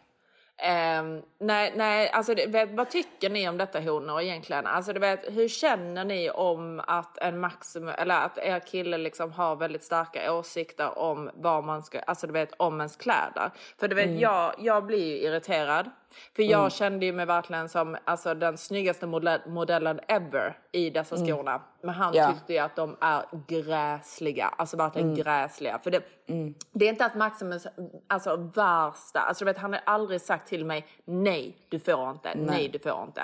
Ehm, 0.63 1.23
nej, 1.39 1.73
nej, 1.77 2.11
alltså 2.11 2.35
det, 2.35 2.47
vet, 2.47 2.71
vad 2.71 2.91
tycker 2.91 3.31
ni 3.31 3.49
om 3.49 3.57
detta 3.59 3.81
honor 3.81 4.21
egentligen? 4.21 4.67
Alltså 4.67 4.93
vet, 4.93 5.25
hur 5.37 5.49
känner 5.49 6.05
ni 6.05 6.31
om 6.31 6.81
att 6.87 7.19
en 7.19 7.41
maximum, 7.41 7.95
eller 7.99 8.21
att 8.25 8.39
er 8.39 8.59
kille 8.61 8.99
liksom 8.99 9.33
har 9.33 9.57
väldigt 9.57 9.85
starka 9.85 10.33
åsikter 10.33 10.99
om 10.99 11.31
vad 11.35 11.65
man 11.65 11.83
ska, 11.83 12.01
alltså 12.01 12.27
du 12.27 12.33
vet 12.33 12.53
om 12.57 12.81
ens 12.81 12.97
kläder? 12.97 13.51
För 13.79 13.89
du 13.89 13.95
vet, 13.95 14.07
Mm. 14.07 14.19
jag, 14.19 14.55
jag 14.59 14.87
blir 14.87 15.07
ju 15.07 15.17
irriterad. 15.29 15.91
För 16.37 16.43
jag 16.43 16.59
Mm. 16.59 16.71
kände 16.71 17.07
ju 17.07 17.13
mig 17.13 17.27
verkligen 17.27 17.69
som 17.69 17.97
alltså, 18.05 18.35
den 18.35 18.59
snyggaste 18.59 19.07
modell, 19.07 19.41
modellen 19.47 20.01
ever 20.09 20.59
i 20.73 20.91
dessa 20.91 21.17
Mm. 21.17 21.27
skorna. 21.29 21.63
Men 21.83 21.95
han 21.95 22.15
Ja. 22.15 22.33
tyckte 22.33 22.53
ju 22.53 22.59
att 22.59 22.77
de 22.77 22.97
är 23.01 23.25
gräsliga, 23.49 24.47
alltså 24.47 24.77
verkligen 24.77 25.09
Mm. 25.09 25.21
gräsliga. 25.23 25.79
För 25.79 25.91
det, 25.91 26.03
det 26.73 26.85
är 26.85 26.89
inte 26.89 27.05
att 27.05 27.15
Maximus 27.15 27.67
alltså 28.09 28.37
värsta, 28.37 29.21
alltså 29.21 29.45
du 29.45 29.51
vet 29.53 29.59
han 29.59 29.73
har 29.73 29.81
aldrig 29.87 30.21
sagt 30.21 30.49
till 30.49 30.65
mig 30.65 30.87
nej 31.05 31.57
du 31.69 31.79
får 31.79 32.11
inte, 32.11 32.35
nej, 32.35 32.47
Nej. 32.47 32.69
du 32.69 32.79
får 32.79 33.03
inte. 33.03 33.23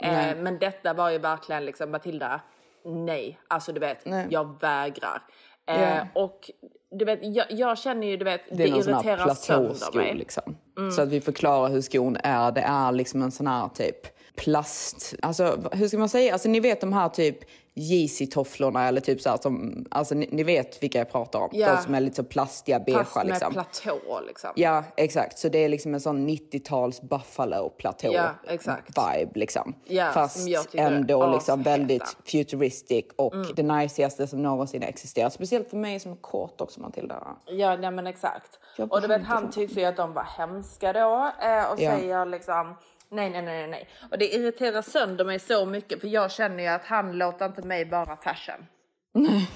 Eh, 0.00 0.36
men 0.36 0.58
detta 0.58 0.92
var 0.94 1.10
ju 1.10 1.18
verkligen 1.18 1.64
liksom 1.64 1.90
Matilda, 1.90 2.40
nej, 2.84 3.40
alltså 3.48 3.72
du 3.72 3.80
vet 3.80 4.06
Nej. 4.06 4.26
jag 4.30 4.60
vägrar. 4.60 5.22
Eh, 5.66 5.82
Ja. 5.96 6.06
Och 6.14 6.50
du 6.98 7.04
vet, 7.04 7.18
jag, 7.22 7.46
jag 7.48 7.78
känner 7.78 8.06
ju, 8.06 8.16
du 8.16 8.24
vet, 8.24 8.40
det, 8.50 8.56
Det 8.56 8.62
är 8.64 8.66
irriterar 8.68 9.34
sönder 9.34 9.96
mig. 9.96 10.14
liksom. 10.14 10.56
Mm. 10.78 10.90
Så 10.90 11.02
att 11.02 11.08
vi 11.08 11.20
förklarar 11.20 11.68
hur 11.68 11.80
skon 11.80 12.16
är. 12.22 12.52
Det 12.52 12.60
är 12.60 12.92
liksom 12.92 13.22
en 13.22 13.32
sån 13.32 13.46
här 13.46 13.68
typ 13.68 14.06
plast... 14.36 15.14
Alltså 15.22 15.58
hur 15.72 15.88
ska 15.88 15.98
man 15.98 16.08
säga? 16.08 16.32
Alltså 16.32 16.48
ni 16.48 16.60
vet 16.60 16.80
de 16.80 16.92
här 16.92 17.08
typ 17.08 17.38
Yeezy-tofflorna 17.76 18.88
eller 18.88 19.00
typ 19.00 19.20
så 19.20 19.30
här 19.30 19.36
som... 19.42 19.84
Alltså 19.90 20.14
ni, 20.14 20.28
ni 20.32 20.42
vet 20.42 20.82
vilka 20.82 20.98
jag 20.98 21.10
pratar 21.12 21.38
om. 21.40 21.48
Ja. 21.52 21.74
De 21.76 21.82
som 21.82 21.94
är 21.94 22.00
lite 22.00 22.16
så 22.16 22.24
plastiga, 22.24 22.80
beigea 22.80 23.04
med 23.14 23.26
liksom. 23.26 23.52
platå 23.52 24.20
liksom. 24.26 24.50
Ja, 24.56 24.84
exakt. 24.96 25.38
Så 25.38 25.48
det 25.48 25.58
är 25.58 25.68
liksom 25.68 25.94
en 25.94 26.00
sån 26.00 26.28
90-tals 26.28 27.02
Buffalo-platå 27.02 28.14
exakt. 28.48 28.88
vibe 28.98 29.30
liksom. 29.34 29.74
Ja, 29.84 30.10
Fast 30.12 30.48
ändå 30.74 31.32
liksom 31.32 31.62
väldigt 31.62 32.16
futuristic 32.24 33.04
och 33.16 33.34
Mm. 33.34 33.46
det 33.56 33.62
najsigaste 33.62 34.26
som 34.26 34.42
någonsin 34.42 34.82
existerat. 34.82 35.32
Speciellt 35.32 35.70
för 35.70 35.76
mig 35.76 36.00
som 36.00 36.12
är 36.12 36.16
kort 36.16 36.60
också 36.60 36.80
Matilda. 36.80 37.36
Ja, 37.46 37.76
nej 37.76 37.90
men 37.90 38.06
exakt. 38.06 38.58
Jag 38.76 38.92
Och 38.92 39.00
du 39.00 39.08
vet, 39.08 39.22
han 39.24 39.50
tyckte 39.50 39.80
ju 39.80 39.86
att 39.86 39.96
de 39.96 40.12
var 40.12 40.26
hemska 40.38 40.92
då 40.92 41.30
eh, 41.42 41.72
och 41.72 41.80
Ja. 41.80 41.90
säger 41.96 42.26
liksom 42.26 42.74
nej, 43.14 43.30
nej, 43.30 43.42
nej, 43.42 43.66
nej. 43.66 43.88
Och 44.10 44.18
det 44.18 44.34
irriterar 44.34 44.82
sönder 44.82 45.24
mig 45.24 45.38
så 45.38 45.66
mycket 45.66 46.00
för 46.00 46.08
jag 46.08 46.30
känner 46.30 46.62
ju 46.62 46.68
att 46.68 46.84
han 46.84 47.18
låter 47.18 47.46
inte 47.46 47.62
mig 47.62 47.84
vara 47.84 48.16
fashion. 48.16 48.66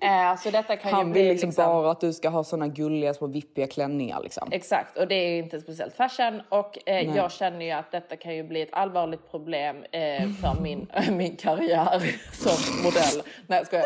Eh, 0.00 0.36
så 0.36 0.50
detta 0.50 0.76
kan 0.76 0.90
ju 0.90 0.96
Han 0.96 1.12
vill 1.12 1.28
liksom, 1.28 1.50
bara 1.56 1.90
att 1.90 2.00
du 2.00 2.12
ska 2.12 2.28
ha 2.28 2.44
såna 2.44 2.68
gulliga 2.68 3.14
små 3.14 3.26
vippiga 3.26 3.66
klänningar 3.66 4.20
liksom. 4.22 4.48
Exakt, 4.52 4.98
och 4.98 5.08
det 5.08 5.14
är 5.14 5.38
inte 5.38 5.60
speciellt 5.60 5.94
fashion. 5.94 6.42
Och 6.48 6.78
eh, 6.88 6.94
Nej. 6.94 7.12
jag 7.16 7.32
känner 7.32 7.64
ju 7.64 7.70
att 7.70 7.92
detta 7.92 8.16
kan 8.16 8.34
ju 8.36 8.42
bli 8.42 8.62
ett 8.62 8.72
allvarligt 8.72 9.30
problem 9.30 9.76
eh, 9.92 10.28
för 10.40 10.60
min, 10.60 10.86
min 11.10 11.36
karriär 11.36 12.02
som 12.32 12.82
modell. 12.84 13.22
Nej, 13.46 13.58
jag 13.58 13.66
skojar. 13.66 13.84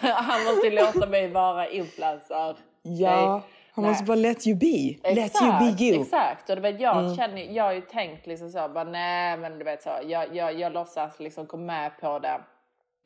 Han 0.22 0.44
måste 0.44 0.70
låta 0.70 1.06
mig 1.06 1.28
vara 1.28 1.68
influencer. 1.68 2.56
Ja, 2.82 3.36
okej? 3.36 3.57
Han 3.84 3.90
måste 3.90 4.04
bara 4.04 4.14
let 4.16 4.46
you 4.46 4.58
be. 4.58 5.08
Let 5.14 5.18
Exakt, 5.26 5.42
you 5.62 5.76
be 5.76 5.84
you. 5.84 6.02
Exakt, 6.02 6.50
och 6.50 6.56
du 6.56 6.62
vet, 6.62 6.80
jag, 6.80 6.96
Mm. 6.98 7.16
känner, 7.16 7.42
jag 7.42 7.64
har 7.64 7.72
ju 7.72 7.80
tänkt 7.80 8.26
liksom 8.26 8.50
så, 8.50 8.68
bara, 8.68 8.84
nej 8.84 9.36
men 9.36 9.58
du 9.58 9.64
vet 9.64 9.82
så, 9.82 9.90
jag, 10.06 10.36
jag, 10.36 10.58
jag 10.60 10.72
låtsas 10.72 11.20
liksom 11.20 11.46
gå 11.46 11.56
med 11.56 12.00
på 12.00 12.18
det. 12.18 12.40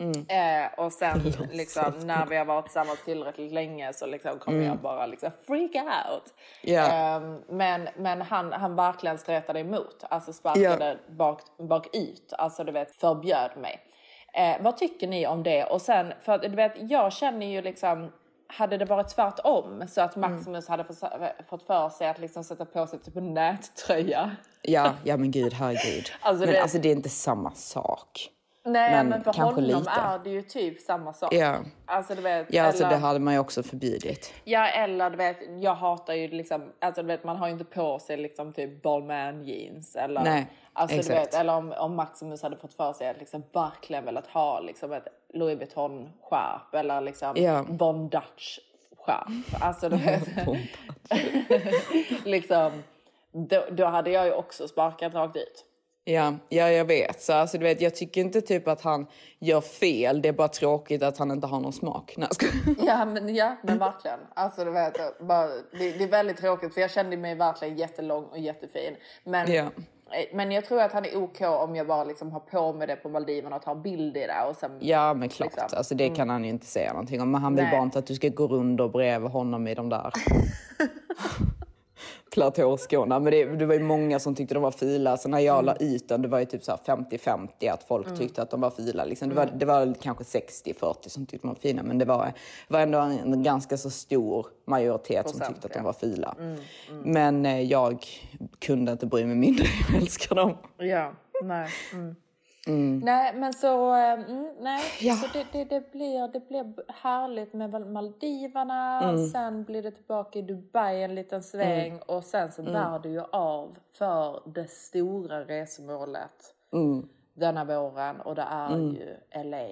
Mm. 0.01 0.27
Eh, 0.65 0.71
och 0.79 0.93
sen 0.93 1.19
liksom, 1.53 1.93
när 2.05 2.27
vi 2.27 2.37
har 2.37 2.45
varit 2.45 2.65
tillsammans 2.65 3.05
tillräckligt 3.05 3.53
länge 3.53 3.93
så 3.93 4.07
liksom 4.07 4.39
kommer 4.39 4.59
Mm. 4.59 4.69
jag 4.69 4.79
bara 4.79 5.07
liksom 5.07 5.31
freak 5.47 5.75
out. 5.75 6.25
Ja. 6.63 6.87
Ehm, 6.93 7.41
men 7.49 7.89
men 7.97 8.23
han, 8.23 8.53
han 8.53 8.77
verkligen 8.77 9.19
stretade 9.19 9.61
emot, 9.61 10.05
alltså 10.11 10.33
sparkade 10.33 10.99
bak, 11.09 11.41
bak 11.69 11.87
ut, 11.97 12.33
alltså 12.39 12.65
du 12.65 12.73
vet 12.73 12.97
förbjöd 13.01 13.51
mig. 13.57 13.81
Eh, 14.35 14.57
vad 14.61 14.77
tycker 14.77 15.07
ni 15.07 15.27
om 15.27 15.43
det? 15.43 15.65
Och 15.65 15.83
sen, 15.83 16.13
för 16.21 16.39
du 16.39 16.49
vet, 16.57 16.73
jag 16.91 17.13
känner 17.13 17.47
ju 17.47 17.63
liksom 17.63 18.13
hade 18.53 18.77
det 18.79 18.85
varit 18.85 19.09
tvärtom 19.09 19.85
så 19.89 20.01
att 20.01 20.17
Mm. 20.17 20.33
Maximus 20.33 20.69
hade 20.69 20.85
fått, 20.85 20.99
fått 21.49 21.63
för 21.67 21.89
sig 21.89 22.09
att 22.09 22.19
liksom 22.19 22.45
sätta 22.45 22.65
på 22.65 22.87
sig 22.87 22.99
typ 22.99 23.17
en 23.17 23.35
nättröja. 23.35 24.31
Ja, 24.63 24.93
ja 25.05 25.17
men 25.17 25.31
gud, 25.31 25.53
herregud. 25.53 26.11
Alltså, 26.21 26.45
men 26.45 26.55
det- 26.55 26.63
alltså 26.63 26.79
det 26.79 26.89
är 26.89 26.93
inte 26.93 27.09
samma 27.09 27.51
sak. 27.55 28.29
Nej 28.65 28.91
men, 28.91 29.09
Men 29.09 29.25
för 29.25 29.33
kanske 29.33 29.61
honom 29.61 29.79
lite. 29.81 29.91
är 29.91 30.19
det 30.19 30.31
ju 30.31 30.43
typ 30.43 30.81
samma 30.81 31.13
sak. 31.13 31.35
Ja. 31.35 31.57
Alltså 31.87 32.15
du 32.15 32.23
vet. 32.23 32.47
Ja, 32.55 32.63
alltså 32.65 32.85
eller- 32.85 32.95
det 32.95 33.01
hade 33.01 33.19
man 33.19 33.35
ju 33.35 33.41
också 33.41 33.63
förbjudit. 33.63 34.35
Ja 34.45 34.67
eller 34.67 35.11
du 35.11 35.17
vet, 35.17 35.37
jag 35.61 35.75
hatar 35.75 36.15
ju 36.15 36.29
liksom, 36.29 36.73
alltså 36.81 37.03
du 37.03 37.07
vet 37.09 37.25
man 37.25 37.37
har 37.37 37.47
ju 37.47 37.53
inte 37.53 37.65
på 37.65 37.99
sig 37.99 38.17
liksom 38.17 38.53
typ 38.53 38.83
Balmain 38.83 39.43
jeans 39.45 39.97
eller 39.97 40.23
Nej, 40.25 40.47
alltså 40.73 40.97
du 40.97 41.01
exakt. 41.01 41.19
vet, 41.21 41.35
eller 41.35 41.57
om, 41.57 41.73
om 41.73 41.97
Maximus 41.97 42.43
hade 42.43 42.57
fått 42.57 42.75
för 42.75 42.93
sig 42.93 43.09
att 43.09 43.19
liksom 43.19 43.43
verkligen 43.53 44.05
velat 44.05 44.27
ha 44.27 44.61
liksom 44.61 44.93
ett 44.93 45.09
Louis 45.35 45.59
Vuitton 45.59 46.09
skärp 46.23 46.75
eller 46.75 47.01
liksom 47.01 47.33
Ja. 47.37 47.65
Von 47.69 48.09
Dutch 48.09 48.59
skärp. 48.99 49.63
Alltså 49.63 49.89
du 49.89 49.97
vet. 50.07 50.29
liksom, 52.25 52.83
då, 53.33 53.65
då 53.71 53.85
hade 53.87 54.11
jag 54.11 54.27
ju 54.27 54.33
också 54.33 54.69
sparkat 54.69 55.15
rakt 55.15 55.37
ut. 55.37 55.65
Ja, 56.05 56.35
ja, 56.49 56.69
jag 56.71 56.85
vet. 56.85 57.23
Så 57.23 57.33
alltså, 57.33 57.59
du 57.59 57.65
vet, 57.65 57.81
jag 57.81 57.95
tycker 57.95 58.21
inte 58.21 58.41
typ 58.41 58.69
att 58.69 58.83
han 58.83 59.07
gör 59.39 59.61
fel. 59.61 60.23
Det 60.23 60.29
är 60.29 60.33
bara 60.33 60.49
tråkigt 60.49 61.03
att 61.03 61.19
han 61.19 61.31
inte 61.31 61.47
har 61.47 61.61
någon 61.61 61.73
smak. 61.73 62.15
Nej, 62.17 62.29
skojar. 62.31 62.55
Ja 62.87 63.05
men, 63.05 63.35
ja, 63.35 63.57
men 63.63 63.79
verkligen. 63.79 64.19
Alltså, 64.35 64.65
du 64.65 64.71
vet, 64.71 65.19
bara, 65.21 65.47
det, 65.49 65.59
det 65.99 66.05
är 66.05 66.09
väldigt 66.09 66.37
tråkigt 66.37 66.75
för 66.75 66.81
jag 66.81 66.91
kände 66.91 67.17
mig 67.17 67.35
verkligen 67.35 67.77
jättelång 67.77 68.25
och 68.25 68.39
jättefin. 68.39 68.97
Men, 69.25 69.53
Ja. 69.53 69.63
eh, 69.63 69.69
men 70.33 70.53
jag 70.53 70.65
tror 70.65 70.81
att 70.81 70.93
han 70.93 71.05
är 71.05 71.17
OK 71.17 71.41
om 71.41 71.77
jag 71.77 71.87
bara 71.87 72.05
liksom 72.05 72.33
har 72.33 72.41
på 72.41 72.73
mig 72.73 72.87
det 72.87 72.97
på 72.97 73.09
Maldiverna 73.09 73.57
och 73.57 73.63
tar 73.63 73.75
bild 73.75 74.17
i 74.17 74.21
det. 74.27 74.45
Och 74.51 74.57
sen, 74.57 74.79
Ja, 74.81 75.15
men 75.15 75.29
klart. 75.29 75.53
Liksom. 75.53 75.79
Alltså, 75.79 75.95
det 75.95 76.09
kan 76.09 76.31
han 76.31 76.45
ju 76.45 76.51
inte 76.51 76.67
säga 76.67 76.93
någonting 76.93 77.21
om. 77.21 77.31
Men 77.31 77.41
han 77.43 77.55
vill 77.55 77.65
Nej. 77.65 77.73
bara 77.73 77.83
inte 77.83 77.99
att 77.99 78.07
du 78.07 78.15
ska 78.15 78.29
gå 78.29 78.49
under 78.49 78.89
bredvid 78.89 79.31
honom 79.31 79.67
i 79.69 79.75
de 79.75 79.89
där 79.89 80.13
platåskorna. 82.33 83.19
Men 83.21 83.31
det, 83.33 83.45
det 83.45 83.67
var 83.67 83.75
ju 83.75 83.81
många 83.81 84.19
som 84.21 84.35
tyckte 84.35 84.55
de 84.55 84.63
var 84.63 84.71
fila. 84.71 85.17
Så 85.17 85.29
när 85.29 85.39
jag 85.39 85.65
la 85.65 85.77
ut 85.77 86.09
den, 86.09 86.23
det 86.23 86.29
var 86.29 86.39
ju 86.39 86.45
typ 86.45 86.65
så 86.65 86.71
här 86.87 86.97
50-50 86.97 87.73
att 87.73 87.83
folk 87.85 88.07
Mm. 88.07 88.19
tyckte 88.19 88.43
att 88.43 88.51
de 88.51 88.61
var 88.61 88.71
fila. 88.71 89.05
Liksom. 89.05 89.29
Det, 89.29 89.35
var, 89.35 89.47
det 89.57 89.65
var 89.67 89.95
kanske 90.03 90.25
60-40 90.25 91.09
som 91.09 91.27
tyckte 91.27 91.47
de 91.47 91.49
var 91.49 91.55
fina. 91.61 91.83
Men 91.83 91.99
det 91.99 92.05
var, 92.05 92.33
var 92.69 92.81
ändå 92.81 92.99
en 92.99 93.43
ganska 93.43 93.77
så 93.77 93.91
stor 93.91 94.47
majoritet 94.67 95.29
som 95.31 95.39
Procent, 95.39 95.55
tyckte 95.63 95.69
att 95.69 95.75
de 95.75 95.85
var 95.85 95.93
fila. 95.93 96.35
Mm, 96.39 96.57
Men 97.05 97.47
eh, 97.47 97.61
jag 97.61 98.07
kunde 98.59 98.93
inte 98.93 99.07
bry 99.07 99.25
mig 99.27 99.37
mindre. 99.37 99.65
Jag 99.93 100.03
älskar 100.03 100.35
dem. 100.37 100.57
Ja, 100.79 101.13
nej. 101.45 101.69
Mm. 102.67 102.99
Nej, 102.99 103.35
men 103.35 103.53
så, 103.53 103.95
eh, 103.95 104.13
mm, 104.13 104.55
nej. 104.61 104.83
Ja. 105.01 105.15
så 105.15 105.27
det, 105.33 105.47
det, 105.53 105.65
det, 105.65 105.93
blir, 105.93 106.29
det 106.29 106.49
blir 106.49 106.75
härligt 106.93 107.53
med 107.53 107.87
Maldiverna. 107.93 109.03
Mm. 109.03 109.27
Sen 109.27 109.65
blir 109.65 109.83
det 109.83 109.91
tillbaka 109.91 110.39
i 110.39 110.43
Dubai 110.43 111.03
en 111.03 111.15
liten 111.15 111.43
sväng. 111.43 111.91
Mm. 111.93 112.03
Och 112.07 112.25
sen 112.25 112.53
så 112.53 112.63
Mm. 112.63 112.73
bär 112.75 112.99
det 112.99 113.09
ju 113.09 113.21
av 113.33 113.79
för 113.99 114.43
det 114.55 114.71
stora 114.71 115.45
resmålet 115.45 116.55
Mm. 116.73 117.09
denna 117.35 117.65
våren. 117.65 118.21
Och 118.21 118.35
det 118.35 118.47
är 118.51 118.77
ju 118.79 119.17
LA 119.45 119.67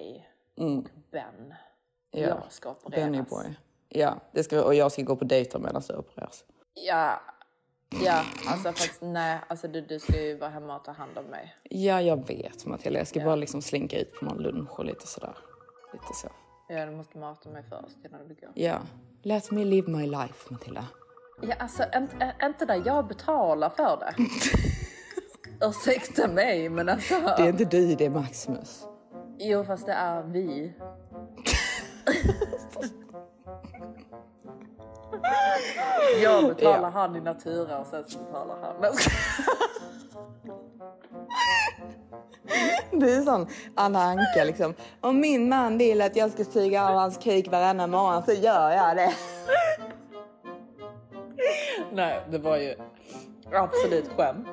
och 0.65 0.89
Ben. 1.11 1.53
Ja. 2.11 2.19
Jag 2.27 2.37
ska 2.49 2.69
opereras. 2.71 2.95
Benny 3.05 3.21
boy. 3.21 3.45
Ja, 3.89 4.13
det 4.31 4.43
ska, 4.43 4.63
och 4.63 4.75
jag 4.75 4.91
ska 4.91 5.01
gå 5.01 5.15
på 5.15 5.25
dejter 5.25 5.59
medan 5.59 5.81
du 5.87 5.95
opereras. 5.95 6.43
Ja, 6.73 7.21
ja 8.05 8.23
alltså 8.47 8.71
fast 8.71 9.01
nej, 9.01 9.39
alltså 9.47 9.67
du, 9.67 9.81
du 9.81 9.99
ska 9.99 10.21
ju 10.21 10.37
vara 10.37 10.49
hemma 10.49 10.75
och 10.75 10.83
ta 10.83 10.91
hand 10.91 11.17
om 11.17 11.25
mig. 11.25 11.55
Ja, 11.63 12.01
jag 12.01 12.27
vet 12.27 12.65
Matilda. 12.65 12.99
Jag 12.99 13.07
ska 13.07 13.19
Ja. 13.19 13.25
bara 13.25 13.35
liksom 13.35 13.61
slinka 13.61 13.99
ut 13.99 14.13
på 14.19 14.25
någon 14.25 14.37
lunch 14.37 14.79
och 14.79 14.85
lite 14.85 15.07
sådär. 15.07 15.37
Lite 15.93 16.13
så. 16.13 16.27
Ja, 16.67 16.85
du 16.85 16.91
måste 16.91 17.17
mata 17.17 17.49
mig 17.49 17.63
först 17.69 17.97
innan 18.05 18.27
du 18.27 18.33
går. 18.35 18.49
Ja. 18.53 18.77
Let 19.23 19.51
me 19.51 19.65
live 19.65 19.91
my 19.91 20.07
life, 20.07 20.47
Matilda. 20.53 20.85
Ja, 21.41 21.55
alltså 21.59 21.83
inte, 21.95 22.35
inte 22.43 22.65
där 22.65 22.81
jag 22.85 23.07
betalar 23.07 23.69
för 23.69 23.97
det. 23.99 24.13
Ursäkta 25.65 26.27
mig, 26.27 26.69
men 26.69 26.89
alltså. 26.89 27.13
Det 27.19 27.43
är 27.43 27.49
inte 27.49 27.65
du, 27.65 27.95
det 27.95 28.05
är 28.05 28.09
Maximus. 28.09 28.83
Jo, 29.37 29.63
fast 29.63 29.85
det 29.85 29.93
är 29.93 30.23
vi. 30.23 30.73
jag 36.23 36.47
betalar 36.47 36.81
Ja. 36.81 36.89
han 36.89 37.15
i 37.15 37.21
natura 37.21 37.79
och 37.79 37.87
sen 37.87 38.03
så 38.07 38.19
betalar 38.19 38.55
han. 38.61 38.75
Det 42.91 43.11
är 43.13 43.21
sån 43.21 43.47
Anna 43.75 44.03
Anka 44.03 44.43
liksom. 44.45 44.73
Om 45.01 45.19
min 45.19 45.49
man 45.49 45.77
vill 45.77 46.01
att 46.01 46.15
jag 46.15 46.31
ska 46.31 46.43
suga 46.43 46.89
av 46.89 46.95
hans 46.95 47.17
kuk 47.17 47.47
varannan 47.47 47.91
morgon 47.91 48.23
så 48.25 48.33
gör 48.33 48.71
jag 48.71 48.95
det. 48.97 49.13
Nej, 51.93 52.21
det 52.29 52.37
var 52.37 52.57
ju 52.57 52.75
absolut 53.53 54.09
skämt. 54.17 54.47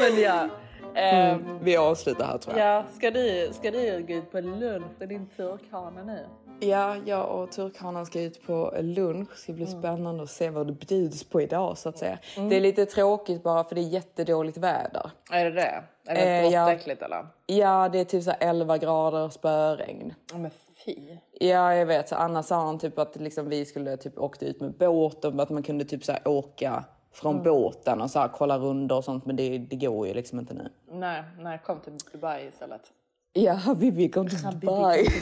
Men 0.00 0.20
ja. 0.20 0.48
Mm, 0.94 1.58
vi 1.62 1.76
avslutar 1.76 2.26
här 2.26 2.38
tror 2.38 2.58
jag. 2.58 2.76
Ja, 2.76 2.84
ska 2.92 3.10
du, 3.10 3.50
ska 3.52 3.70
du 3.70 4.06
gå 4.08 4.14
ut 4.14 4.32
på 4.32 4.40
lunch 4.40 4.86
med 4.98 5.08
din 5.08 5.26
turkhane 5.26 6.04
nu? 6.04 6.26
Ja, 6.60 6.96
jag 7.06 7.28
och 7.28 7.52
turkhanen 7.52 8.06
ska 8.06 8.20
ut 8.20 8.46
på 8.46 8.74
lunch. 8.80 9.28
Det 9.30 9.36
ska 9.38 9.52
bli 9.52 9.66
spännande 9.66 10.22
att 10.22 10.30
se 10.30 10.50
vad 10.50 10.66
det 10.66 10.72
bjuds 10.72 11.24
på 11.24 11.40
idag 11.42 11.78
så 11.78 11.88
att 11.88 11.98
säga. 11.98 12.18
Mm. 12.36 12.48
Det 12.48 12.56
är 12.56 12.60
lite 12.60 12.86
tråkigt 12.86 13.42
bara 13.42 13.64
för 13.64 13.74
det 13.74 13.80
är 13.80 13.88
jättedåligt 13.88 14.58
väder. 14.58 15.10
Är 15.30 15.44
det 15.44 15.50
det? 15.50 15.84
Är 16.06 16.14
det 16.14 16.20
Eh, 16.20 16.48
ja. 16.48 16.70
eller? 16.70 17.26
Ja, 17.46 17.88
det 17.92 17.98
är 18.00 18.04
typ 18.04 18.22
så 18.24 18.30
här 18.30 18.38
11 18.40 18.78
grader 18.78 19.28
spöregn. 19.28 20.14
Men 20.34 20.50
fy. 20.84 20.96
Ja, 21.40 21.74
jag 21.74 21.86
vet. 21.86 22.08
Så 22.08 22.14
Anna 22.14 22.42
sa 22.42 22.56
han 22.64 22.78
typ 22.78 22.98
att 22.98 23.16
liksom 23.16 23.48
vi 23.48 23.64
skulle 23.64 23.96
typ 23.96 24.18
åkt 24.18 24.42
ut 24.42 24.60
med 24.60 24.72
båt 24.72 25.24
och 25.24 25.42
att 25.42 25.50
man 25.50 25.62
kunde 25.62 25.84
typ 25.84 26.04
så 26.04 26.12
åka 26.24 26.84
från 27.12 27.32
Mm. 27.34 27.44
båten 27.44 28.00
och 28.00 28.10
så 28.10 28.18
här 28.18 28.28
kolla 28.28 28.58
runder 28.58 28.96
och 28.96 29.04
sånt. 29.04 29.26
Men 29.26 29.36
det, 29.36 29.58
det 29.58 29.76
går 29.76 30.06
ju 30.06 30.14
liksom 30.14 30.38
inte 30.38 30.54
nu. 30.54 30.68
Nej, 30.90 31.22
nej, 31.38 31.60
kom 31.66 31.80
till 31.80 31.92
Dubai 32.12 32.48
istället. 32.48 32.92
Ja, 33.32 33.52
Habibi 33.52 34.08
kom 34.08 34.28
till 34.28 34.38
Dubai. 34.60 35.06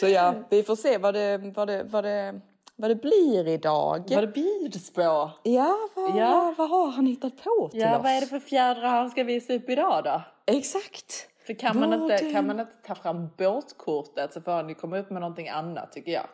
Så 0.00 0.06
ja, 0.08 0.34
vi 0.50 0.62
får 0.62 0.76
se 0.76 0.98
vad 0.98 1.14
det, 1.14 1.38
vad 1.56 1.68
det, 1.68 1.82
vad 1.84 2.04
det 2.04 2.40
vad 2.80 2.90
det 2.90 2.94
blir 2.94 3.48
idag. 3.48 4.04
Vad 4.10 4.22
det 4.22 4.26
bjuds 4.26 4.92
på. 4.92 5.30
Ja, 5.42 5.76
vad, 5.94 6.16
Ja. 6.16 6.54
vad 6.58 6.70
har 6.70 6.88
han 6.90 7.06
hittat 7.06 7.32
på 7.44 7.68
till 7.68 7.80
Ja, 7.80 7.96
oss? 7.96 8.02
vad 8.02 8.12
är 8.12 8.20
det 8.20 8.26
för 8.26 8.40
fjädrar 8.40 8.88
han 8.88 9.10
ska 9.10 9.24
visa 9.24 9.52
upp 9.54 9.68
idag 9.70 10.04
då? 10.04 10.22
Exakt. 10.46 11.28
För 11.46 11.54
kan 11.54 11.80
man, 11.80 11.92
inte, 11.92 12.32
kan 12.32 12.46
man 12.46 12.60
inte 12.60 12.72
ta 12.86 12.94
fram 12.94 13.28
båtkortet 13.38 14.32
så 14.32 14.40
får 14.40 14.52
han 14.52 14.68
ju 14.68 14.74
komma 14.74 14.98
upp 14.98 15.10
med 15.10 15.20
någonting 15.20 15.48
annat 15.48 15.92
tycker 15.92 16.12
jag. 16.12 16.26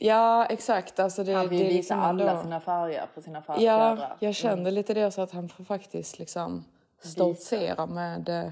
Ja, 0.00 0.46
exakt. 0.46 0.98
Alltså 1.00 1.24
det, 1.24 1.32
Han 1.32 1.48
vill 1.48 1.58
det 1.58 1.64
är 1.64 1.68
visa 1.68 1.76
liksom 1.76 2.00
alla 2.00 2.30
ändå- 2.30 2.42
sina 2.42 2.60
färger 2.60 3.06
på 3.14 3.22
sina 3.22 3.40
fär- 3.40 3.60
Ja, 3.60 3.96
fjädrar. 3.96 4.16
jag 4.20 4.34
kände 4.34 4.70
lite 4.70 4.94
det 4.94 5.10
så 5.10 5.20
att 5.22 5.30
han 5.30 5.48
får 5.48 5.64
faktiskt 5.64 6.18
liksom 6.18 6.64
stoltsera 7.02 7.86
med, 7.86 8.28
eh, 8.28 8.50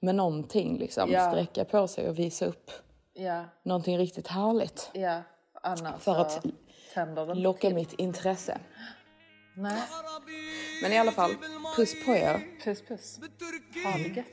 med 0.00 0.14
någonting. 0.14 0.78
Liksom. 0.78 1.10
Ja. 1.10 1.30
Sträcka 1.30 1.64
på 1.64 1.88
sig 1.88 2.08
och 2.08 2.18
visa 2.18 2.46
upp 2.46 2.70
Ja, 3.14 3.44
någonting 3.62 3.98
riktigt 3.98 4.26
härligt. 4.28 4.90
ja. 4.92 5.22
Annars 5.62 6.02
För 6.02 6.14
så 6.14 6.20
att 6.20 6.44
tänder 6.94 7.26
det 7.26 7.34
locka 7.34 7.70
mitt 7.70 7.92
intresse. 7.92 8.58
Nej. 9.56 9.82
Men 10.82 10.92
i 10.92 10.98
alla 10.98 11.12
fall, 11.12 11.30
puss 11.76 12.04
på 12.04 12.10
er. 12.14 12.40
Puss 12.64 12.82
puss. 12.82 13.20
Ha 13.84 13.90
det 13.98 14.08
gött. 14.08 14.26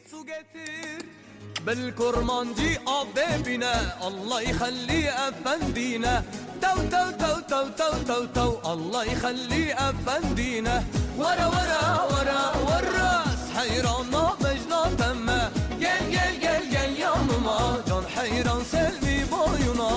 بالكرمانجي 1.66 2.78
أبيبنا 2.88 4.08
الله 4.08 4.42
يخلي 4.42 5.10
أفندينا 5.10 6.24
تو 6.63 6.75
تو 6.93 7.05
تو 7.21 7.33
تو 7.51 7.61
تو 7.79 7.91
تو 8.09 8.27
تو 8.35 8.73
الله 8.73 9.05
يخلي 9.13 9.65
أفندينا 9.75 10.77
ورا 11.19 11.47
ورا 11.55 11.83
ورا 12.13 12.43
والراس 12.67 13.41
حيران 13.57 14.07
ما 14.13 14.25
مجنون 14.41 14.97
تمة. 14.97 15.51
جل 15.81 16.05
جل 16.13 16.63
جل 16.73 16.93
يا 17.01 17.13
ماما. 17.29 17.83
جان 17.89 18.05
حيران 18.17 18.63
سلمي 18.73 19.25
بايونا 19.31 19.91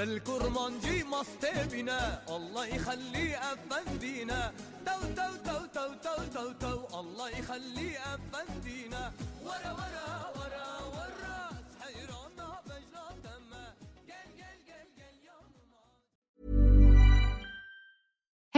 بالكرمانجي 0.00 1.04
مصطبنا 1.04 2.22
الله 2.36 2.66
يخلي 2.66 3.36
افندينا 3.36 4.52
تو 4.86 5.00
تو 5.16 5.30
تو 5.46 5.58
تو 5.74 5.88
تو 6.04 6.16
تو 6.34 6.52
تو 6.52 7.00
الله 7.00 7.28
يخلي 7.38 7.90
افندينا 8.14 9.12
ورا 9.44 9.72
ورا 9.78 10.06
ورا. 10.36 10.69